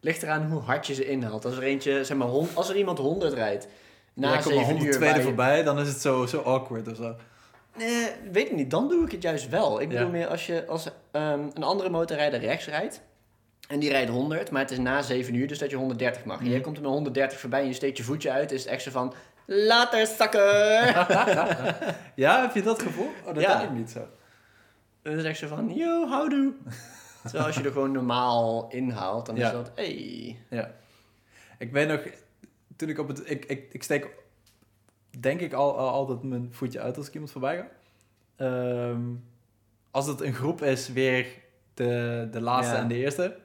Ligt 0.00 0.22
eraan 0.22 0.50
hoe 0.50 0.60
hard 0.60 0.86
je 0.86 0.94
ze 0.94 1.06
inhaalt. 1.08 1.44
Als 1.44 1.56
er 1.56 1.62
eentje, 1.62 2.04
zeg 2.04 2.16
maar, 2.16 2.28
hond, 2.28 2.56
als 2.56 2.68
er 2.68 2.76
iemand 2.76 2.98
100 2.98 3.32
rijdt, 3.34 3.66
na 4.14 4.28
ja, 4.28 4.32
komt 4.40 4.44
7 4.54 4.60
een 4.60 4.68
uur 4.68 4.76
102 4.76 5.00
waar 5.00 5.08
er 5.10 5.16
je- 5.16 5.22
voorbij, 5.22 5.62
dan 5.62 5.78
is 5.78 5.88
het 5.88 6.00
zo, 6.00 6.26
zo 6.26 6.40
awkward 6.40 6.88
of 6.90 6.96
zo. 6.96 7.16
Nee, 7.76 8.06
weet 8.32 8.46
ik 8.46 8.52
niet. 8.56 8.70
Dan 8.70 8.88
doe 8.88 9.04
ik 9.04 9.12
het 9.12 9.22
juist 9.22 9.48
wel. 9.48 9.80
Ik 9.80 9.90
Ja. 9.90 9.96
bedoel 9.98 10.10
meer 10.12 10.26
als 10.28 10.46
je 10.46 10.64
als 10.66 10.88
ehm, 11.10 11.40
een 11.54 11.62
andere 11.62 11.88
motorrijder 11.90 12.40
rechts 12.40 12.66
rijdt. 12.66 13.00
En 13.68 13.78
die 13.78 13.90
rijdt 13.90 14.10
100, 14.10 14.50
maar 14.50 14.60
het 14.62 14.70
is 14.70 14.78
na 14.78 15.02
7 15.02 15.34
uur, 15.34 15.48
dus 15.48 15.58
dat 15.58 15.70
je 15.70 15.76
130 15.76 16.24
mag. 16.24 16.36
En 16.38 16.42
Mhm. 16.42 16.52
jij 16.52 16.60
komt 16.60 16.76
er 16.76 16.82
met 16.82 16.90
130 16.92 17.38
voorbij 17.40 17.60
en 17.60 17.66
je 17.66 17.72
steekt 17.72 17.96
je 17.96 18.02
voetje 18.02 18.30
uit. 18.30 18.52
Is 18.52 18.62
het 18.62 18.72
echt 18.72 18.82
zo 18.82 18.90
van, 18.90 19.14
later 19.46 20.06
zakken. 20.06 20.40
Ja, 22.14 22.40
heb 22.40 22.54
je 22.54 22.62
dat 22.62 22.82
gevoel? 22.82 23.10
Oh, 23.26 23.34
dat 23.34 23.42
Ja. 23.42 23.58
denk 23.58 23.70
ik 23.70 23.76
niet 23.76 23.90
zo. 23.90 24.06
dan 25.02 25.12
is 25.14 25.18
het 25.18 25.26
echt 25.30 25.38
zo 25.38 25.46
van, 25.46 25.72
yo, 25.74 26.08
houdoe. 26.08 26.52
Terwijl 27.30 27.46
als 27.46 27.56
je 27.56 27.62
er 27.64 27.72
gewoon 27.72 27.92
normaal 27.92 28.68
inhaalt, 28.70 29.26
dan 29.26 29.36
Ja. 29.36 29.46
is 29.46 29.52
dat, 29.52 29.72
hey. 29.74 30.38
Ja. 30.50 30.70
Ik 31.58 31.72
weet 31.72 31.88
nog, 31.88 32.00
toen 32.76 32.88
ik 32.88 32.98
op 32.98 33.08
het... 33.08 33.30
Ik, 33.30 33.44
ik, 33.44 33.68
ik 33.72 33.82
steek, 33.82 34.08
denk 35.20 35.40
ik, 35.40 35.52
al, 35.52 35.78
al 35.78 35.88
altijd 35.88 36.22
mijn 36.22 36.48
voetje 36.52 36.80
uit 36.80 36.96
als 36.96 37.06
ik 37.06 37.12
iemand 37.12 37.32
voorbij 37.32 37.56
ga. 37.56 37.68
Ehm, 38.36 39.00
als 39.90 40.06
het 40.06 40.20
een 40.20 40.34
groep 40.34 40.62
is, 40.62 40.88
weer 40.88 41.26
de, 41.74 42.28
de 42.30 42.40
laatste 42.40 42.74
Ja. 42.74 42.80
en 42.80 42.88
de 42.88 42.94
eerste. 42.94 43.36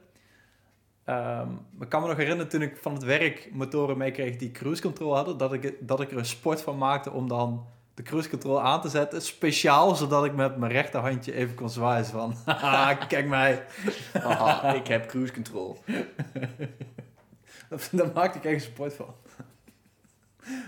Ehm, 1.04 1.50
ik 1.80 1.90
kan 1.90 2.02
me 2.02 2.08
nog 2.08 2.18
herinneren 2.18 2.50
toen 2.52 2.62
ik 2.62 2.78
van 2.78 2.94
het 2.94 3.04
werk 3.04 3.50
motoren 3.54 3.98
meekreeg 3.98 4.36
die 4.38 4.52
cruise 4.52 4.82
control 4.82 5.16
hadden, 5.16 5.38
dat 5.38 5.54
ik, 5.54 5.76
dat 5.80 6.02
ik 6.02 6.12
er 6.12 6.18
een 6.18 6.26
sport 6.26 6.62
van 6.62 6.78
maakte 6.78 7.12
om 7.12 7.28
dan 7.28 7.66
de 7.94 8.04
cruise 8.04 8.30
control 8.30 8.62
aan 8.62 8.82
te 8.82 8.90
zetten. 8.90 9.22
Speciaal 9.22 9.96
zodat 9.96 10.26
ik 10.26 10.34
met 10.36 10.58
mijn 10.58 10.72
rechterhandje 10.72 11.34
even 11.34 11.56
kon 11.56 11.70
zwaaien 11.70 12.06
van, 12.06 12.36
kijk 13.08 13.28
mij. 13.28 13.64
Haha, 14.24 14.74
ik 14.74 14.88
heb 14.88 15.08
cruise 15.08 15.34
control. 15.34 15.78
Daar 17.92 18.12
maakte 18.14 18.38
ik 18.38 18.44
echt 18.44 18.54
een 18.54 18.72
sport 18.72 18.94
van. 18.94 19.16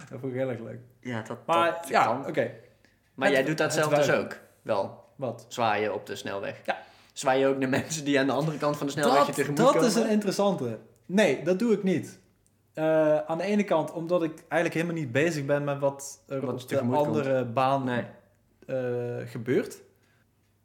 dat 0.09 0.19
vond 0.19 0.33
ik 0.33 0.39
heel 0.39 0.49
erg 0.49 0.59
leuk. 0.59 0.79
Ja, 0.99 1.21
dat, 1.21 1.37
Maar 1.45 1.71
dat 1.71 1.87
ja, 1.89 2.19
oké. 2.27 2.51
Maar 3.13 3.27
Het- 3.27 3.37
jij 3.37 3.45
doet 3.45 3.57
dat 3.57 3.73
zelf 3.73 3.93
dus 3.93 4.11
ook 4.11 4.39
wel. 4.61 5.03
Wat? 5.15 5.45
Zwaaien 5.47 5.93
op 5.93 6.05
de 6.05 6.15
snelweg. 6.15 6.55
Ja. 6.65 6.77
Zwaai 7.13 7.39
je 7.39 7.47
ook 7.47 7.57
naar 7.57 7.69
mensen 7.69 8.05
die 8.05 8.19
aan 8.19 8.25
de 8.25 8.31
andere 8.31 8.57
kant 8.57 8.77
van 8.77 8.85
de 8.85 8.91
snelweg 8.91 9.19
je 9.19 9.25
Dat, 9.25 9.35
tegemoet 9.35 9.57
dat 9.57 9.71
komen? 9.71 9.87
is 9.87 9.95
een 9.95 10.09
interessante. 10.09 10.79
Nee, 11.05 11.43
dat 11.43 11.59
doe 11.59 11.73
ik 11.73 11.83
niet. 11.83 12.19
Eh, 12.73 13.17
aan 13.17 13.37
de 13.37 13.43
ene 13.43 13.63
kant 13.63 13.91
omdat 13.91 14.23
ik 14.23 14.33
eigenlijk 14.47 14.73
helemaal 14.73 15.03
niet 15.03 15.11
bezig 15.11 15.45
ben 15.45 15.63
met 15.63 15.79
wat 15.79 16.23
er 16.27 16.45
Wat 16.45 16.61
op 16.63 16.69
de 16.69 16.77
komt. 16.77 16.95
andere 16.95 17.45
baan 17.45 17.83
Nee. 17.83 18.05
eh, 18.65 19.27
gebeurt. 19.29 19.81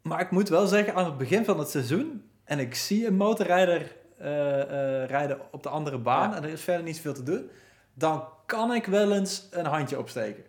Maar 0.02 0.20
ik 0.20 0.30
moet 0.30 0.48
wel 0.48 0.66
zeggen, 0.66 0.94
aan 0.94 1.04
het 1.04 1.18
begin 1.18 1.44
van 1.44 1.58
het 1.58 1.70
seizoen... 1.70 2.22
en 2.44 2.58
ik 2.58 2.74
zie 2.74 3.06
een 3.06 3.16
motorrijder 3.16 3.96
eh, 4.18 4.26
rijden 5.06 5.40
op 5.50 5.62
de 5.62 5.68
andere 5.68 5.98
baan... 5.98 6.30
Ja. 6.30 6.36
en 6.36 6.42
er 6.42 6.48
is 6.50 6.60
verder 6.62 6.82
niet 6.84 6.96
zoveel 6.96 7.12
te 7.14 7.22
doen... 7.22 7.50
dan 7.94 8.24
kan 8.46 8.74
ik 8.74 8.86
wel 8.86 9.12
eens 9.12 9.48
een 9.50 9.66
handje 9.66 9.98
opsteken. 9.98 10.44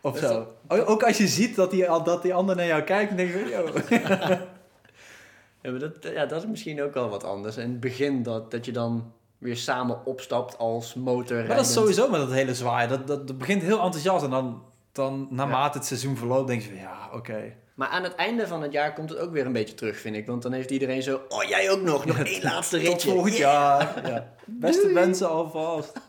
Of 0.00 0.18
zo. 0.18 0.52
Ook 0.68 1.02
als 1.02 1.18
je 1.18 1.28
ziet 1.28 1.56
dat 1.56 1.70
die, 1.70 1.86
dat 1.86 2.22
die 2.22 2.34
ander 2.34 2.56
naar 2.56 2.66
jou 2.66 2.82
kijkt... 2.82 3.10
en 3.10 3.16
denk 3.16 3.30
je. 3.32 4.46
Ja, 5.62 5.70
maar 5.70 5.80
dat, 5.80 5.92
ja, 6.02 6.26
dat 6.26 6.42
is 6.42 6.48
misschien 6.48 6.82
ook 6.82 6.94
wel 6.94 7.08
wat 7.08 7.24
anders. 7.24 7.56
In 7.56 7.70
het 7.70 7.80
begin 7.80 8.22
dat, 8.22 8.50
dat 8.50 8.64
je 8.64 8.72
dan 8.72 9.12
weer 9.42 9.56
samen 9.56 10.06
opstapt 10.06 10.58
als 10.58 10.94
motor. 10.94 11.36
Maar 11.46 11.56
dat 11.56 11.66
is 11.66 11.72
sowieso 11.72 12.10
met 12.10 12.20
dat 12.20 12.32
hele 12.32 12.54
zwaaien. 12.54 12.88
Dat, 12.88 13.06
dat, 13.06 13.26
dat 13.26 13.38
begint 13.38 13.62
heel 13.62 13.80
enthousiast 13.80 14.24
en 14.24 14.30
dan, 14.30 14.62
dan 14.92 15.26
naarmate 15.30 15.78
het 15.78 15.86
seizoen 15.86 16.16
verloopt, 16.16 16.48
denk 16.48 16.62
je 16.62 16.68
van 16.68 16.78
ja, 16.78 17.08
oké. 17.12 17.54
Maar 17.74 17.88
aan 17.88 18.02
het 18.02 18.14
einde 18.14 18.46
van 18.46 18.62
het 18.62 18.72
jaar 18.72 18.92
komt 18.94 19.10
het 19.10 19.18
ook 19.18 19.32
weer 19.32 19.46
een 19.46 19.52
beetje 19.52 19.74
terug, 19.74 19.98
vind 19.98 20.16
ik. 20.16 20.26
Want 20.26 20.42
dan 20.42 20.52
heeft 20.52 20.70
iedereen 20.70 21.02
zo, 21.02 21.20
oh 21.28 21.42
jij 21.42 21.70
ook 21.70 21.80
nog, 21.82 22.04
nog 22.04 22.18
één 22.18 22.42
laatste 22.42 22.76
ritje. 22.76 22.92
Tot 22.92 23.02
volgend 23.02 23.36
Yeah. 23.36 24.06
Ja. 24.06 24.32
Beste 24.46 24.86
mensen 24.88 25.28
alvast. 25.30 26.00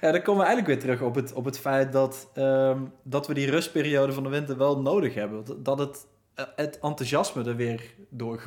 Ja, 0.00 0.10
dan 0.12 0.22
komen 0.22 0.40
we 0.40 0.46
eigenlijk 0.46 0.66
weer 0.66 0.80
terug 0.94 1.08
op 1.08 1.14
het, 1.14 1.32
op 1.32 1.44
het 1.44 1.58
feit 1.58 1.92
dat, 1.92 2.28
ehm, 2.34 2.78
dat 3.02 3.26
we 3.26 3.34
die 3.34 3.50
rustperiode 3.50 4.12
van 4.12 4.22
de 4.22 4.28
winter 4.28 4.56
wel 4.56 4.80
nodig 4.80 5.14
hebben. 5.14 5.44
Dat- 5.62 5.78
het, 5.78 6.06
het 6.56 6.78
enthousiasme 6.80 7.44
er 7.44 7.56
weer 7.56 7.94
door 8.08 8.38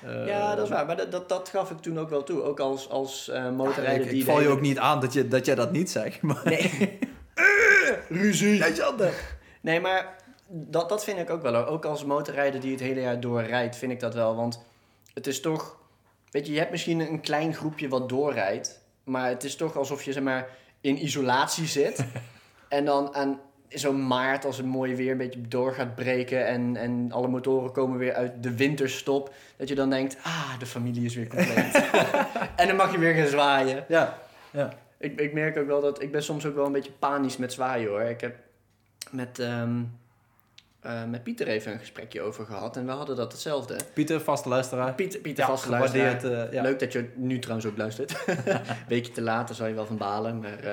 groeit. 0.00 0.16
Eh, 0.16 0.26
Ja, 0.26 0.54
dat 0.54 0.64
is 0.64 0.70
waar. 0.70 0.86
Maar 0.86 0.96
dat, 0.96 1.12
dat, 1.12 1.28
dat 1.28 1.48
gaf 1.48 1.70
ik 1.70 1.78
toen 1.78 1.98
ook 1.98 2.10
wel 2.10 2.22
toe. 2.22 2.42
Ook 2.42 2.60
als, 2.60 2.88
als 2.88 3.28
eh 3.28 3.36
ja, 3.36 3.50
motorrijder 3.50 4.04
ik, 4.04 4.10
die... 4.10 4.20
ik 4.20 4.26
val 4.26 4.40
je 4.40 4.48
ook 4.48 4.60
niet 4.60 4.78
aan 4.78 5.00
dat, 5.00 5.12
je, 5.12 5.28
dat 5.28 5.46
jij 5.46 5.54
dat 5.54 5.72
niet 5.72 5.90
zegt. 5.90 6.22
Maar... 6.28 6.40
Nee. 6.44 6.98
Ruzie. 8.08 8.56
Ja, 8.56 8.68
Janne. 8.68 9.10
Nee, 9.60 9.80
maar 9.80 10.16
dat, 10.48 10.88
dat 10.88 11.04
vind 11.04 11.18
ik 11.18 11.30
ook 11.30 11.42
wel. 11.42 11.54
hoor. 11.54 11.66
Ook 11.66 11.84
als 11.84 12.04
motorrijder 12.04 12.60
die 12.60 12.70
het 12.70 12.80
hele 12.80 13.00
jaar 13.00 13.20
doorrijdt, 13.20 13.76
vind 13.76 13.92
ik 13.92 14.00
dat 14.00 14.14
wel. 14.14 14.36
Want 14.36 14.62
het 15.14 15.26
is 15.26 15.40
toch... 15.40 15.78
Weet 16.30 16.46
je, 16.46 16.52
je 16.52 16.58
hebt 16.58 16.70
misschien 16.70 17.00
een 17.00 17.20
klein 17.20 17.54
groepje 17.54 17.88
wat 17.88 18.08
doorrijdt. 18.08 18.80
Maar 19.04 19.28
het 19.28 19.44
is 19.44 19.56
toch 19.56 19.76
alsof 19.76 20.02
je, 20.02 20.12
zeg 20.12 20.22
maar, 20.22 20.48
in 20.80 21.04
isolatie 21.04 21.66
zit. 21.66 22.04
en 22.68 22.84
dan 22.84 23.14
aan 23.14 23.40
zo'n 23.78 24.06
maart, 24.06 24.44
als 24.44 24.56
het 24.56 24.66
mooi 24.66 24.94
weer 24.94 25.10
een 25.10 25.16
beetje 25.16 25.48
door 25.48 25.74
gaat 25.74 25.94
breken... 25.94 26.46
En, 26.46 26.76
en 26.76 27.12
alle 27.12 27.28
motoren 27.28 27.72
komen 27.72 27.98
weer 27.98 28.14
uit 28.14 28.42
de 28.42 28.56
winterstop... 28.56 29.34
dat 29.56 29.68
je 29.68 29.74
dan 29.74 29.90
denkt, 29.90 30.16
ah, 30.22 30.58
de 30.58 30.66
familie 30.66 31.04
is 31.04 31.14
weer 31.14 31.28
compleet. 31.28 31.74
en 32.56 32.66
dan 32.66 32.76
mag 32.76 32.92
je 32.92 32.98
weer 32.98 33.14
gaan 33.14 33.26
zwaaien. 33.26 33.84
Ja, 33.88 34.18
ja. 34.50 34.72
Ik, 34.98 35.20
ik 35.20 35.32
merk 35.32 35.56
ook 35.56 35.66
wel 35.66 35.80
dat 35.80 36.02
ik 36.02 36.12
ben 36.12 36.22
soms 36.22 36.46
ook 36.46 36.54
wel 36.54 36.66
een 36.66 36.72
beetje 36.72 36.92
panisch 36.98 37.36
met 37.36 37.52
zwaaien 37.52 37.88
hoor. 37.88 38.00
Ik 38.00 38.20
heb 38.20 38.36
met, 39.10 39.38
ehm, 39.38 39.82
eh, 40.80 41.04
met 41.04 41.22
Pieter 41.22 41.46
even 41.48 41.72
een 41.72 41.78
gesprekje 41.78 42.20
over 42.20 42.46
gehad 42.46 42.76
en 42.76 42.86
we 42.86 42.92
hadden 42.92 43.16
dat 43.16 43.32
hetzelfde. 43.32 43.76
Pieter, 43.94 44.20
vaste 44.20 44.48
luisteraar. 44.48 44.94
Pieter, 44.94 45.20
Pieter 45.20 45.44
Ja, 45.44 45.50
vaste 45.50 45.70
luisteraar. 45.70 46.24
eh, 46.24 46.52
ja. 46.52 46.62
Leuk 46.62 46.78
dat 46.78 46.92
je 46.92 47.08
nu 47.14 47.38
trouwens 47.38 47.68
ook 47.68 47.76
luistert. 47.76 48.22
een 48.26 48.60
beetje 48.88 49.12
te 49.12 49.22
laat, 49.22 49.46
daar 49.46 49.56
zou 49.56 49.68
je 49.68 49.74
wel 49.74 49.86
van 49.86 49.96
balen. 49.96 50.38
Maar, 50.40 50.58
eh, 50.58 50.72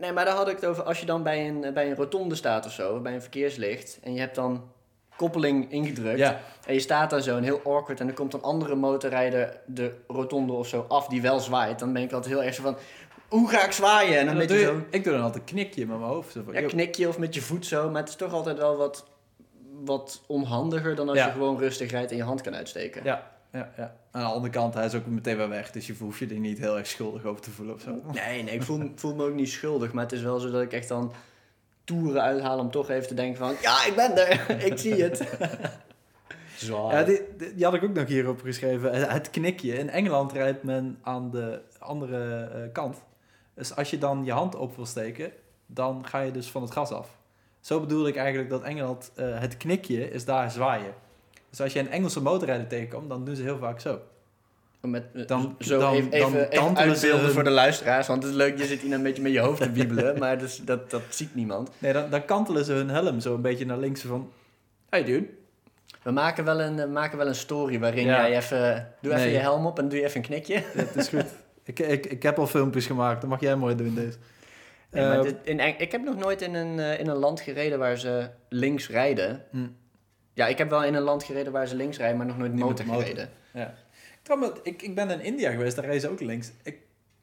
nee, 0.00 0.12
maar 0.12 0.24
daar 0.24 0.34
had 0.36 0.48
ik 0.48 0.54
het 0.54 0.64
over. 0.66 0.82
Als 0.82 1.00
je 1.00 1.06
dan 1.06 1.22
bij 1.22 1.48
een, 1.48 1.74
bij 1.74 1.90
een 1.90 1.96
rotonde 1.96 2.34
staat 2.34 2.66
of 2.66 2.72
zo, 2.72 3.00
bij 3.00 3.14
een 3.14 3.20
verkeerslicht, 3.20 3.98
en 4.02 4.14
je 4.14 4.20
hebt 4.20 4.34
dan 4.34 4.62
koppeling 5.16 5.72
ingedrukt. 5.72 6.18
Ja, 6.18 6.40
En 6.66 6.74
je 6.74 6.80
staat 6.80 7.10
daar 7.10 7.20
zo 7.20 7.36
en 7.36 7.42
heel 7.42 7.60
awkward 7.64 8.00
en 8.00 8.08
er 8.08 8.14
komt 8.14 8.34
een 8.34 8.42
andere 8.42 8.74
motorrijder 8.74 9.60
de 9.66 9.92
rotonde 10.06 10.52
of 10.52 10.66
zo 10.68 10.84
af 10.88 11.06
die 11.08 11.22
wel 11.22 11.40
zwaait. 11.40 11.78
Dan 11.78 11.92
ben 11.92 12.02
ik 12.02 12.12
altijd 12.12 12.34
heel 12.34 12.42
erg 12.42 12.54
zo 12.54 12.62
van, 12.62 12.76
hoe 13.28 13.48
ga 13.48 13.64
ik 13.64 13.72
zwaaien? 13.72 14.18
En 14.18 14.26
dan 14.26 14.46
doe 14.46 14.58
je 14.58 14.64
zo... 14.64 14.82
ik 14.90 15.04
doe 15.04 15.12
dan 15.12 15.22
altijd 15.22 15.42
een 15.48 15.54
knikje 15.54 15.86
met 15.86 15.98
mijn 15.98 16.10
hoofd. 16.10 16.32
Zo 16.32 16.42
van, 16.44 16.54
Ja, 16.54 16.60
yo. 16.60 16.66
knik 16.68 16.94
je 16.94 17.08
of 17.08 17.18
met 17.18 17.34
je 17.34 17.40
voet 17.40 17.66
zo, 17.66 17.90
maar 17.90 18.00
het 18.00 18.08
is 18.08 18.16
toch 18.16 18.32
altijd 18.32 18.58
wel 18.58 18.76
wat, 18.76 19.04
wat 19.84 20.22
onhandiger 20.26 20.94
dan 20.94 21.08
als 21.08 21.18
Ja. 21.18 21.26
je 21.26 21.32
gewoon 21.32 21.58
rustig 21.58 21.90
rijdt 21.90 22.10
en 22.10 22.16
je 22.16 22.22
hand 22.22 22.40
kan 22.40 22.54
uitsteken. 22.54 23.04
Ja, 23.04 23.30
ja, 23.52 23.72
ja. 23.76 23.94
Aan 24.10 24.22
de 24.22 24.28
andere 24.32 24.52
kant, 24.52 24.74
hij 24.74 24.84
is 24.84 24.94
ook 24.94 25.06
meteen 25.06 25.36
weer 25.36 25.48
weg. 25.48 25.70
Dus 25.70 25.86
je 25.86 25.94
hoeft 25.98 26.18
je 26.18 26.26
er 26.26 26.38
niet 26.38 26.58
heel 26.58 26.78
erg 26.78 26.86
schuldig 26.86 27.24
over 27.24 27.42
te 27.42 27.50
voelen 27.50 27.74
of 27.74 27.80
zo. 27.80 28.00
Nee, 28.12 28.42
nee, 28.42 28.54
ik 28.54 28.62
voel, 28.62 28.92
voel 28.94 29.14
me 29.14 29.24
ook 29.24 29.34
niet 29.34 29.48
schuldig, 29.50 29.92
maar 29.92 30.02
het 30.02 30.12
is 30.12 30.22
wel 30.22 30.38
zo 30.38 30.50
dat 30.50 30.62
ik 30.62 30.72
echt 30.72 30.88
dan 30.88 31.12
toeren 31.84 32.22
uithaal 32.22 32.58
om 32.58 32.70
toch 32.70 32.90
even 32.90 33.08
te 33.08 33.14
denken 33.14 33.38
van, 33.38 33.54
ja, 33.62 33.84
ik 33.84 33.94
ben 33.94 34.16
er, 34.28 34.50
ik 34.70 34.78
zie 34.78 35.02
het. 35.02 35.28
Zwaar. 36.56 36.98
Ja, 36.98 37.02
die, 37.04 37.20
die, 37.36 37.54
die 37.54 37.64
had 37.64 37.74
ik 37.74 37.82
ook 37.84 37.94
nog 37.94 38.08
hierop 38.08 38.40
geschreven. 38.40 39.10
Het- 39.12 39.30
knikje. 39.30 39.78
In 39.78 39.90
Engeland 39.90 40.32
rijdt 40.32 40.62
men 40.62 40.98
aan 41.02 41.30
de 41.30 41.60
andere 41.78 42.44
eh, 42.44 42.72
kant. 42.72 42.96
Dus 43.54 43.76
als 43.76 43.90
je 43.90 43.98
dan 43.98 44.24
je 44.24 44.32
hand 44.32 44.54
op 44.54 44.76
wil 44.76 44.86
steken, 44.86 45.32
dan 45.66 46.06
ga 46.06 46.20
je 46.20 46.30
dus 46.30 46.50
van 46.50 46.62
het 46.62 46.70
gas 46.70 46.90
af. 46.90 47.08
Zo 47.60 47.80
bedoel 47.80 48.06
ik 48.06 48.16
eigenlijk 48.16 48.50
dat 48.50 48.62
Engeland, 48.62 49.10
eh, 49.14 49.38
het 49.38 49.56
knikje 49.56 50.10
is 50.10 50.24
daar 50.24 50.50
zwaaien. 50.50 50.94
Dus 51.50 51.60
als 51.60 51.72
je 51.72 51.78
een 51.78 51.90
Engelse 51.90 52.22
motorrijder 52.22 52.66
tegenkomt, 52.66 53.08
dan 53.08 53.24
doen 53.24 53.36
ze 53.36 53.42
heel 53.42 53.58
vaak 53.58 53.80
zo. 53.80 54.00
Met, 54.80 55.14
met- 55.14 55.28
Dan- 55.28 55.56
zo 55.58 55.78
dan- 55.80 55.94
even, 55.94 56.10
dan 56.10 56.18
even, 56.20 56.38
even 56.50 56.58
kantelen 56.64 56.84
ze 56.84 56.90
uitbeelden 57.00 57.24
hun- 57.24 57.34
voor 57.34 57.44
de 57.44 57.50
luisteraars, 57.50 58.06
want 58.06 58.22
het 58.22 58.32
is 58.32 58.38
leuk, 58.38 58.58
je 58.58 58.64
zit 58.64 58.80
hier 58.80 58.92
een 58.92 59.02
beetje 59.02 59.22
met 59.22 59.32
je 59.32 59.38
hoofd 59.40 59.62
te 59.62 59.70
wiebelen, 59.72 60.18
maar 60.18 60.38
dus, 60.38 60.56
dat, 60.64 60.90
dat 60.90 61.02
ziet 61.08 61.34
niemand. 61.34 61.70
Nee, 61.78 61.92
dan, 61.92 62.10
dan 62.10 62.24
kantelen 62.24 62.64
ze 62.64 62.72
hun 62.72 62.88
helm 62.90 63.20
zo 63.20 63.34
een 63.34 63.40
beetje 63.42 63.66
naar 63.66 63.78
links 63.78 64.00
van... 64.00 64.32
Hey 64.90 65.04
dude. 65.04 65.26
We 66.02 66.10
maken 66.10 66.44
wel 66.44 66.60
een, 66.60 66.78
eh, 66.78 66.88
maken 66.88 67.18
wel 67.18 67.26
een 67.26 67.34
story 67.34 67.78
waarin 67.78 68.04
Ja. 68.06 68.28
jij 68.28 68.36
even, 68.36 68.92
doe 69.00 69.14
even 69.14 69.28
je 69.30 69.38
helm 69.38 69.66
op 69.66 69.78
en 69.78 69.88
doe 69.88 69.98
je 69.98 70.04
even 70.04 70.16
een 70.16 70.22
knikje. 70.26 70.54
Ja, 70.74 70.80
het 70.84 70.96
is 70.96 71.08
goed. 71.08 71.24
ik, 71.64 71.78
ik, 71.78 72.06
ik 72.06 72.22
heb 72.22 72.38
al 72.38 72.46
filmpjes 72.46 72.86
gemaakt, 72.86 73.20
dat 73.20 73.30
mag 73.30 73.40
jij 73.40 73.56
mooi 73.56 73.74
doen 73.74 73.94
deze. 73.94 74.16
Nee, 74.90 75.04
Eh, 75.04 75.22
dit- 75.22 75.36
in, 75.42 75.60
ik 75.80 75.92
heb 75.92 76.02
nog 76.04 76.16
nooit 76.16 76.42
in 76.42 76.54
een, 76.54 76.78
eh, 76.78 77.00
in 77.00 77.08
een 77.08 77.16
land 77.16 77.40
gereden 77.40 77.78
waar 77.78 77.96
ze 77.98 78.28
links 78.48 78.88
rijden. 78.88 79.42
Hm. 79.50 79.58
Ja, 80.32 80.46
ik 80.46 80.58
heb 80.58 80.70
wel 80.70 80.84
in 80.84 80.94
een 80.94 81.02
land 81.02 81.24
gereden 81.24 81.52
waar 81.52 81.66
ze 81.66 81.74
links 81.74 81.96
rijden, 81.96 82.16
maar 82.16 82.26
nog 82.26 82.38
nooit 82.38 82.52
Niet 82.52 82.60
motor 82.62 82.86
motor. 82.86 83.02
gereden. 83.02 83.30
Ja. 83.52 83.74
Ik, 84.62 84.82
ik 84.82 84.94
ben 84.94 85.10
in 85.10 85.20
India 85.20 85.50
geweest, 85.50 85.76
daar 85.76 85.84
rijden 85.84 86.02
ze 86.02 86.08
ook 86.10 86.20
links. 86.20 86.50
Ik, 86.62 86.78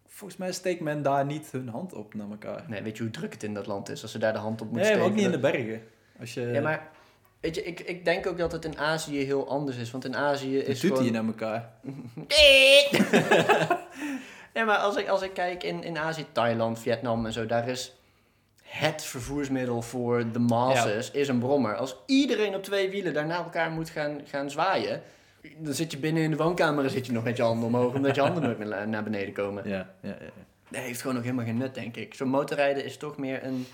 volgens 0.07 0.39
mij 0.39 0.51
steekt 0.51 0.81
men 0.81 1.01
daar 1.01 1.25
niet 1.25 1.51
hun 1.51 1.67
hand 1.69 1.93
op 1.93 2.13
naar 2.13 2.29
elkaar. 2.29 2.63
Nee, 2.67 2.81
weet 2.81 2.97
je 2.97 3.03
hoe 3.03 3.11
druk 3.11 3.33
het 3.33 3.43
in 3.43 3.53
dat 3.53 3.67
land 3.67 3.89
is 3.89 4.01
als 4.01 4.11
ze 4.11 4.17
daar 4.17 4.33
de 4.33 4.39
hand 4.39 4.61
op 4.61 4.67
moeten 4.71 4.81
Nee, 4.85 4.91
steken? 4.91 5.09
ook 5.11 5.15
niet 5.15 5.25
in 5.25 5.31
de 5.31 5.39
bergen. 5.39 5.81
Als 6.19 6.33
je, 6.33 6.41
Ja, 6.41 6.61
maar 6.61 6.89
weet 7.39 7.55
je, 7.55 7.63
ik, 7.63 7.79
ik 7.79 8.05
denk 8.05 8.27
ook 8.27 8.37
dat 8.37 8.51
het 8.51 8.65
in 8.65 8.77
Azië 8.77 9.17
heel 9.25 9.49
anders 9.49 9.77
is. 9.77 9.91
Want 9.91 10.05
in 10.05 10.15
Azië 10.15 10.57
is 10.57 10.79
doet 10.79 10.89
gewoon... 10.89 11.03
hij 11.03 11.13
naar 11.13 11.25
elkaar. 11.25 11.69
nee, 14.53 14.65
maar 14.65 14.77
als 14.77 14.95
ik, 14.95 15.07
als 15.07 15.21
ik 15.21 15.33
kijk 15.33 15.63
in, 15.63 15.83
in 15.83 15.97
Azië, 15.97 16.25
Thailand, 16.31 16.79
Vietnam 16.79 17.25
en 17.25 17.33
zo, 17.33 17.45
daar 17.45 17.67
is 17.67 17.96
het 18.67 19.03
vervoersmiddel 19.03 19.81
voor 19.81 20.31
de 20.31 20.39
masses 20.39 21.11
is 21.11 21.27
een 21.27 21.39
brommer. 21.39 21.75
Als 21.75 21.95
iedereen 22.05 22.55
op 22.55 22.63
twee 22.63 22.89
wielen 22.89 23.13
daar 23.13 23.25
naar 23.25 23.43
elkaar 23.43 23.71
moet 23.71 23.89
gaan, 23.89 24.21
gaan 24.25 24.49
zwaaien, 24.49 25.01
dan 25.57 25.73
zit 25.73 25.91
je 25.91 25.97
binnen 25.97 26.23
in 26.23 26.31
de 26.31 26.37
woonkamer 26.37 26.83
en 26.83 26.89
zit 26.89 27.05
je 27.05 27.11
nog 27.11 27.23
met 27.23 27.37
je 27.37 27.43
handen 27.43 27.67
omhoog, 27.67 27.93
omdat 27.93 28.15
je 28.15 28.21
handen 28.21 28.43
nooit 28.43 28.57
meer 28.57 28.67
na- 28.67 28.85
naar 28.85 29.03
beneden 29.03 29.33
komen. 29.33 29.69
Ja, 29.69 29.93
ja, 30.01 30.09
ja. 30.19 30.29
Dat 30.69 30.81
heeft 30.81 31.01
gewoon 31.01 31.17
ook 31.17 31.23
helemaal 31.23 31.45
geen 31.45 31.57
nut, 31.57 31.73
denk 31.75 31.95
ik. 31.95 32.13
Zo'n 32.13 32.27
motorrijden 32.29 32.85
is 32.85 32.97
toch 32.97 33.17
meer 33.17 33.43
een, 33.43 33.67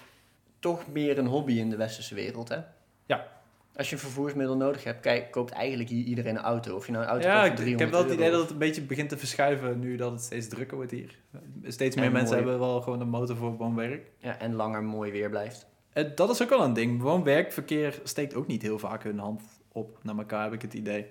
toch 0.60 0.88
meer 0.92 1.18
een 1.18 1.26
hobby 1.28 1.54
in 1.54 1.70
de 1.70 1.76
westerse 1.76 2.16
wereld, 2.16 2.50
hè? 2.50 2.58
Ja. 3.06 3.28
Als 3.76 3.90
je 3.90 3.96
een 3.96 4.02
vervoersmiddel 4.02 4.58
nodig 4.58 4.84
hebt, 4.84 5.00
kijk, 5.00 5.32
koopt 5.32 5.52
eigenlijk 5.52 5.90
hier 5.90 6.04
iedereen 6.06 6.36
een 6.36 6.42
auto. 6.42 6.76
Of 6.76 6.86
je 6.86 6.92
nou 6.92 7.04
een 7.04 7.10
auto 7.10 7.28
Ja, 7.28 7.34
koopt 7.48 7.60
voor 7.60 7.68
ik 7.68 7.80
heb 7.80 7.90
300 7.90 7.92
wel 7.92 8.04
het 8.04 8.14
idee 8.20 8.32
dat 8.32 8.42
het 8.42 8.50
een 8.52 8.58
beetje 8.58 8.82
begint 8.82 9.10
te 9.10 9.18
verschuiven 9.18 9.80
nu 9.80 9.96
dat 9.96 10.12
het 10.12 10.22
steeds 10.22 10.48
drukker 10.48 10.76
wordt 10.78 10.92
hier. 10.92 11.20
Steeds 11.64 11.96
meer 11.96 12.06
En 12.06 12.12
mensen 12.12 12.36
mooi. 12.38 12.48
hebben 12.50 12.68
wel 12.68 12.82
gewoon 12.82 13.02
een 13.02 13.10
motor 13.10 13.36
voor 13.36 13.56
woonwerk. 13.58 14.12
Ja, 14.18 14.40
en 14.40 14.54
langer 14.54 14.84
mooi 14.84 15.12
weer 15.12 15.30
blijft. 15.30 15.68
Eh, 15.94 16.06
Dat 16.16 16.30
is 16.30 16.42
ook 16.44 16.50
wel 16.50 16.64
een 16.64 16.74
ding. 16.74 17.02
Woon-werkverkeer 17.02 18.00
steekt 18.04 18.36
ook 18.36 18.48
niet 18.48 18.62
heel 18.62 18.80
vaak 18.80 19.04
hun 19.04 19.20
hand 19.20 19.42
op 19.72 20.00
naar 20.04 20.18
elkaar, 20.18 20.44
heb 20.44 20.54
ik 20.54 20.62
het 20.62 20.74
idee. 20.74 21.06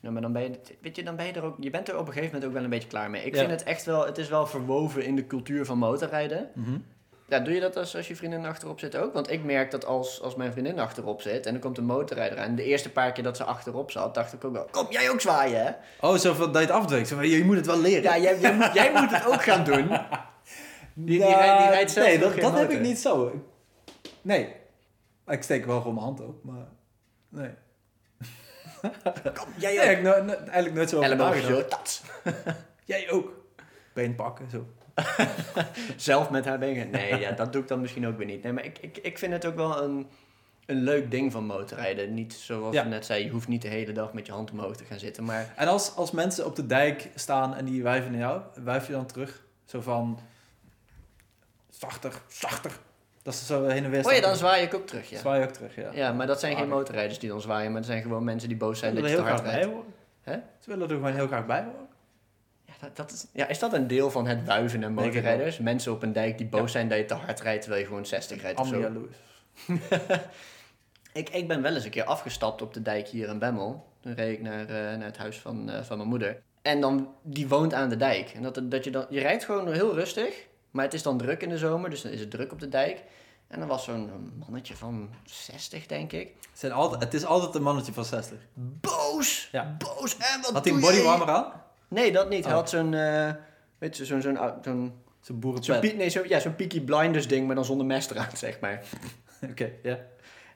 Ja, 0.00 0.10
maar 0.10 0.22
dan 0.22 0.32
ben 0.32 0.42
je, 0.42 0.58
weet 0.80 0.96
je, 0.96 1.02
dan 1.04 1.16
ben 1.16 1.26
je 1.26 1.32
er 1.32 1.42
ook, 1.42 1.56
je 1.60 1.70
bent 1.70 1.88
er 1.88 1.94
op 1.98 2.06
een 2.06 2.12
gegeven 2.12 2.26
moment 2.26 2.44
ook 2.44 2.52
wel 2.52 2.64
een 2.64 2.70
beetje 2.70 2.88
klaar 2.88 3.10
mee. 3.10 3.24
Ik 3.24 3.32
Ja. 3.34 3.38
vind 3.38 3.50
het 3.50 3.62
echt 3.62 3.84
wel, 3.84 4.06
het 4.06 4.18
is 4.18 4.28
wel 4.28 4.46
verwoven 4.46 5.04
in 5.04 5.16
de 5.16 5.26
cultuur 5.26 5.64
van 5.64 5.78
motorrijden. 5.78 6.48
Ja, 7.28 7.38
doe 7.38 7.54
je 7.54 7.60
dat 7.60 7.76
als, 7.76 7.96
als 7.96 8.08
je 8.08 8.16
vriendin 8.16 8.46
achterop 8.46 8.78
zit 8.80 8.96
ook? 8.96 9.12
Want 9.12 9.30
ik 9.30 9.44
merk 9.44 9.70
dat 9.70 9.84
als, 9.86 10.22
als 10.22 10.34
mijn 10.34 10.52
vriendin 10.52 10.78
achterop 10.78 11.22
zit 11.22 11.46
en 11.46 11.54
er 11.54 11.60
komt 11.60 11.78
een 11.78 11.84
motorrijder 11.84 12.38
aan. 12.38 12.54
De 12.54 12.64
eerste 12.64 12.90
paar 12.92 13.12
keer 13.12 13.24
dat 13.24 13.36
ze 13.36 13.44
achterop 13.44 13.90
zat, 13.90 14.14
dacht 14.14 14.32
ik 14.32 14.44
ook 14.44 14.52
wel, 14.52 14.68
kom 14.70 14.86
jij 14.90 15.10
ook 15.10 15.20
zwaaien 15.20 15.64
hè? 15.64 15.72
Oh, 16.08 16.14
zo 16.16 16.34
van 16.34 16.52
dat 16.52 16.62
je 16.62 16.68
het 16.68 16.76
afdwingt. 16.76 17.08
Je 17.08 17.44
moet 17.44 17.56
het 17.56 17.66
wel 17.66 17.80
leren. 17.80 18.02
Ja, 18.02 18.18
jij, 18.18 18.38
jij, 18.40 18.54
moet, 18.54 18.72
jij 18.74 18.92
moet 18.92 19.10
het 19.10 19.26
ook 19.26 19.42
gaan 19.42 19.64
doen. 19.64 19.88
Die, 21.00 21.18
die, 21.18 21.28
rijdt, 21.34 21.58
die 21.62 21.68
rijdt 21.70 21.90
zelf 21.90 22.06
Nee, 22.06 22.18
dat, 22.18 22.36
dat 22.40 22.58
heb 22.58 22.70
ik 22.70 22.80
niet 22.80 22.98
zo. 22.98 23.42
Nee. 24.22 24.54
Ik 25.26 25.42
steek 25.42 25.66
wel 25.66 25.78
gewoon 25.78 25.94
mijn 25.94 26.06
hand 26.06 26.20
op, 26.20 26.44
maar... 26.44 26.66
Nee. 27.28 27.50
Kom, 29.38 29.46
jij 29.56 29.74
Nee, 29.76 29.84
ook. 29.84 29.90
ik 29.90 30.02
no- 30.02 30.22
no- 30.22 30.32
eigenlijk 30.34 30.74
nooit 30.74 30.88
zo 30.88 30.96
over. 30.98 31.66
Jij 32.84 33.10
ook. 33.10 33.32
Been 33.92 34.14
pakken, 34.14 34.50
zo. 34.50 34.66
Zelf 35.96 36.30
met 36.30 36.44
haar 36.44 36.58
benen. 36.58 36.90
Nee, 36.90 37.18
ja, 37.20 37.30
dat 37.32 37.52
doe 37.52 37.62
ik 37.62 37.68
dan 37.68 37.80
misschien 37.80 38.06
ook 38.06 38.16
weer 38.16 38.26
niet. 38.26 38.42
Nee, 38.42 38.52
maar 38.52 38.64
ik, 38.64 38.78
ik, 38.78 38.98
ik 38.98 39.18
vind 39.18 39.32
het 39.32 39.44
ook 39.46 39.54
wel 39.56 39.82
een, 39.82 40.06
een 40.66 40.82
leuk 40.82 41.10
ding 41.10 41.32
van 41.32 41.44
motorrijden. 41.46 42.14
Niet 42.14 42.32
zoals 42.34 42.74
Ja. 42.74 42.82
je 42.82 42.88
net 42.88 43.06
zei, 43.06 43.24
je 43.24 43.30
hoeft 43.30 43.48
niet 43.48 43.62
de 43.62 43.68
hele 43.68 43.92
dag 43.92 44.12
met 44.12 44.26
je 44.26 44.32
hand 44.32 44.50
omhoog 44.50 44.76
te 44.76 44.84
gaan 44.84 44.98
zitten. 44.98 45.24
Maar 45.24 45.52
En 45.56 45.68
als, 45.68 45.96
als 45.96 46.10
mensen 46.10 46.46
op 46.46 46.56
de 46.56 46.66
dijk 46.66 47.08
staan 47.14 47.54
en 47.54 47.64
die 47.64 47.82
wuiven 47.82 48.10
naar 48.10 48.20
jou, 48.20 48.40
wuif 48.62 48.86
je 48.86 48.92
dan 48.92 49.06
terug? 49.06 49.42
Zo 49.64 49.80
van... 49.80 50.18
Zachter, 51.70 52.12
zachter. 52.28 52.72
Dat 53.22 53.34
ze 53.34 53.44
zo 53.44 53.64
heen 53.66 53.84
en 53.84 53.90
weer 53.90 54.06
oh 54.06 54.12
ja, 54.12 54.20
dan 54.20 54.36
zwaai 54.36 54.62
ik 54.62 54.74
ook 54.74 54.86
terug, 54.86 55.10
ja. 55.10 55.18
Zwaai 55.18 55.40
je 55.40 55.46
ook 55.46 55.52
terug, 55.52 55.74
ja. 55.76 55.90
Ja, 55.92 56.12
maar 56.12 56.26
dat 56.26 56.40
zijn 56.40 56.56
geen 56.56 56.64
Ah, 56.64 56.70
motorrijders 56.70 57.18
die 57.18 57.28
dan 57.28 57.40
zwaaien, 57.40 57.70
maar 57.72 57.80
dat 57.80 57.90
zijn 57.90 58.02
gewoon 58.02 58.24
mensen 58.24 58.48
die 58.48 58.56
boos 58.58 58.78
zijn 58.78 58.94
dat 58.94 59.02
willen 59.02 59.18
je 59.18 59.24
heel 59.24 59.34
te 59.34 59.42
graag 59.42 59.54
hard 59.54 59.72
rijdt. 60.24 60.42
Ze 60.58 60.70
willen 60.70 60.88
er 60.88 60.94
gewoon 60.94 61.12
heel 61.14 61.26
graag 61.26 61.46
bij 61.46 61.62
horen. 61.62 61.87
Ja, 62.80 62.86
dat, 62.86 62.96
dat 62.96 63.12
is, 63.12 63.26
ja, 63.32 63.46
is 63.46 63.58
dat 63.58 63.72
een 63.72 63.86
deel 63.86 64.10
van 64.10 64.26
het 64.26 64.44
wuiven 64.44 64.82
en 64.82 64.92
motorrijders? 64.92 65.58
Mensen 65.58 65.92
op 65.92 66.02
een 66.02 66.12
dijk 66.12 66.38
die 66.38 66.46
boos 66.46 66.60
Ja. 66.60 66.66
zijn 66.68 66.88
dat 66.88 66.98
je 66.98 67.04
te 67.04 67.14
hard 67.14 67.40
rijdt 67.40 67.60
terwijl 67.60 67.82
je 67.82 67.88
gewoon 67.88 68.06
60 68.06 68.42
rijdt 68.42 68.60
of 68.60 68.68
zo. 68.68 69.08
Ik, 71.12 71.28
ik 71.28 71.48
ben 71.48 71.62
wel 71.62 71.74
eens 71.74 71.84
een 71.84 71.90
keer 71.90 72.04
afgestapt 72.04 72.62
op 72.62 72.74
de 72.74 72.82
dijk 72.82 73.08
hier 73.08 73.28
in 73.28 73.38
Bemmel. 73.38 73.86
Toen 74.00 74.14
reed 74.14 74.32
ik 74.32 74.42
naar, 74.42 74.60
eh, 74.60 74.96
naar 74.96 75.06
het 75.06 75.16
huis 75.16 75.38
van, 75.38 75.70
eh, 75.70 75.82
van 75.82 75.96
mijn 75.96 76.08
moeder. 76.08 76.42
En 76.62 76.80
dan, 76.80 77.14
die 77.22 77.48
woont 77.48 77.74
aan 77.74 77.88
de 77.88 77.96
dijk. 77.96 78.30
En 78.30 78.42
dat, 78.42 78.60
dat 78.62 78.84
je, 78.84 78.90
dan, 78.90 79.06
je 79.10 79.20
rijdt 79.20 79.44
gewoon 79.44 79.72
heel 79.72 79.94
rustig. 79.94 80.46
Maar 80.70 80.84
het 80.84 80.94
is 80.94 81.02
dan 81.02 81.18
druk 81.18 81.42
in 81.42 81.48
de 81.48 81.58
zomer, 81.58 81.90
dus 81.90 82.02
dan 82.02 82.12
is 82.12 82.20
het 82.20 82.30
druk 82.30 82.52
op 82.52 82.60
de 82.60 82.68
dijk. 82.68 83.02
En 83.48 83.58
dan 83.58 83.68
was 83.68 83.84
zo'n 83.84 84.32
mannetje 84.46 84.76
van 84.76 85.10
60, 85.24 85.86
denk 85.86 86.12
ik. 86.12 86.34
Het, 86.50 86.58
zijn 86.58 86.72
altijd, 86.72 87.02
het 87.02 87.14
is 87.14 87.24
altijd 87.24 87.54
een 87.54 87.62
mannetje 87.62 87.92
van 87.92 88.04
60. 88.04 88.38
Boos! 88.54 89.48
Ja. 89.52 89.76
Boos! 89.78 90.16
En 90.16 90.40
wat 90.42 90.52
Had 90.52 90.64
hij 90.64 90.74
een 90.74 90.80
bodywarmer 90.80 91.28
aan? 91.28 91.52
Nee, 91.88 92.12
dat 92.12 92.28
niet. 92.28 92.44
Hij 92.44 92.52
Oh. 92.52 92.58
had 92.58 92.70
zo'n, 92.70 92.94
eh, 92.94 93.30
weet 93.78 93.96
je, 93.96 94.04
zo'n, 94.04 94.20
zo'n, 94.20 94.36
zo'n, 94.36 94.52
zo'n, 94.62 94.92
Zo'n 95.20 95.38
boerenpet. 95.38 95.64
zo'n, 95.64 95.80
pie- 95.80 95.94
nee, 95.94 96.28
ja, 96.28 96.38
zo'n 96.38 96.56
Peaky 96.56 96.80
Blinders 96.80 97.28
ding, 97.28 97.46
maar 97.46 97.54
dan 97.54 97.64
zonder 97.64 97.86
mes 97.86 98.10
eraan, 98.10 98.36
zeg 98.46 98.60
maar. 98.60 98.82
Oké, 99.50 99.70
ja. 99.82 99.98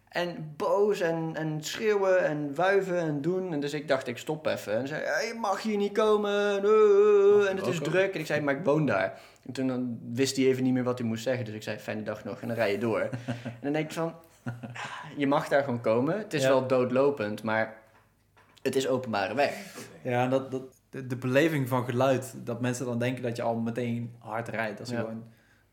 En 0.08 0.54
boos 0.56 1.00
en, 1.00 1.30
en 1.34 1.58
schreeuwen 1.64 2.24
en 2.24 2.54
wuiven 2.54 2.98
en 2.98 3.20
doen. 3.20 3.52
En 3.52 3.60
dus 3.60 3.72
ik 3.72 3.88
dacht, 3.88 4.06
ik 4.06 4.18
stop 4.18 4.46
even. 4.46 4.76
En 4.76 4.88
zei, 4.88 5.02
"Hey, 5.04 5.26
je 5.26 5.34
mag 5.34 5.62
hier 5.62 5.76
niet 5.76 5.92
komen. 5.92 6.62
eh, 6.64 7.50
en 7.50 7.56
het 7.56 7.66
is 7.66 7.78
druk. 7.78 8.14
En 8.14 8.20
ik 8.20 8.26
zei, 8.26 8.40
maar 8.40 8.54
ik 8.56 8.64
woon 8.64 8.86
daar. 8.86 9.20
En 9.46 9.52
toen 9.52 9.66
dan 9.66 9.98
wist 10.12 10.36
hij 10.36 10.46
even 10.46 10.62
niet 10.62 10.72
meer 10.72 10.82
wat 10.84 10.98
hij 10.98 11.06
moest 11.08 11.22
zeggen. 11.22 11.44
Dus 11.44 11.54
ik 11.54 11.62
zei, 11.62 11.78
fijne 11.78 12.02
dag 12.02 12.24
nog. 12.24 12.40
En 12.40 12.48
dan 12.48 12.56
rij 12.56 12.72
je 12.72 12.78
door. 12.78 13.00
en 13.44 13.58
dan 13.60 13.72
denk 13.72 13.84
ik 13.86 13.92
van, 13.92 14.14
je 15.16 15.26
mag 15.26 15.48
daar 15.48 15.64
gewoon 15.64 15.80
komen. 15.80 16.18
Het 16.18 16.34
is 16.34 16.42
Ja. 16.42 16.48
wel 16.48 16.66
doodlopend, 16.66 17.42
maar 17.42 17.74
het 18.62 18.76
is 18.76 18.88
openbare 18.88 19.34
weg. 19.34 19.54
Ja, 20.02 20.26
dat, 20.26 20.50
dat, 20.50 20.62
de, 20.92 21.07
de 21.07 21.16
beleving 21.16 21.68
van 21.68 21.85
geluid, 21.85 22.35
dat 22.44 22.61
mensen 22.61 22.87
dan 22.87 22.98
denken 22.98 23.22
dat 23.22 23.37
je 23.37 23.42
al 23.42 23.57
meteen 23.57 24.14
hard 24.18 24.48
rijdt. 24.48 24.81
Als 24.81 24.90
Ja. 24.90 24.98
gewoon 25.00 25.24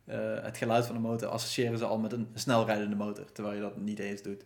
eh, 0.05 0.17
het 0.43 0.57
geluid 0.57 0.85
van 0.85 0.95
de 0.95 1.01
motor 1.01 1.27
associëren 1.29 1.77
ze 1.77 1.85
al 1.85 1.97
met 1.99 2.11
een 2.13 2.27
snelrijdende 2.33 2.95
motor, 2.95 3.31
terwijl 3.31 3.55
je 3.55 3.61
dat 3.61 3.77
niet 3.77 3.99
eens 3.99 4.21
doet. 4.21 4.45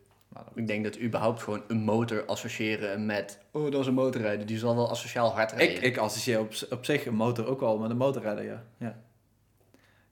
Ik 0.56 0.68
denk 0.68 0.84
dat 0.84 1.00
überhaupt 1.00 1.42
gewoon 1.44 1.64
een 1.68 1.84
motor 1.84 2.26
associëren 2.26 3.06
met... 3.06 3.40
Oh, 3.52 3.72
dat 3.72 3.82
is 3.82 3.88
een 3.88 3.94
motorrijder. 3.94 4.46
Die 4.46 4.58
zal 4.58 4.76
wel 4.76 4.90
asociaal 4.90 5.32
hard 5.34 5.52
rijden. 5.52 5.76
ik, 5.76 5.82
ik 5.82 5.98
associeer 5.98 6.40
op, 6.40 6.54
op 6.70 6.86
zich 6.86 7.06
een 7.06 7.16
motor 7.16 7.48
ook 7.48 7.60
wel 7.60 7.78
met 7.78 7.90
een 7.90 7.98
motorrijder, 7.98 8.44
ja. 8.44 8.64
ja. 8.78 9.00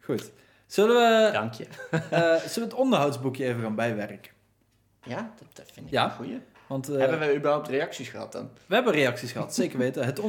Goed. 0.03 0.31
Zullen 0.65 0.95
we, 0.95 1.29
Dank 1.33 1.53
je. 1.53 1.65
eh, 1.91 2.35
zullen 2.35 2.53
we 2.53 2.61
het 2.61 2.73
onderhoudsboekje 2.73 3.45
even 3.45 3.61
gaan 3.61 3.75
bijwerken? 3.75 4.31
Ja, 5.03 5.33
dat, 5.39 5.47
dat 5.55 5.71
vind 5.71 5.85
ik 5.85 5.91
Ja? 5.91 6.05
een 6.05 6.11
goeie. 6.11 6.39
Want 6.71 6.89
eh, 6.89 6.97
Hebben 6.97 7.19
we 7.19 7.35
überhaupt 7.35 7.67
reacties 7.67 8.09
gehad 8.09 8.31
dan? 8.31 8.49
We 8.65 8.75
hebben 8.75 8.93
reacties 8.93 9.31
gehad, 9.31 9.55
zeker 9.55 9.77
weten. 9.77 10.05
Het, 10.05 10.21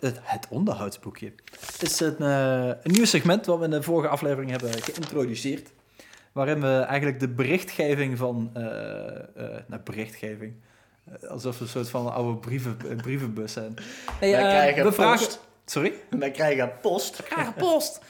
het, 0.00 0.20
het 0.22 0.46
onderhoudsboekje 0.48 1.32
is 1.80 2.00
een, 2.00 2.16
eh, 2.18 2.66
een 2.66 2.92
nieuw 2.92 3.04
segment 3.04 3.46
wat 3.46 3.58
we 3.58 3.64
in 3.64 3.70
de 3.70 3.82
vorige 3.82 4.08
aflevering 4.08 4.50
hebben 4.50 4.82
geïntroduceerd. 4.82 5.70
Waarin 6.32 6.60
we 6.60 6.78
eigenlijk 6.78 7.20
de 7.20 7.28
berichtgeving 7.28 8.18
van... 8.18 8.50
eh 8.54 8.62
eh, 9.36 9.60
nou, 9.66 9.82
berichtgeving. 9.84 10.54
Alsof 11.28 11.58
we 11.58 11.64
een 11.64 11.70
soort 11.70 11.88
van 11.88 12.12
oude 12.12 12.38
brieven, 12.38 12.76
brievenbus 12.96 13.52
zijn. 13.52 13.74
Nee, 14.20 14.32
Wij 14.32 14.42
eh, 14.42 14.48
krijgen 14.48 14.82
we 14.82 14.88
post. 14.88 15.00
vragen... 15.00 15.26
Sorry? 15.64 15.92
Wij 16.10 16.30
krijgen 16.30 16.72
post. 16.80 17.22
Krijgen 17.22 17.54
post! 17.54 18.00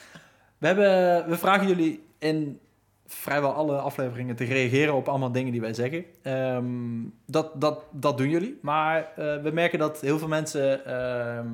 We, 0.57 0.67
hebben, 0.67 1.29
we 1.29 1.37
vragen 1.37 1.67
jullie 1.67 2.07
in 2.19 2.59
vrijwel 3.07 3.53
alle 3.53 3.77
afleveringen 3.77 4.35
te 4.35 4.43
reageren 4.43 4.93
op 4.93 5.07
allemaal 5.07 5.31
dingen 5.31 5.51
die 5.51 5.61
wij 5.61 5.73
zeggen. 5.73 6.05
Ehm, 6.21 7.03
dat, 7.25 7.61
dat, 7.61 7.83
dat 7.91 8.17
doen 8.17 8.29
jullie. 8.29 8.59
Maar 8.61 9.11
eh, 9.15 9.41
we 9.41 9.49
merken 9.53 9.79
dat 9.79 10.01
heel 10.01 10.19
veel 10.19 10.27
mensen... 10.27 10.85
ehm, 10.85 11.47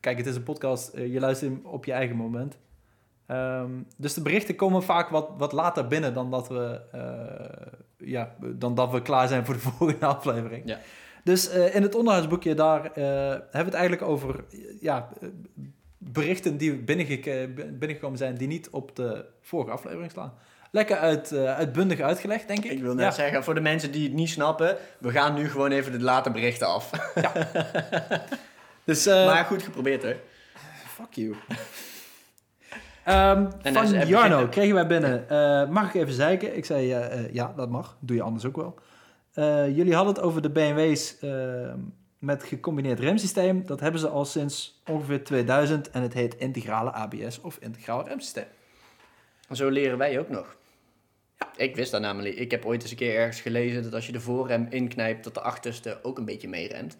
kijk, 0.00 0.16
het 0.16 0.26
is 0.26 0.36
een 0.36 0.42
podcast. 0.42 0.88
eh, 0.88 1.12
je 1.12 1.20
luistert 1.20 1.50
hem 1.50 1.60
op 1.64 1.84
je 1.84 1.92
eigen 1.92 2.16
moment. 2.16 2.58
Ehm, 3.26 3.70
dus 3.96 4.14
de 4.14 4.22
berichten 4.22 4.56
komen 4.56 4.82
vaak 4.82 5.08
wat, 5.08 5.30
wat 5.38 5.52
later 5.52 5.86
binnen 5.86 6.14
dan 6.14 6.30
dat, 6.30 6.48
we, 6.48 6.80
eh, 6.92 8.08
ja, 8.08 8.34
dan 8.40 8.74
dat 8.74 8.90
we 8.90 9.02
klaar 9.02 9.28
zijn 9.28 9.44
voor 9.44 9.54
de 9.54 9.60
volgende 9.70 10.06
aflevering. 10.06 10.62
Ja. 10.66 10.78
Dus 11.24 11.48
in 11.48 11.82
het 11.82 11.94
onderhoudsboekje 11.94 12.54
daar 12.54 12.82
hebben 12.82 13.48
we 13.50 13.58
het 13.58 13.74
eigenlijk 13.74 14.02
over 14.02 14.44
ja, 14.80 15.08
berichten 15.98 16.56
die 16.56 16.76
binnengekomen 17.78 18.18
zijn 18.18 18.34
die 18.34 18.48
niet 18.48 18.70
op 18.70 18.96
de 18.96 19.24
vorige 19.40 19.70
aflevering 19.70 20.10
staan. 20.10 20.34
Lekker 20.74 20.96
uit, 20.96 21.32
eh, 21.32 21.54
uitbundig 21.56 22.00
uitgelegd, 22.00 22.48
denk 22.48 22.64
ik. 22.64 22.70
Ik 22.70 22.82
wil 22.82 22.94
net 22.94 23.04
Ja. 23.04 23.10
zeggen, 23.10 23.44
voor 23.44 23.54
de 23.54 23.60
mensen 23.60 23.92
die 23.92 24.04
het 24.04 24.12
niet 24.12 24.28
snappen, 24.28 24.76
we 24.98 25.10
gaan 25.10 25.34
nu 25.34 25.50
gewoon 25.50 25.70
even 25.70 25.92
de 25.92 26.00
late 26.00 26.30
berichten 26.30 26.66
af. 26.66 26.90
Dus, 28.84 29.06
eh, 29.06 29.26
maar 29.26 29.44
goed 29.44 29.62
geprobeerd 29.62 30.02
hoor. 30.02 30.16
fuck 30.88 31.12
you. 31.12 31.34
Ehm, 33.04 33.50
van 33.72 34.06
Jarno 34.06 34.48
kregen 34.48 34.74
wij 34.74 34.86
binnen. 34.86 35.28
eh, 35.28 35.68
mag 35.68 35.88
ik 35.88 35.94
even 35.94 36.12
zeiken? 36.14 36.56
Ik 36.56 36.64
zei 36.64 36.86
ja, 37.32 37.52
dat 37.56 37.68
mag. 37.68 37.96
Doe 38.00 38.16
je 38.16 38.22
anders 38.22 38.44
ook 38.44 38.56
wel. 38.56 38.78
Jullie 39.68 39.94
hadden 39.94 40.14
het 40.14 40.22
over 40.22 40.42
de 40.42 40.50
BMW's 40.50 41.18
eh, 41.20 41.30
met 42.18 42.44
gecombineerd 42.44 43.00
remsysteem. 43.00 43.66
Dat 43.66 43.80
hebben 43.80 44.00
ze 44.00 44.08
al 44.08 44.24
sinds 44.24 44.82
ongeveer 44.86 45.24
2000 45.24 45.90
en 45.90 46.02
het 46.02 46.12
heet 46.12 46.34
integrale 46.34 46.90
ABS 46.90 47.40
of 47.40 47.56
integraal 47.60 48.06
remsysteem. 48.08 48.46
Zo 49.50 49.68
leren 49.68 49.98
wij 49.98 50.18
ook 50.18 50.28
nog. 50.28 50.56
Ik 51.56 51.76
wist 51.76 51.90
dat 51.90 52.00
namelijk. 52.00 52.34
Ik 52.34 52.50
heb 52.50 52.64
ooit 52.64 52.82
eens 52.82 52.90
een 52.90 52.96
keer 52.96 53.14
ergens 53.14 53.40
gelezen 53.40 53.82
dat 53.82 53.94
als 53.94 54.06
je 54.06 54.12
de 54.12 54.20
voorrem 54.20 54.66
inknijpt, 54.70 55.24
dat 55.24 55.34
de 55.34 55.40
achterste 55.40 55.98
ook 56.02 56.18
een 56.18 56.24
beetje 56.24 56.48
meeremt. 56.48 56.96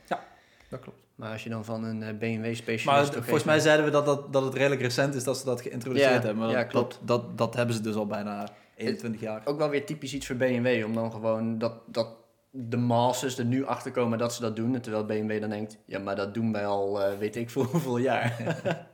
Dat 0.69 0.81
klopt. 0.81 0.99
Maar 1.15 1.33
als 1.33 1.43
je 1.43 1.51
dan 1.51 1.65
van 1.65 1.85
een 1.85 2.03
eh, 2.03 2.15
BMW-specialist... 2.19 3.13
Maar 3.13 3.23
volgens 3.23 3.45
mij 3.45 3.59
zeiden 3.59 3.85
we 3.85 3.91
dat, 3.91 4.05
dat, 4.05 4.33
dat 4.33 4.45
het 4.45 4.55
redelijk 4.55 4.81
recent 4.81 5.15
is 5.15 5.25
dat 5.25 5.39
ze 5.39 5.45
dat 5.45 5.61
geïntroduceerd 5.61 6.11
Ja, 6.11 6.21
hebben. 6.21 6.37
Maar 6.37 6.51
ja, 6.51 6.63
dat, 6.63 6.67
klopt. 6.67 6.99
Dat, 7.03 7.21
dat, 7.23 7.39
dat 7.39 7.55
hebben 7.55 7.75
ze 7.75 7.81
dus 7.81 7.95
al 7.95 8.07
bijna 8.07 8.49
21 8.77 9.21
jaar. 9.21 9.43
Ook 9.45 9.59
wel 9.59 9.69
weer 9.69 9.87
typisch 9.87 10.15
iets 10.15 10.27
voor 10.27 10.37
BMW, 10.37 10.85
om 10.85 10.95
dan 10.95 11.13
gewoon 11.13 11.59
dat, 11.59 11.75
dat 11.87 12.09
de 12.51 12.77
masses 12.77 13.39
er 13.39 13.45
nu 13.45 13.65
achter 13.65 13.91
komen 13.91 14.19
dat 14.19 14.35
ze 14.35 14.41
dat 14.41 14.57
doen. 14.57 14.75
En 14.75 14.83
terwijl 14.83 15.05
BMW 15.05 15.41
dan 15.41 15.51
denkt, 15.51 15.79
ja, 15.87 15.99
maar 15.99 16.17
dat 16.17 16.35
doen 16.35 16.53
wij 16.53 16.67
al 16.67 17.03
eh, 17.03 17.19
weet 17.19 17.37
ik 17.37 17.51
voor 17.51 17.65
hoeveel 17.73 17.99
jaar. 17.99 18.37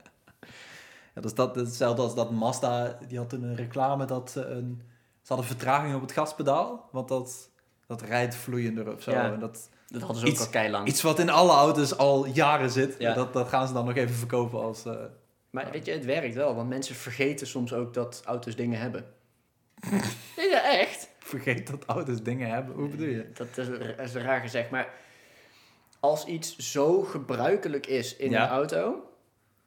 Ja, 1.14 1.24
dus 1.24 1.34
dat, 1.34 1.56
hetzelfde 1.56 2.02
als 2.02 2.14
dat 2.14 2.30
Mazda, 2.30 2.98
die 3.08 3.18
had 3.18 3.28
toen 3.28 3.42
een 3.42 3.56
reclame 3.56 4.04
dat 4.04 4.30
ze 4.30 4.44
een... 4.44 4.82
Ze 5.28 5.34
hadden 5.34 5.46
vertraging 5.56 5.94
op 5.94 6.00
het 6.00 6.12
gaspedaal, 6.12 6.88
want 6.92 7.08
dat, 7.08 7.50
dat 7.86 8.02
rijdt 8.02 8.34
vloeiender 8.34 8.92
of 8.94 9.02
zo. 9.02 9.10
Ja. 9.10 9.32
En 9.32 9.40
dat, 9.40 9.68
Dat 9.86 10.02
hadden 10.02 10.26
ze 10.26 10.32
ook 10.32 10.38
al 10.38 10.48
keilang. 10.48 10.88
iets 10.88 11.02
wat 11.02 11.18
in 11.18 11.30
alle 11.30 11.52
auto's 11.52 11.96
al 11.96 12.26
jaren 12.26 12.70
zit, 12.70 12.94
Ja. 12.98 13.14
dat, 13.14 13.32
dat 13.32 13.48
gaan 13.48 13.66
ze 13.66 13.72
dan 13.72 13.84
nog 13.84 13.94
even 13.96 14.14
verkopen 14.14 14.60
als... 14.60 14.84
eh, 14.84 14.94
Maar 15.50 15.70
weet 15.70 15.86
je, 15.86 15.92
het 15.92 16.04
werkt 16.04 16.34
wel, 16.34 16.54
want 16.54 16.68
mensen 16.68 16.94
vergeten 16.94 17.46
soms 17.46 17.72
ook 17.72 17.94
dat 17.94 18.22
auto's 18.24 18.56
dingen 18.56 18.80
hebben. 18.80 19.04
Nee, 20.36 20.48
ja, 20.50 20.78
echt. 20.78 21.08
vergeet 21.18 21.66
dat 21.66 21.84
auto's 21.86 22.22
dingen 22.22 22.50
hebben. 22.50 22.74
Hoe 22.74 22.88
bedoel 22.88 23.06
je? 23.08 23.30
Dat 23.34 23.46
is, 23.56 23.66
dat 23.96 24.06
is 24.06 24.14
raar 24.14 24.40
gezegd, 24.40 24.70
maar 24.70 24.88
als 26.00 26.24
iets 26.24 26.56
zo 26.56 27.02
gebruikelijk 27.02 27.86
is 27.86 28.16
in 28.16 28.30
Ja. 28.30 28.42
een 28.42 28.48
auto, 28.48 29.07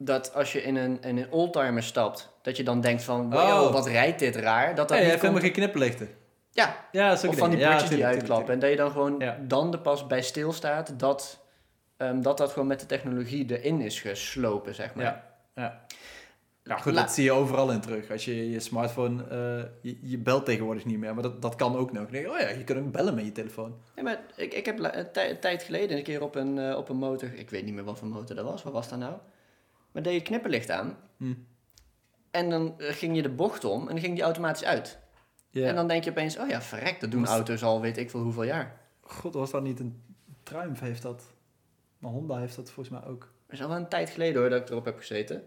dat 0.05 0.33
als 0.33 0.51
je 0.51 0.63
in 0.63 0.75
een, 0.75 1.01
in 1.01 1.17
een 1.17 1.31
oldtimer 1.31 1.83
stapt, 1.83 2.29
dat 2.41 2.57
je 2.57 2.63
dan 2.63 2.81
denkt 2.81 3.03
van, 3.03 3.29
wow, 3.31 3.39
Oh. 3.63 3.71
wat 3.73 3.87
rijdt 3.87 4.19
dit 4.19 4.35
raar. 4.35 4.75
Dat 4.75 4.87
dat 4.87 4.97
je 4.97 5.03
niet 5.03 5.09
komt... 5.11 5.21
helemaal 5.21 5.41
geen 5.43 5.51
knipperlichten. 5.51 6.09
Ja, 6.51 6.76
Ja, 6.91 7.09
dat 7.09 7.17
is 7.17 7.23
ook 7.26 7.32
of 7.32 7.38
van 7.38 7.49
die 7.49 7.65
bordjes 7.65 7.89
die 7.89 8.05
uitklappen. 8.05 8.53
En 8.53 8.59
dat 8.59 8.69
je 8.69 8.76
dan 8.76 8.91
gewoon 8.91 9.15
Ja. 9.19 9.38
dan 9.47 9.73
er 9.73 9.80
pas 9.80 10.07
bij 10.07 10.21
stilstaat 10.21 10.99
dat, 10.99 11.39
ehm, 11.97 12.21
dat 12.21 12.38
dat 12.38 12.51
gewoon 12.51 12.67
met 12.67 12.80
de 12.80 12.86
technologie 12.86 13.57
erin 13.57 13.82
is 13.82 13.99
geslopen, 14.01 14.76
zeg 14.76 14.93
maar. 14.95 15.03
Ja, 15.05 15.23
ja. 15.55 15.86
Nou 16.63 16.82
goed, 16.82 16.93
La- 16.93 17.01
dat 17.01 17.11
zie 17.11 17.23
je 17.23 17.32
overal 17.32 17.71
in 17.71 17.82
terug. 17.82 18.11
Als 18.11 18.26
je 18.26 18.49
je 18.51 18.59
smartphone, 18.59 19.23
eh, 19.23 19.65
je, 19.82 19.97
je 20.01 20.17
belt 20.17 20.45
tegenwoordig 20.45 20.86
niet 20.86 20.97
meer, 20.99 21.13
maar 21.13 21.23
dat, 21.23 21.41
dat 21.41 21.55
kan 21.55 21.76
ook 21.76 21.91
nog. 21.91 22.11
Nee, 22.11 22.32
oh 22.32 22.39
ja, 22.39 22.49
je 22.49 22.63
kunt 22.63 22.80
ook 22.80 22.91
bellen 22.91 23.15
met 23.15 23.26
je 23.26 23.32
telefoon. 23.32 23.76
Nee, 23.95 24.03
maar 24.03 24.19
ik, 24.36 24.53
ik 24.53 24.65
heb 24.65 24.80
een 24.80 25.39
tijd 25.39 25.63
geleden 25.63 25.97
een 25.97 26.03
keer 26.03 26.21
op 26.21 26.36
een, 26.36 26.57
eh, 26.59 26.78
op 26.78 26.89
een 26.89 26.95
motor, 26.97 27.30
ik 27.36 27.49
weet 27.49 27.65
niet 27.65 27.73
meer 27.73 27.84
wat 27.84 27.97
voor 27.99 28.07
motor 28.07 28.36
dat 28.36 28.45
was, 28.45 28.63
wat 28.63 28.73
was 28.73 28.89
dat 28.89 28.99
nou? 28.99 29.13
Maar 29.91 30.01
deed 30.03 30.11
je 30.13 30.19
het 30.19 30.27
knipperlicht 30.27 30.69
aan 30.69 30.97
Hm. 31.17 31.33
en 32.31 32.49
dan 32.49 32.79
eh, 32.79 32.93
ging 32.93 33.15
je 33.15 33.21
de 33.21 33.29
bocht 33.29 33.63
om 33.65 33.79
en 33.81 33.87
dan 33.87 33.99
ging 33.99 34.13
die 34.13 34.23
automatisch 34.23 34.63
uit. 34.63 34.99
Ja. 35.49 35.67
En 35.67 35.75
dan 35.75 35.87
denk 35.87 36.03
je 36.03 36.09
opeens, 36.09 36.37
oh 36.37 36.47
ja, 36.49 36.61
verrek, 36.61 36.99
dat 36.99 37.11
doen 37.11 37.21
Was- 37.21 37.29
auto's 37.29 37.63
al 37.63 37.81
weet 37.81 37.97
ik 37.97 38.09
veel 38.09 38.21
hoeveel 38.21 38.43
jaar. 38.43 38.79
God, 39.01 39.33
was 39.33 39.51
dat 39.51 39.63
niet 39.63 39.79
een 39.79 40.01
Triumph 40.43 40.79
heeft 40.79 41.01
dat? 41.01 41.23
Maar 41.97 42.11
Honda 42.11 42.37
heeft 42.37 42.55
dat 42.55 42.71
volgens 42.71 42.99
mij 42.99 43.09
ook. 43.11 43.19
Dat 43.45 43.55
is 43.59 43.61
al 43.61 43.67
wel 43.67 43.77
een 43.77 43.89
tijd 43.89 44.09
geleden 44.09 44.41
hoor 44.41 44.49
dat 44.49 44.61
ik 44.61 44.69
erop 44.69 44.85
heb 44.85 44.97
gezeten. 44.97 45.43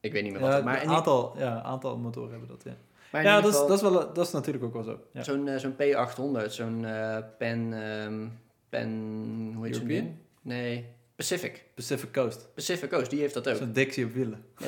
Ik 0.00 0.12
weet 0.12 0.22
niet 0.22 0.32
meer 0.32 0.40
wat. 0.40 0.50
Ja, 0.50 0.56
het- 0.56 0.64
maar 0.64 0.82
een 0.82 0.88
aantal, 0.88 1.34
ja, 1.38 1.62
aantal 1.62 1.96
motoren 1.98 2.30
hebben 2.30 2.48
dat, 2.48 2.62
ja. 2.64 2.76
maar 3.12 3.22
Ja, 3.22 3.40
dat 3.40 3.52
is, 3.52 3.58
dat, 3.58 3.70
is 3.70 3.80
wel, 3.80 3.92
dat 4.12 4.26
is 4.26 4.32
natuurlijk 4.32 4.64
ook 4.64 4.72
wel 4.72 4.82
zo. 4.82 5.00
Ja. 5.12 5.22
zo'n 5.22 5.48
eh, 5.48 5.56
zo'n 5.58 5.74
P800, 5.74 6.50
zo'n 6.52 6.84
eh, 6.84 7.18
Pen, 7.38 7.72
ehm, 7.82 8.28
Pen, 8.68 9.52
hoe 9.54 9.66
heet 9.66 9.76
zo'n 9.76 9.86
ding? 9.86 10.14
Nee, 10.42 10.86
Pacific. 11.20 11.64
Pacific 11.74 12.12
Coast. 12.12 12.48
Pacific 12.54 12.90
Coast, 12.90 13.10
die 13.10 13.20
heeft 13.20 13.34
dat 13.34 13.48
ook. 13.48 13.56
Zo'n 13.56 13.72
Dixie 13.72 14.04
op 14.04 14.12
wielen. 14.12 14.44
Ja, 14.58 14.66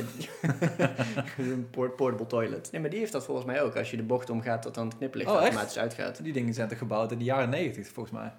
een 1.38 1.68
port- 1.70 1.96
portable 1.96 2.26
toilet. 2.26 2.68
Nee, 2.72 2.80
maar 2.80 2.90
die 2.90 2.98
heeft 2.98 3.12
dat 3.12 3.24
volgens 3.24 3.46
mij 3.46 3.62
ook. 3.62 3.76
Als 3.76 3.90
je 3.90 3.96
de 3.96 4.03
bocht 4.03 4.30
omgaat, 4.30 4.62
dat 4.62 4.74
dan 4.74 4.86
het 4.88 4.96
knipperlicht 4.96 5.30
Oh, 5.30 5.36
echt? 5.36 5.44
automatisch 5.44 5.78
uitgaat. 5.78 6.22
Die 6.24 6.32
dingen 6.32 6.55
zijn 6.55 6.68
toch 6.68 6.78
gebouwd 6.78 7.12
in 7.12 7.18
de 7.18 7.24
jaren 7.24 7.48
90 7.50 7.88
volgens 7.92 8.14
mij. 8.14 8.32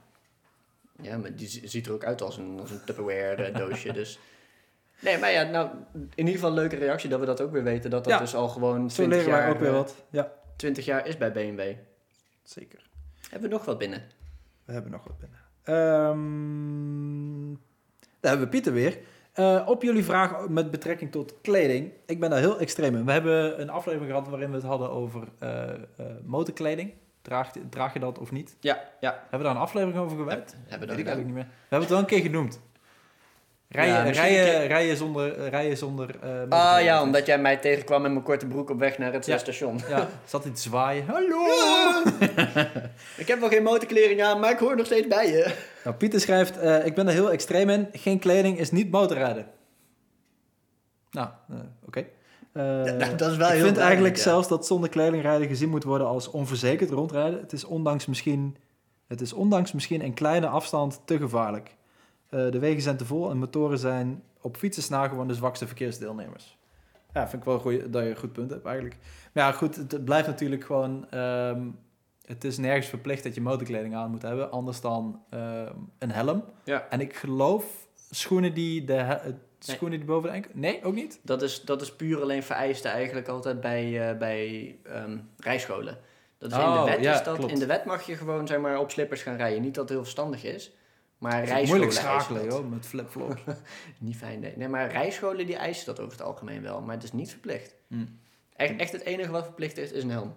Ja, 1.02 1.18
maar 1.18 1.36
die 1.36 1.48
zi- 1.48 1.68
ziet 1.68 1.86
er 1.88 1.94
ook 1.94 2.04
uit 2.04 2.22
als 2.22 2.38
een, 2.38 2.60
als 2.60 2.72
een 2.72 2.84
Tupperware 2.86 3.44
eh, 3.44 3.56
doosje. 3.56 3.94
Dus. 3.94 4.20
Nee, 5.00 5.18
maar 5.18 5.32
ja, 5.32 5.44
nou, 5.44 5.70
in 5.94 6.10
ieder 6.16 6.34
geval 6.34 6.50
een 6.50 6.56
leuke 6.56 6.76
reactie 6.76 7.10
dat 7.10 7.20
we 7.20 7.26
dat 7.26 7.42
ook 7.42 7.52
weer 7.52 7.64
weten. 7.64 7.90
Dat 7.90 8.04
dat 8.04 8.14
Ja. 8.14 8.20
dus 8.20 8.36
al 8.36 8.48
gewoon 8.48 8.90
Zo 8.90 8.96
20 8.96 9.18
leren 9.26 9.34
jaar, 9.40 9.50
ook 9.50 9.60
weer 9.60 9.68
eh, 9.70 9.74
wat. 9.76 9.96
Ja, 10.10 10.32
20 10.56 10.86
jaar 10.86 11.08
is 11.08 11.18
bij 11.18 11.32
BMW. 11.32 11.74
zeker. 12.44 12.90
Hebben 13.30 13.50
we 13.50 13.56
nog 13.56 13.66
wat 13.66 13.78
binnen? 13.78 14.04
We 14.66 14.74
hebben 14.74 14.92
nog 14.92 15.04
wat 15.04 15.18
binnen. 15.20 15.40
Ehm, 15.64 17.52
daar 18.24 18.32
hebben 18.32 18.52
we 18.52 18.58
Pieter 18.58 18.74
weer. 18.74 18.98
Eh, 19.34 19.64
op 19.66 19.84
jullie 19.84 20.04
vraag 20.04 20.48
met 20.48 20.72
betrekking 20.72 21.12
tot 21.12 21.36
kleding. 21.42 21.92
Ik 22.06 22.20
ben 22.20 22.30
daar 22.30 22.40
heel 22.40 22.60
extreem 22.60 22.96
in. 22.96 23.06
We 23.06 23.12
hebben 23.12 23.62
een 23.62 23.70
aflevering 23.70 24.12
gehad 24.12 24.28
waarin 24.28 24.50
we 24.50 24.56
het 24.56 24.66
hadden 24.66 24.92
over 24.92 25.28
eh, 25.40 25.70
eh, 25.70 25.76
motorkleding. 26.24 26.94
Draag, 27.22 27.52
draag 27.70 27.94
je 27.94 28.00
dat 28.00 28.20
of 28.20 28.32
niet? 28.32 28.58
Ja, 28.60 28.84
ja. 29.00 29.12
Hebben 29.12 29.40
we 29.40 29.46
daar 29.46 29.56
een 29.56 29.62
aflevering 29.62 30.00
over 30.00 30.18
gewerkt? 30.18 30.52
Hebben 30.52 30.70
Weet 30.70 30.80
we 30.80 31.02
ik 31.02 31.06
dat 31.06 31.16
eigenlijk 31.16 31.26
niet 31.26 31.36
meer. 31.36 31.46
We 31.46 31.60
hebben 31.60 31.80
het 31.80 31.90
wel 31.90 32.00
een 32.00 32.06
keer 32.06 32.22
genoemd. 32.22 32.62
Rijden, 33.68 34.14
Ja, 34.14 34.22
rijden, 34.22 34.68
rijden 34.68 34.98
zonder... 34.98 35.38
eh, 35.38 35.48
Rijden 35.50 35.78
zonder 35.78 36.16
eh, 36.22 36.30
Ah 36.50 36.82
ja, 36.84 37.02
omdat 37.02 37.26
jij 37.26 37.38
mij 37.40 37.58
tegenkwam 37.58 38.02
met 38.02 38.12
mijn 38.12 38.24
korte 38.24 38.46
broek 38.48 38.70
op 38.70 38.80
weg 38.80 38.98
naar 38.98 39.14
het 39.14 39.26
Ja. 39.26 39.38
station. 39.38 39.80
Ja, 39.90 40.08
zat 40.26 40.44
hij 40.44 40.54
te 40.54 40.62
zwaaien. 40.62 41.06
Hallo! 41.08 41.46
Ik 43.18 43.28
heb 43.28 43.40
wel 43.40 43.50
geen 43.50 43.64
motorkleding 43.64 44.24
aan, 44.24 44.40
maar 44.40 44.52
ik 44.52 44.58
hoor 44.60 44.76
nog 44.76 44.86
steeds 44.86 45.08
bij 45.08 45.28
je. 45.32 45.56
Nou, 45.84 45.96
Pieter 45.96 46.20
schrijft, 46.20 46.58
eh, 46.58 46.86
ik 46.86 46.96
ben 46.96 47.08
er 47.08 47.14
heel 47.14 47.32
extreem 47.32 47.70
in. 47.70 47.88
Geen 47.92 48.20
kleding 48.20 48.60
is 48.60 48.72
niet 48.72 48.92
motorrijden. 48.92 49.46
Nou, 51.12 51.30
oké. 51.86 52.06
Dat 53.18 53.32
is 53.32 53.38
wel 53.38 53.48
ik 53.48 53.54
heel 53.54 53.66
vind 53.66 53.78
eigenlijk 53.78 54.18
zelfs 54.18 54.48
dat 54.48 54.66
zonder 54.68 54.90
kleding 54.90 55.22
rijden 55.24 55.48
gezien 55.48 55.70
moet 55.70 55.84
worden 55.84 56.08
als 56.08 56.28
onverzekerd 56.30 56.90
rondrijden. 56.90 57.40
Het 57.40 57.54
is 57.54 57.64
ondanks 57.66 58.06
misschien, 58.06 58.58
het 59.08 59.22
is 59.22 59.34
ondanks 59.34 59.72
misschien 59.72 60.04
een 60.04 60.14
kleine 60.14 60.48
afstand 60.48 61.02
te 61.06 61.18
gevaarlijk. 61.18 61.76
Eh, 62.34 62.52
de 62.52 62.60
wegen 62.60 62.82
zijn 62.82 62.98
te 62.98 63.06
vol 63.06 63.30
en 63.30 63.38
motoren 63.38 63.78
zijn 63.78 64.24
op 64.42 64.58
fietsen 64.58 64.92
na 64.92 65.08
gewoon 65.08 65.28
de 65.28 65.34
zwakste 65.34 65.68
verkeersdeelnemers. 65.68 66.58
Ja, 67.14 67.28
vind 67.28 67.42
ik 67.42 67.48
wel 67.48 67.60
goeie, 67.60 67.90
dat 67.90 68.04
je 68.04 68.10
een 68.10 68.18
goed 68.18 68.34
punt 68.34 68.50
hebt 68.50 68.66
eigenlijk. 68.66 68.96
Maar 69.34 69.44
ja, 69.44 69.52
goed, 69.52 69.76
het, 69.76 70.06
blijft 70.06 70.28
natuurlijk 70.28 70.64
gewoon... 70.64 71.10
ehm, 71.10 71.62
het 72.26 72.44
is 72.44 72.58
nergens 72.58 72.88
verplicht 72.88 73.24
dat 73.24 73.36
je 73.36 73.42
motorkleding 73.42 73.96
aan 73.96 74.12
moet 74.12 74.22
hebben, 74.22 74.52
anders 74.52 74.82
dan 74.82 75.22
ehm, 75.30 75.74
een 76.00 76.12
helm. 76.12 76.44
Ja. 76.64 76.88
En 76.90 77.00
ik 77.02 77.16
geloof 77.16 77.88
schoenen 78.10 78.54
die, 78.54 78.84
de, 78.84 78.94
he- 78.94 79.20
schoenen 79.60 79.98
die 79.98 80.08
boven 80.08 80.30
de 80.30 80.36
enkel... 80.36 80.52
Nee, 80.54 80.84
ook 80.84 80.94
niet? 80.94 81.20
Dat 81.24 81.42
is, 81.42 81.62
dat 81.62 81.82
is 81.82 81.96
puur 81.96 82.22
alleen 82.22 82.44
vereiste 82.44 82.88
eigenlijk 82.88 83.28
altijd 83.28 83.62
bij, 83.62 84.10
eh, 84.10 84.18
bij 84.18 84.76
ehm, 84.84 85.18
rijscholen. 85.38 85.98
Dat 86.38 86.52
is 86.52 86.58
in, 86.58 86.64
de 86.64 86.70
Oh, 86.70 86.84
wet 86.86 87.00
ja, 87.04 87.14
is 87.14 87.24
dat, 87.24 87.38
klopt. 87.38 87.52
in 87.52 87.60
de 87.60 87.66
wet 87.66 87.86
mag 87.86 88.06
je 88.06 88.16
gewoon 88.16 88.48
zeg 88.48 88.60
maar, 88.60 88.80
op 88.80 88.92
slippers 88.92 89.22
gaan 89.22 89.36
rijden. 89.38 89.62
Niet 89.62 89.74
dat 89.74 89.84
het 89.84 89.94
heel 89.94 90.04
verstandig 90.04 90.44
is. 90.44 90.72
Maar 91.24 91.44
rijscholen 91.44 91.68
moeilijk 91.68 91.92
schakelen, 91.92 92.46
joh, 92.46 92.70
met 92.70 92.86
flipflops. 92.86 93.42
Niet 94.00 94.16
fijn, 94.18 94.40
nee. 94.40 94.54
nee. 94.58 94.68
Maar 94.68 94.92
rijscholen 94.92 95.46
die 95.46 95.56
eisen 95.56 95.86
dat 95.86 96.00
over 96.00 96.12
het 96.12 96.22
algemeen 96.22 96.62
wel. 96.62 96.82
Maar 96.82 96.96
het 96.96 97.04
is 97.04 97.12
niet 97.12 97.30
verplicht. 97.30 97.76
Hm. 97.88 98.06
Echt, 98.56 98.76
echt 98.76 98.92
het 98.92 99.02
enige 99.02 99.32
wat 99.32 99.44
verplicht 99.44 99.78
is, 99.78 99.92
is 99.92 100.04
een 100.04 100.10
helm. 100.10 100.34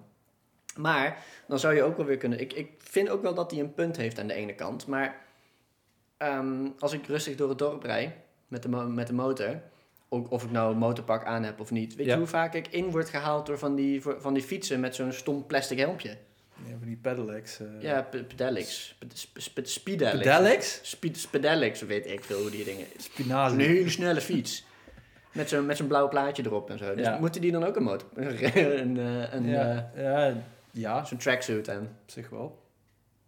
Maar 0.76 1.24
dan 1.48 1.58
zou 1.58 1.74
je 1.74 1.82
ook 1.82 1.96
wel 1.96 2.06
weer 2.06 2.16
kunnen... 2.16 2.40
Ik, 2.40 2.52
ik 2.52 2.72
vind 2.78 3.08
ook 3.08 3.22
wel 3.22 3.34
dat 3.34 3.50
hij 3.50 3.60
een 3.60 3.74
punt 3.74 3.96
heeft 3.96 4.18
aan 4.18 4.26
de 4.26 4.34
ene 4.34 4.54
kant. 4.54 4.86
Maar 4.86 5.24
ehm, 6.16 6.68
als 6.78 6.92
ik 6.92 7.06
rustig 7.06 7.36
door 7.36 7.48
het 7.48 7.58
dorp 7.58 7.82
rijd 7.82 8.14
met 8.48 8.62
de, 8.62 8.68
met 8.68 9.06
de 9.06 9.12
motor... 9.14 9.60
Ook 10.08 10.30
of 10.30 10.44
ik 10.44 10.50
nou 10.50 10.72
een 10.72 10.78
motorpak 10.78 11.24
aan 11.24 11.42
heb 11.42 11.60
of 11.60 11.70
niet. 11.70 11.94
Weet 11.94 12.06
Ja. 12.06 12.12
je 12.12 12.18
hoe 12.18 12.28
vaak 12.28 12.54
ik 12.54 12.68
in 12.68 12.90
word 12.90 13.08
gehaald 13.08 13.46
door 13.46 13.58
van 13.58 13.74
die, 13.74 14.02
van 14.02 14.34
die 14.34 14.42
fietsen 14.42 14.80
met 14.80 14.94
zo'n 14.94 15.12
stom 15.12 15.46
plastic 15.46 15.78
helmpje? 15.78 16.16
Van 16.86 16.94
die 16.94 17.02
pedelecs. 17.02 17.60
eh. 17.60 17.66
Ja, 17.82 18.02
pe- 18.02 18.24
pedelecs. 18.24 18.96
Pe- 18.98 19.06
sp- 19.14 19.38
sp- 19.40 19.60
Speedelecs. 19.66 20.18
Pedelecs? 20.18 20.78
Speed, 20.82 21.28
weet 21.86 22.06
ik 22.06 22.24
veel 22.24 22.40
hoe 22.40 22.50
die 22.50 22.64
dingen... 22.64 22.86
Een 22.94 23.00
Spinazie. 23.00 23.60
hele 23.62 23.88
snelle 23.90 24.20
fiets. 24.20 24.64
Met 25.32 25.48
zo'n 25.48 25.66
met 25.66 25.76
zo'n 25.76 25.86
blauw 25.86 26.08
plaatje 26.08 26.44
erop 26.44 26.70
en 26.70 26.78
zo. 26.78 26.94
Dus 26.94 27.06
Ja. 27.06 27.18
moeten 27.18 27.40
die 27.40 27.52
dan 27.52 27.64
ook 27.64 27.76
een 27.76 27.82
motor... 27.82 28.08
een, 28.16 28.98
eh, 28.98 29.32
een, 29.32 29.44
ja, 29.48 29.90
ja, 29.96 30.34
ja, 30.70 30.98
eh, 30.98 31.04
zo'n 31.04 31.18
tracksuit 31.18 31.68
aan? 31.68 31.82
op 31.82 32.10
zich 32.10 32.28
wel. 32.30 32.62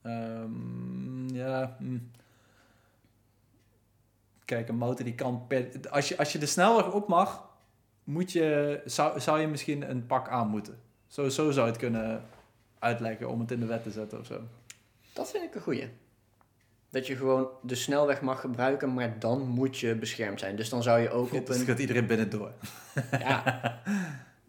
Ehm, 0.03 1.35
ja, 1.35 1.77
hm. 1.79 1.99
Kijk, 4.45 4.69
een 4.69 4.77
motor 4.77 5.05
die 5.05 5.15
kan... 5.15 5.45
Per, 5.47 5.69
als, 5.91 6.09
je, 6.09 6.17
als 6.19 6.33
je 6.33 6.39
de 6.39 6.47
snelweg 6.47 6.93
op 6.93 7.09
mag, 7.09 7.49
moet 8.05 8.33
je, 8.33 8.81
zou, 8.85 9.21
zou 9.21 9.41
je 9.41 9.47
misschien 9.49 9.91
een 9.91 10.07
pak 10.07 10.29
aan 10.29 10.49
moeten. 10.49 10.79
Zo, 11.07 11.29
zo 11.29 11.51
zou 11.51 11.67
het 11.67 11.77
kunnen 11.77 12.23
uitleggen 12.79 13.29
om 13.29 13.41
het 13.41 13.51
in 13.51 13.61
de 13.61 13.67
wet 13.67 13.83
te 13.83 13.91
zetten 13.91 14.19
of 14.19 14.27
zo. 14.27 14.41
Dat 15.13 15.31
vind 15.31 15.45
ik 15.45 15.55
een 15.55 15.61
goeie. 15.61 15.89
Dat 16.91 17.07
je 17.07 17.17
gewoon 17.17 17.49
de 17.63 17.75
snelweg 17.75 18.21
mag 18.21 18.41
gebruiken, 18.41 18.95
maar 18.95 19.19
dan 19.19 19.41
moet 19.49 19.79
je 19.79 19.95
beschermd 19.95 20.41
zijn. 20.41 20.57
Dus 20.57 20.69
dan 20.69 20.83
zou 20.83 21.01
je 21.01 21.11
ook 21.11 21.33
op 21.33 21.47
Dus 21.47 21.59
een... 21.59 21.67
gaat 21.67 21.79
iedereen 21.79 22.07
binnen 22.07 22.31
door. 22.31 22.53
Ja, 23.19 23.81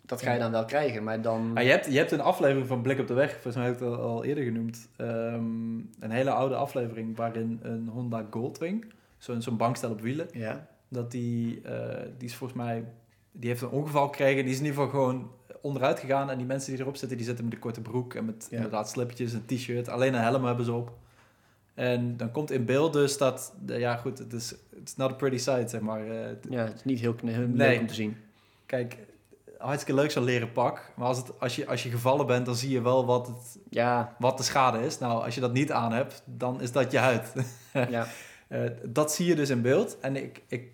dat 0.05 0.21
ga 0.21 0.31
je 0.33 0.39
dan 0.39 0.51
wel 0.51 0.65
krijgen, 0.65 1.03
maar 1.03 1.21
dan... 1.21 1.51
Ah, 1.57 1.63
je, 1.63 1.69
hebt, 1.69 1.85
je 1.85 1.97
hebt 1.97 2.11
een 2.11 2.21
aflevering 2.21 2.67
van 2.67 2.81
Blik 2.81 2.99
op 2.99 3.07
de 3.07 3.13
Weg, 3.13 3.31
volgens 3.31 3.55
mij 3.55 3.65
heb 3.65 3.73
ik 3.73 3.79
het 3.79 3.89
al, 3.89 3.95
al 3.99 4.23
eerder 4.23 4.43
genoemd. 4.43 4.87
Ehm, 4.95 5.77
een 5.99 6.11
hele 6.11 6.31
oude 6.31 6.55
aflevering 6.55 7.17
waarin 7.17 7.59
een 7.61 7.87
Honda 7.87 8.25
Goldwing, 8.29 8.93
zo'n 9.17 9.41
zo'n 9.41 9.57
bankstel 9.57 9.91
op 9.91 10.01
wielen, 10.01 10.27
Ja. 10.31 10.67
dat 10.87 11.11
die, 11.11 11.61
eh, 11.61 12.05
die 12.17 12.27
is 12.27 12.35
volgens 12.35 12.59
mij, 12.59 12.85
die 13.31 13.49
heeft 13.49 13.61
een 13.61 13.69
ongeval 13.69 14.07
gekregen. 14.07 14.43
Die 14.43 14.53
is 14.53 14.59
in 14.59 14.65
ieder 14.65 14.79
geval 14.83 14.99
gewoon 15.01 15.31
onderuit 15.61 15.99
gegaan. 15.99 16.29
En 16.29 16.37
die 16.37 16.45
mensen 16.47 16.71
die 16.73 16.81
erop 16.81 16.95
zitten, 16.97 17.17
die 17.17 17.25
zitten 17.25 17.45
met 17.45 17.53
een 17.53 17.59
korte 17.59 17.81
broek 17.81 18.13
en 18.13 18.25
met 18.25 18.47
Ja. 18.49 18.55
inderdaad 18.55 18.89
slippertjes, 18.89 19.33
een 19.33 19.45
t-shirt. 19.45 19.89
Alleen 19.89 20.13
een 20.13 20.21
helm 20.21 20.45
hebben 20.45 20.65
ze 20.65 20.71
op. 20.73 20.91
En 21.73 22.17
dan 22.17 22.31
komt 22.31 22.51
in 22.51 22.65
beeld 22.65 22.93
dus 22.93 23.17
dat, 23.17 23.53
ja 23.65 23.95
goed, 23.95 24.17
het 24.17 24.33
is 24.33 24.55
it's 24.75 24.95
not 24.95 25.11
a 25.11 25.13
pretty 25.13 25.37
sight, 25.37 25.69
zeg 25.69 25.81
maar. 25.81 26.01
Eh, 26.01 26.29
ja, 26.49 26.63
het 26.65 26.75
is 26.75 26.83
niet 26.83 26.99
heel, 26.99 27.15
heel 27.25 27.47
Nee. 27.47 27.55
leuk 27.69 27.79
om 27.79 27.87
te 27.87 27.93
zien. 27.93 28.17
Kijk, 28.65 28.97
hartstikke 29.57 30.01
leuk 30.01 30.11
zo'n 30.11 30.23
leren 30.23 30.51
pak. 30.51 30.91
Maar 30.95 31.07
als, 31.07 31.17
het, 31.17 31.39
als, 31.39 31.55
je, 31.55 31.67
als 31.67 31.83
je 31.83 31.89
gevallen 31.89 32.25
bent, 32.27 32.45
dan 32.45 32.55
zie 32.55 32.69
je 32.69 32.81
wel 32.81 33.05
wat, 33.05 33.27
het, 33.27 33.57
Ja, 33.69 34.15
wat 34.19 34.37
de 34.37 34.43
schade 34.43 34.85
is. 34.85 34.99
Nou, 34.99 35.23
als 35.23 35.35
je 35.35 35.41
dat 35.41 35.53
niet 35.53 35.71
aan 35.71 35.91
hebt, 35.91 36.21
dan 36.25 36.61
is 36.61 36.71
dat 36.71 36.91
je 36.91 36.97
huid. 36.97 37.33
ja. 37.89 38.07
Eh, 38.47 38.61
dat 38.83 39.13
zie 39.13 39.25
je 39.25 39.35
dus 39.35 39.49
in 39.49 39.61
beeld. 39.61 39.99
En 39.99 40.15
ik, 40.15 40.41
ik 40.47 40.71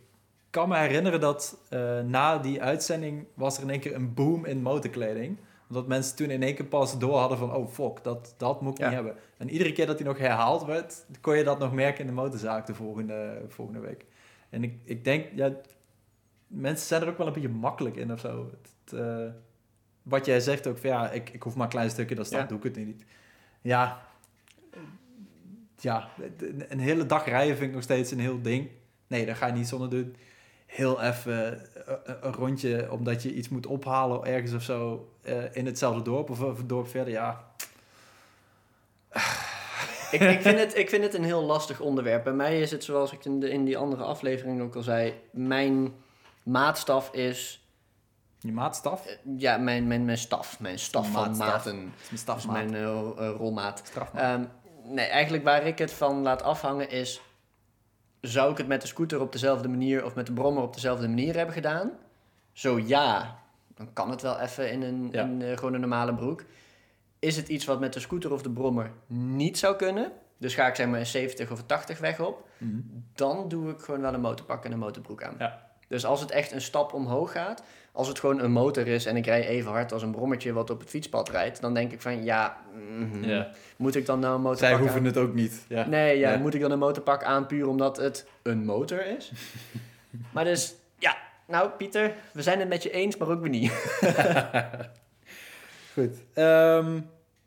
kan 0.56 0.70
me 0.70 0.78
herinneren 0.78 1.20
dat 1.20 1.58
eh, 1.70 2.00
na 2.00 2.38
die 2.38 2.62
uitzending 2.62 3.26
was 3.34 3.58
er 3.58 3.64
in 3.64 3.70
één 3.70 3.80
keer 3.80 3.96
een 3.96 4.14
boom 4.14 4.46
in 4.46 4.62
motorkleding. 4.62 5.38
Omdat 5.70 5.88
mensen 5.88 6.16
toen 6.16 6.30
in 6.30 6.44
één 6.44 6.56
keer 6.56 6.66
pas 6.66 7.00
door 7.00 7.18
hadden 7.18 7.38
van... 7.38 7.54
oh 7.54 7.68
fuck, 7.70 8.04
dat, 8.04 8.34
dat 8.38 8.62
moet 8.62 8.72
ik 8.74 8.78
Ja. 8.80 8.86
niet 8.86 8.96
hebben. 8.96 9.16
En 9.38 9.50
iedere 9.50 9.72
keer 9.72 9.86
dat 9.86 10.00
hij 10.00 10.08
nog 10.08 10.18
herhaald 10.18 10.66
werd... 10.66 11.06
kon 11.22 11.38
je 11.38 11.44
dat 11.44 11.60
nog 11.60 11.74
merken 11.74 12.00
in 12.02 12.08
de 12.08 12.14
motorzaak 12.14 12.66
de 12.66 12.74
volgende, 12.74 13.42
volgende 13.48 13.80
week. 13.80 14.06
En 14.50 14.64
ik, 14.64 14.74
ik 14.84 15.04
denk, 15.04 15.26
ja... 15.36 15.52
Mensen 16.48 16.88
zijn 16.88 17.02
er 17.02 17.08
ook 17.08 17.18
wel 17.18 17.28
een 17.28 17.34
beetje 17.34 17.50
makkelijk 17.50 17.96
in 17.96 18.12
of 18.12 18.20
zo. 18.20 18.52
Het, 18.62 18.94
eh, 19.00 19.28
wat 20.04 20.26
jij 20.26 20.40
zegt 20.40 20.68
ook 20.68 20.78
van 20.78 20.90
ja, 20.90 21.12
ik, 21.12 21.30
ik 21.30 21.44
hoef 21.44 21.56
maar 21.56 21.64
een 21.66 21.72
klein 21.72 21.90
stukje, 21.90 22.16
dan 22.16 22.26
staat, 22.26 22.42
Ja. 22.42 22.48
doe 22.48 22.58
ik 22.58 22.64
het 22.64 22.76
niet. 22.86 23.06
Ja, 23.62 24.02
ja, 25.80 26.10
een- 26.40 26.66
een 26.70 26.80
hele 26.80 27.06
dag 27.06 27.26
rijden 27.26 27.56
vind 27.58 27.68
ik 27.70 27.74
nog 27.76 27.84
steeds 27.84 28.12
een 28.12 28.20
heel 28.20 28.42
ding. 28.42 28.70
Nee, 29.08 29.26
dat 29.26 29.36
ga 29.36 29.48
je 29.48 29.54
niet 29.54 29.68
zonder 29.68 29.90
doen. 29.90 30.16
Heel 30.76 31.02
even 31.02 31.60
eh, 31.88 31.94
een, 32.22 32.34
rondje 32.34 32.92
omdat 32.92 33.24
je 33.24 33.34
iets 33.34 33.50
moet 33.50 33.66
ophalen 33.66 34.24
ergens 34.26 34.54
of 34.54 34.62
zo 34.62 35.10
eh, 35.22 35.56
in 35.56 35.66
hetzelfde 35.66 36.02
dorp 36.02 36.30
of 36.30 36.42
of 36.42 36.60
een 36.60 36.68
dorp 36.68 36.88
verder. 36.88 37.14
Ja, 37.14 37.46
ik, 40.12 40.22
ik, 40.22 40.42
vind 40.42 40.60
het, 40.60 40.78
ik 40.78 40.90
vind 40.90 41.04
het 41.04 41.14
een 41.14 41.24
heel 41.24 41.44
lastig 41.44 41.80
onderwerp. 41.80 42.24
Bij 42.24 42.34
mij 42.34 42.62
is 42.62 42.72
het, 42.72 42.84
zoals 42.84 43.12
ik 43.12 43.26
in, 43.26 43.40
de, 43.40 43.50
in 43.50 43.66
die 43.66 43.78
andere 43.78 44.04
aflevering 44.04 44.62
ook 44.62 44.76
al 44.76 44.82
zei... 44.82 45.14
Mijn 45.32 45.94
maatstaf 46.44 47.14
is... 47.14 47.68
je 48.40 48.52
maatstaf. 48.52 49.06
eh, 49.06 49.14
Ja, 49.38 49.58
mijn, 49.58 49.88
mijn, 49.88 50.06
mijn 50.06 50.18
staf. 50.18 50.60
Mijn 50.60 50.80
staf 50.80 51.12
van 51.12 51.38
maten. 51.38 51.76
Mijn 51.76 51.94
Dat 52.10 52.20
staf, 52.20 52.38
is 52.38 52.46
mijn 52.46 52.84
rolmaat. 53.38 53.92
Ehm, 54.14 54.44
nee, 54.84 55.06
eigenlijk 55.06 55.44
waar 55.44 55.68
ik 55.68 55.78
het 55.78 55.94
van 55.94 56.22
laat 56.22 56.42
afhangen 56.42 56.90
is... 56.90 57.22
Zou 58.28 58.52
ik 58.52 58.58
het 58.58 58.68
met 58.68 58.82
de 58.82 58.88
scooter 58.88 59.22
op 59.22 59.32
dezelfde 59.32 59.68
manier... 59.68 60.06
of 60.06 60.16
met 60.16 60.26
de 60.26 60.34
brommer 60.34 60.64
op 60.64 60.74
dezelfde 60.74 61.08
manier 61.08 61.36
hebben 61.36 61.54
gedaan? 61.56 61.92
Zo 62.52 62.80
ja, 62.80 63.40
dan 63.76 63.94
kan 63.94 64.10
het 64.10 64.22
wel 64.22 64.40
even 64.40 64.72
in 64.72 64.82
een, 64.82 65.10
Ja. 65.12 65.24
in, 65.24 65.42
eh, 65.42 65.58
gewoon 65.58 65.74
een 65.74 65.80
normale 65.80 66.14
broek. 66.16 66.44
Is 67.20 67.36
het 67.36 67.48
iets 67.48 67.66
wat 67.66 67.80
met 67.80 67.94
de 67.94 68.00
scooter 68.00 68.34
of 68.34 68.42
de 68.42 68.50
brommer 68.50 68.92
niet 69.08 69.58
zou 69.58 69.76
kunnen... 69.76 70.12
dus 70.38 70.54
ga 70.54 70.68
ik 70.68 70.76
zeg 70.76 70.88
maar 70.88 71.00
een 71.00 71.06
70 71.06 71.52
of 71.52 71.60
een 71.60 71.66
80 71.66 72.00
weg 72.00 72.20
op... 72.20 72.48
Mhm. 72.58 72.80
dan 73.14 73.48
doe 73.48 73.70
ik 73.72 73.80
gewoon 73.80 74.02
wel 74.02 74.14
een 74.14 74.22
motorpak 74.22 74.66
en 74.66 74.72
een 74.72 74.80
motorbroek 74.80 75.24
aan. 75.24 75.36
Ja. 75.40 75.65
Dus 75.88 76.06
als 76.06 76.22
het 76.22 76.32
echt 76.32 76.52
een 76.52 76.62
stap 76.62 76.94
omhoog 76.94 77.32
gaat, 77.32 77.64
als 77.92 78.08
het 78.08 78.20
gewoon 78.20 78.40
een 78.40 78.52
motor 78.52 78.88
is 78.88 79.06
en 79.06 79.18
ik 79.18 79.26
rij 79.26 79.48
even 79.48 79.72
hard 79.72 79.94
als 79.94 80.02
een 80.02 80.12
brommetje 80.12 80.54
wat 80.54 80.70
op 80.70 80.80
het 80.80 80.90
fietspad 80.90 81.30
rijdt, 81.30 81.62
dan 81.62 81.74
denk 81.74 81.92
ik 81.92 82.02
van 82.02 82.24
ja, 82.24 82.58
mhm, 83.00 83.24
Ja. 83.24 83.50
moet 83.78 83.96
ik 83.96 84.06
dan 84.06 84.20
nou 84.20 84.36
een 84.36 84.42
motor 84.42 84.58
Zij 84.58 84.74
hoeven 84.76 85.00
aan- 85.00 85.06
het 85.06 85.18
ook 85.18 85.34
niet. 85.34 85.66
Ja. 85.68 85.86
Nee, 85.88 86.20
ja, 86.20 86.32
Ja. 86.32 86.38
moet 86.38 86.54
ik 86.54 86.62
dan 86.62 86.72
een 86.72 86.80
motorpak 86.80 87.24
aan 87.24 87.46
puur 87.48 87.68
omdat 87.68 87.98
het 87.98 88.28
een 88.44 88.66
motor 88.66 89.06
is? 89.06 89.32
maar 90.34 90.44
dus, 90.44 90.76
ja, 90.98 91.18
nou 91.48 91.70
Pieter, 91.70 92.14
we 92.34 92.42
zijn 92.42 92.60
het 92.60 92.68
met 92.70 92.84
je 92.84 92.92
eens, 92.92 93.18
maar 93.18 93.28
ook 93.30 93.42
weer 93.42 93.50
niet. 93.50 93.72
Goed. 95.94 96.16
Ehm, 96.34 97.00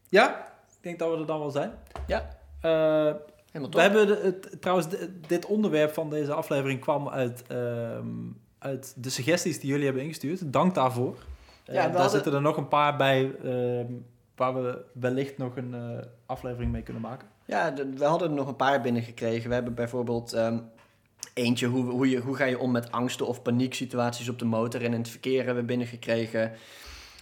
ja, 0.09 0.53
ik 0.68 0.82
denk 0.82 0.99
dat 0.99 1.11
we 1.11 1.16
er 1.20 1.26
dan 1.26 1.39
wel 1.39 1.51
zijn. 1.51 1.72
Ja. 2.07 2.28
Eh, 2.61 3.14
Helemaal 3.61 3.90
we 3.90 3.96
hebben 3.96 4.06
de- 4.06 4.22
het, 4.50 4.61
trouwens, 4.61 4.88
de- 4.88 5.11
dit 5.26 5.46
onderwerp 5.46 5.92
van 5.92 6.11
deze 6.11 6.32
aflevering 6.32 6.80
kwam 6.80 7.09
uit, 7.09 7.42
ehm, 7.48 8.06
uit 8.59 8.94
de 8.96 9.11
suggesties 9.11 9.61
die 9.61 9.70
jullie 9.70 9.84
hebben 9.84 10.02
ingestuurd. 10.02 10.52
Dank 10.52 10.74
daarvoor. 10.74 11.14
Eh, 11.64 11.74
Ja, 11.74 11.80
we 11.86 11.86
daar 11.92 11.92
hadden- 11.92 12.11
zitten 12.11 12.32
er 12.34 12.40
nog 12.40 12.56
een 12.56 12.68
paar 12.68 12.96
bij 12.96 13.30
ehm, 13.44 13.92
waar 14.36 14.62
we 14.62 14.84
wellicht 14.92 15.38
nog 15.38 15.56
een 15.56 15.74
eh, 15.74 15.80
aflevering 16.26 16.72
mee 16.72 16.82
kunnen 16.82 17.02
maken. 17.02 17.28
Ja, 17.44 17.70
de- 17.70 17.90
we 17.96 18.04
hadden 18.04 18.28
er 18.28 18.34
nog 18.34 18.48
een 18.48 18.56
paar 18.56 18.80
binnengekregen. 18.80 19.48
We 19.48 19.54
hebben 19.54 19.74
bijvoorbeeld 19.74 20.32
ehm, 20.32 20.59
eentje, 21.34 21.66
hoe, 21.66 21.84
hoe, 21.84 22.11
je, 22.11 22.18
hoe 22.18 22.36
ga 22.36 22.44
je 22.44 22.59
om 22.59 22.70
met 22.70 22.92
angsten 22.92 23.26
of 23.26 23.42
panieksituaties 23.42 24.28
op 24.28 24.38
de 24.38 24.44
motor 24.44 24.80
en 24.84 24.92
in 24.92 24.98
het 24.98 25.09
verkeer 25.09 25.36
hebben 25.44 25.62
we 25.62 25.68
binnengekregen. 25.68 26.52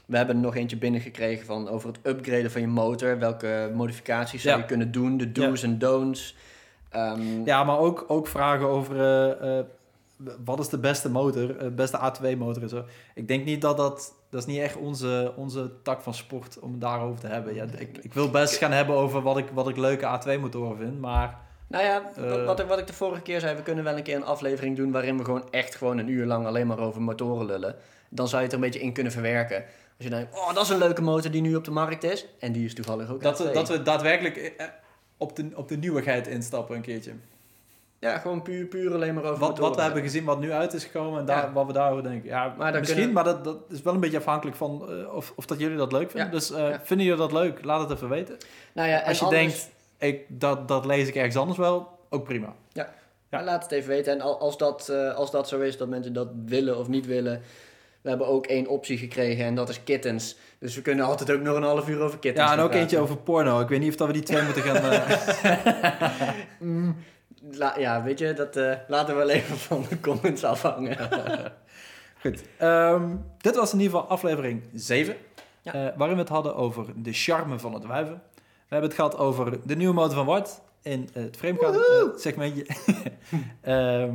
We 0.07 0.17
hebben 0.17 0.37
er 0.37 0.43
nog 0.43 0.57
eentje 0.57 0.77
binnengekregen 0.77 1.47
van 1.47 1.69
over 1.69 1.89
het 1.89 1.99
upgraden 2.03 2.51
van 2.51 2.61
je 2.61 2.67
motor. 2.67 3.19
Welke 3.19 3.71
modificaties 3.75 4.43
zou 4.43 4.55
Ja. 4.55 4.61
je 4.61 4.67
kunnen 4.69 4.93
doen, 4.93 5.17
de 5.17 5.33
do's 5.33 5.63
en 5.63 5.79
don'ts. 5.79 6.37
Ehm, 6.91 7.45
Ja, 7.45 7.65
maar 7.65 7.79
ook, 7.79 8.05
ook 8.09 8.27
vragen 8.27 8.67
over 8.69 9.01
eh, 9.01 9.59
eh, 9.59 9.65
wat 10.45 10.59
is 10.61 10.69
de 10.69 10.79
beste 10.79 11.11
motor, 11.11 11.57
eh, 11.59 11.69
beste 11.71 11.99
A2-motor 11.99 12.63
en 12.63 12.69
zo. 12.69 12.85
Ik 13.15 13.29
denk 13.29 13.45
niet 13.45 13.61
dat 13.61 13.77
dat... 13.77 14.15
Dat 14.31 14.41
is 14.41 14.47
niet 14.55 14.61
echt 14.63 14.77
onze, 14.77 15.33
onze 15.37 15.71
tak 15.83 16.01
van 16.01 16.15
sport 16.15 16.59
om 16.59 16.71
het 16.73 16.81
daarover 16.81 17.21
te 17.21 17.27
hebben. 17.27 17.55
Ja, 17.55 17.65
ik, 17.79 17.99
ik 18.01 18.15
wil 18.15 18.31
best 18.31 18.57
gaan 18.57 18.73
hebben 18.73 18.97
over 18.97 19.23
wat 19.23 19.39
ik, 19.39 19.47
wat 19.53 19.69
ik 19.69 19.77
leuke 19.77 20.07
A2-motoren 20.21 20.77
vind, 20.77 21.01
maar... 21.01 21.39
Nou 21.69 21.85
ja, 21.85 22.03
wat- 22.17 22.45
wat, 22.45 22.61
ik, 22.61 22.67
wat 22.67 22.79
ik 22.79 22.87
de 22.87 22.93
vorige 22.93 23.21
keer 23.23 23.41
zei, 23.41 23.57
we 23.57 23.63
kunnen 23.63 23.85
wel 23.85 23.97
een 23.97 24.03
keer 24.03 24.17
een 24.17 24.25
aflevering 24.25 24.77
doen 24.77 24.91
waarin 24.93 25.19
we 25.19 25.25
gewoon 25.25 25.45
echt 25.51 25.75
gewoon 25.75 25.99
een 25.99 26.09
uur 26.09 26.27
lang 26.27 26.47
alleen 26.47 26.67
maar 26.67 26.79
over 26.79 27.03
motoren 27.03 27.47
lullen. 27.47 27.75
Dan 28.09 28.29
zou 28.29 28.43
je 28.43 28.49
het 28.49 28.57
er 28.57 28.63
een 28.63 28.71
beetje 28.71 28.87
in 28.87 28.93
kunnen 28.93 29.13
verwerken. 29.13 29.65
Als 29.97 30.05
je 30.07 30.11
denkt, 30.11 30.35
oh, 30.37 30.55
dat 30.55 30.63
is 30.63 30.69
een 30.69 30.79
leuke 30.79 31.03
motor 31.03 31.31
die 31.31 31.41
nu 31.41 31.55
op 31.57 31.65
de 31.65 31.71
markt 31.71 32.05
is. 32.05 32.27
En 32.39 32.53
die 32.53 32.65
is 32.65 32.75
toevallig 32.75 33.11
ook 33.11 33.23
Dat 33.23 33.39
we, 33.39 33.49
A2. 33.49 33.53
dat 33.53 33.69
we 33.69 33.83
daadwerkelijk 33.83 34.37
eh, 34.37 34.67
op 35.17 35.37
de, 35.37 35.49
op 35.55 35.69
de 35.69 35.77
nieuwigheid 35.77 36.27
instappen 36.27 36.77
een 36.77 36.83
keertje. 36.83 37.13
Ja, 37.99 38.19
gewoon 38.19 38.43
puur, 38.43 38.65
puur 38.67 38.95
alleen 38.95 39.15
maar 39.15 39.25
over 39.25 39.39
Wat, 39.39 39.59
wat 39.59 39.77
we 39.77 39.83
hebben 39.83 40.03
gezien, 40.03 40.25
wat 40.25 40.41
nu 40.41 40.53
uit 40.53 40.73
is 40.73 40.85
gekomen 40.85 41.21
en 41.21 41.27
daar, 41.27 41.43
Ja. 41.47 41.53
wat 41.53 41.67
we 41.67 41.73
daarover 41.73 42.03
denken. 42.03 42.29
Ja, 42.29 42.55
Maar 42.59 42.73
misschien, 42.73 42.97
kunnen- 42.97 43.15
maar 43.15 43.25
dat, 43.25 43.45
dat 43.45 43.57
is 43.69 43.83
wel 43.83 43.95
een 43.95 44.01
beetje 44.01 44.17
afhankelijk 44.19 44.57
van 44.57 44.89
eh, 44.91 45.15
of, 45.15 45.33
of 45.37 45.47
dat 45.47 45.59
jullie 45.59 45.77
dat 45.77 45.93
leuk 45.93 46.11
vinden. 46.11 46.27
Ja. 46.29 46.33
Dus 46.35 46.51
eh, 46.51 46.59
Ja. 46.71 46.81
vinden 46.85 47.07
jullie 47.07 47.21
dat 47.21 47.33
leuk? 47.33 47.65
Laat 47.65 47.81
het 47.89 47.91
even 47.99 48.09
weten. 48.09 48.37
Nou 48.73 48.89
ja, 48.89 49.01
Als 49.03 49.19
je 49.19 49.25
anders- 49.25 49.43
denkt, 49.43 49.71
ik, 49.99 50.41
dat, 50.41 50.69
dat 50.69 50.85
lees 50.87 51.09
ik 51.09 51.15
ergens 51.15 51.37
anders 51.37 51.59
wel, 51.59 51.99
ook 52.11 52.25
prima. 52.25 52.55
Ja. 52.73 52.93
Laat 53.31 53.63
het 53.63 53.73
even 53.73 53.89
weten. 53.89 54.13
En 54.13 54.21
al- 54.21 54.39
als 54.41 54.59
dat, 54.59 54.89
eh, 54.89 55.15
als 55.15 55.31
dat 55.31 55.49
zo 55.49 55.61
is, 55.61 55.77
dat 55.77 55.89
mensen 55.89 56.13
dat 56.13 56.29
willen 56.47 56.79
of 56.79 56.89
niet 56.89 57.07
willen. 57.07 57.43
We 58.07 58.13
hebben 58.13 58.31
ook 58.31 58.47
één 58.47 58.67
optie 58.67 58.99
gekregen 58.99 59.45
en 59.45 59.55
dat 59.55 59.69
is 59.69 59.83
kittens. 59.85 60.37
Dus 60.59 60.75
we 60.75 60.83
kunnen 60.83 61.05
altijd 61.05 61.31
ook 61.33 61.41
nog 61.41 61.57
een 61.57 61.63
half 61.63 61.89
uur 61.89 62.01
over 62.01 62.19
kittens 62.19 62.47
Ja, 62.51 62.57
en 62.57 62.63
ook 62.63 62.73
eentje 62.73 62.99
over 62.99 63.17
porno. 63.17 63.61
Ik 63.61 63.69
weet 63.69 63.81
niet 63.81 63.89
of 63.89 63.97
dat 63.97 64.07
we 64.07 64.13
die 64.13 64.23
twee 64.23 64.43
moeten 64.43 64.63
gaan... 64.63 64.77
eh, 64.77 66.31
Mm, 66.61 66.97
la- 67.53 67.79
ja, 67.79 68.03
weet 68.03 68.19
je, 68.19 68.33
dat 68.33 68.57
eh, 68.57 68.73
laten 68.89 69.15
we 69.15 69.21
wel 69.21 69.31
even 69.31 69.57
van 69.57 69.87
de 69.89 70.01
comments 70.01 70.45
afhangen. 70.45 70.97
Goed. 72.23 72.43
Ehm, 72.57 73.17
dit 73.39 73.57
was 73.57 73.73
in 73.73 73.81
ieder 73.81 73.95
geval 73.97 74.11
aflevering 74.11 74.63
7. 74.75 75.17
Ja. 75.63 75.73
eh, 75.73 75.81
waarin 75.97 76.17
we 76.17 76.23
het 76.23 76.31
hadden 76.33 76.57
over 76.57 76.87
de 76.97 77.13
charme 77.13 77.59
van 77.59 77.75
het 77.75 77.85
wuiven. 77.85 78.23
We 78.35 78.43
hebben 78.75 78.89
het 78.89 78.99
gehad 78.99 79.17
over 79.19 79.59
de 79.67 79.77
nieuwe 79.77 79.95
motor 79.95 80.15
van 80.15 80.27
Wart 80.27 80.61
in 80.83 81.09
het 81.13 81.37
framegaan 81.37 81.75
segmentje. 82.17 82.67
Ehm, 83.61 84.15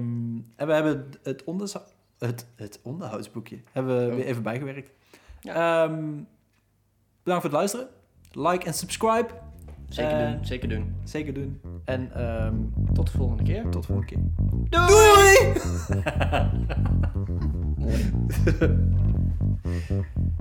en 0.56 0.68
we 0.68 0.74
hebben 0.74 1.10
het, 1.24 1.44
onderzo- 1.44 1.82
het, 2.28 2.46
het 2.56 2.80
onderhoudsboekje 2.84 3.58
hebben 3.72 3.98
we 3.98 4.10
Oh. 4.10 4.16
weer 4.16 4.26
even 4.26 4.44
bijgewerkt. 4.44 4.92
Ehm, 5.42 6.00
bedankt 7.24 7.42
voor 7.44 7.44
het 7.44 7.52
luisteren. 7.52 7.88
Like 8.32 8.66
en 8.66 8.74
subscribe. 8.74 9.28
Zeker 9.90 10.32
doen, 10.32 10.46
zeker 10.46 10.70
doen. 10.70 10.96
Zeker 11.04 11.34
doen. 11.34 11.62
En 11.86 12.12
ehm, 12.14 12.56
Tot 12.94 13.12
de 13.12 13.18
volgende 13.18 13.44
keer. 13.44 13.70
tot 13.70 13.82
de 13.88 13.94
volgende 13.94 14.12
keer. 14.12 14.20
Doei! 14.70 15.54
Doei! 17.76 18.00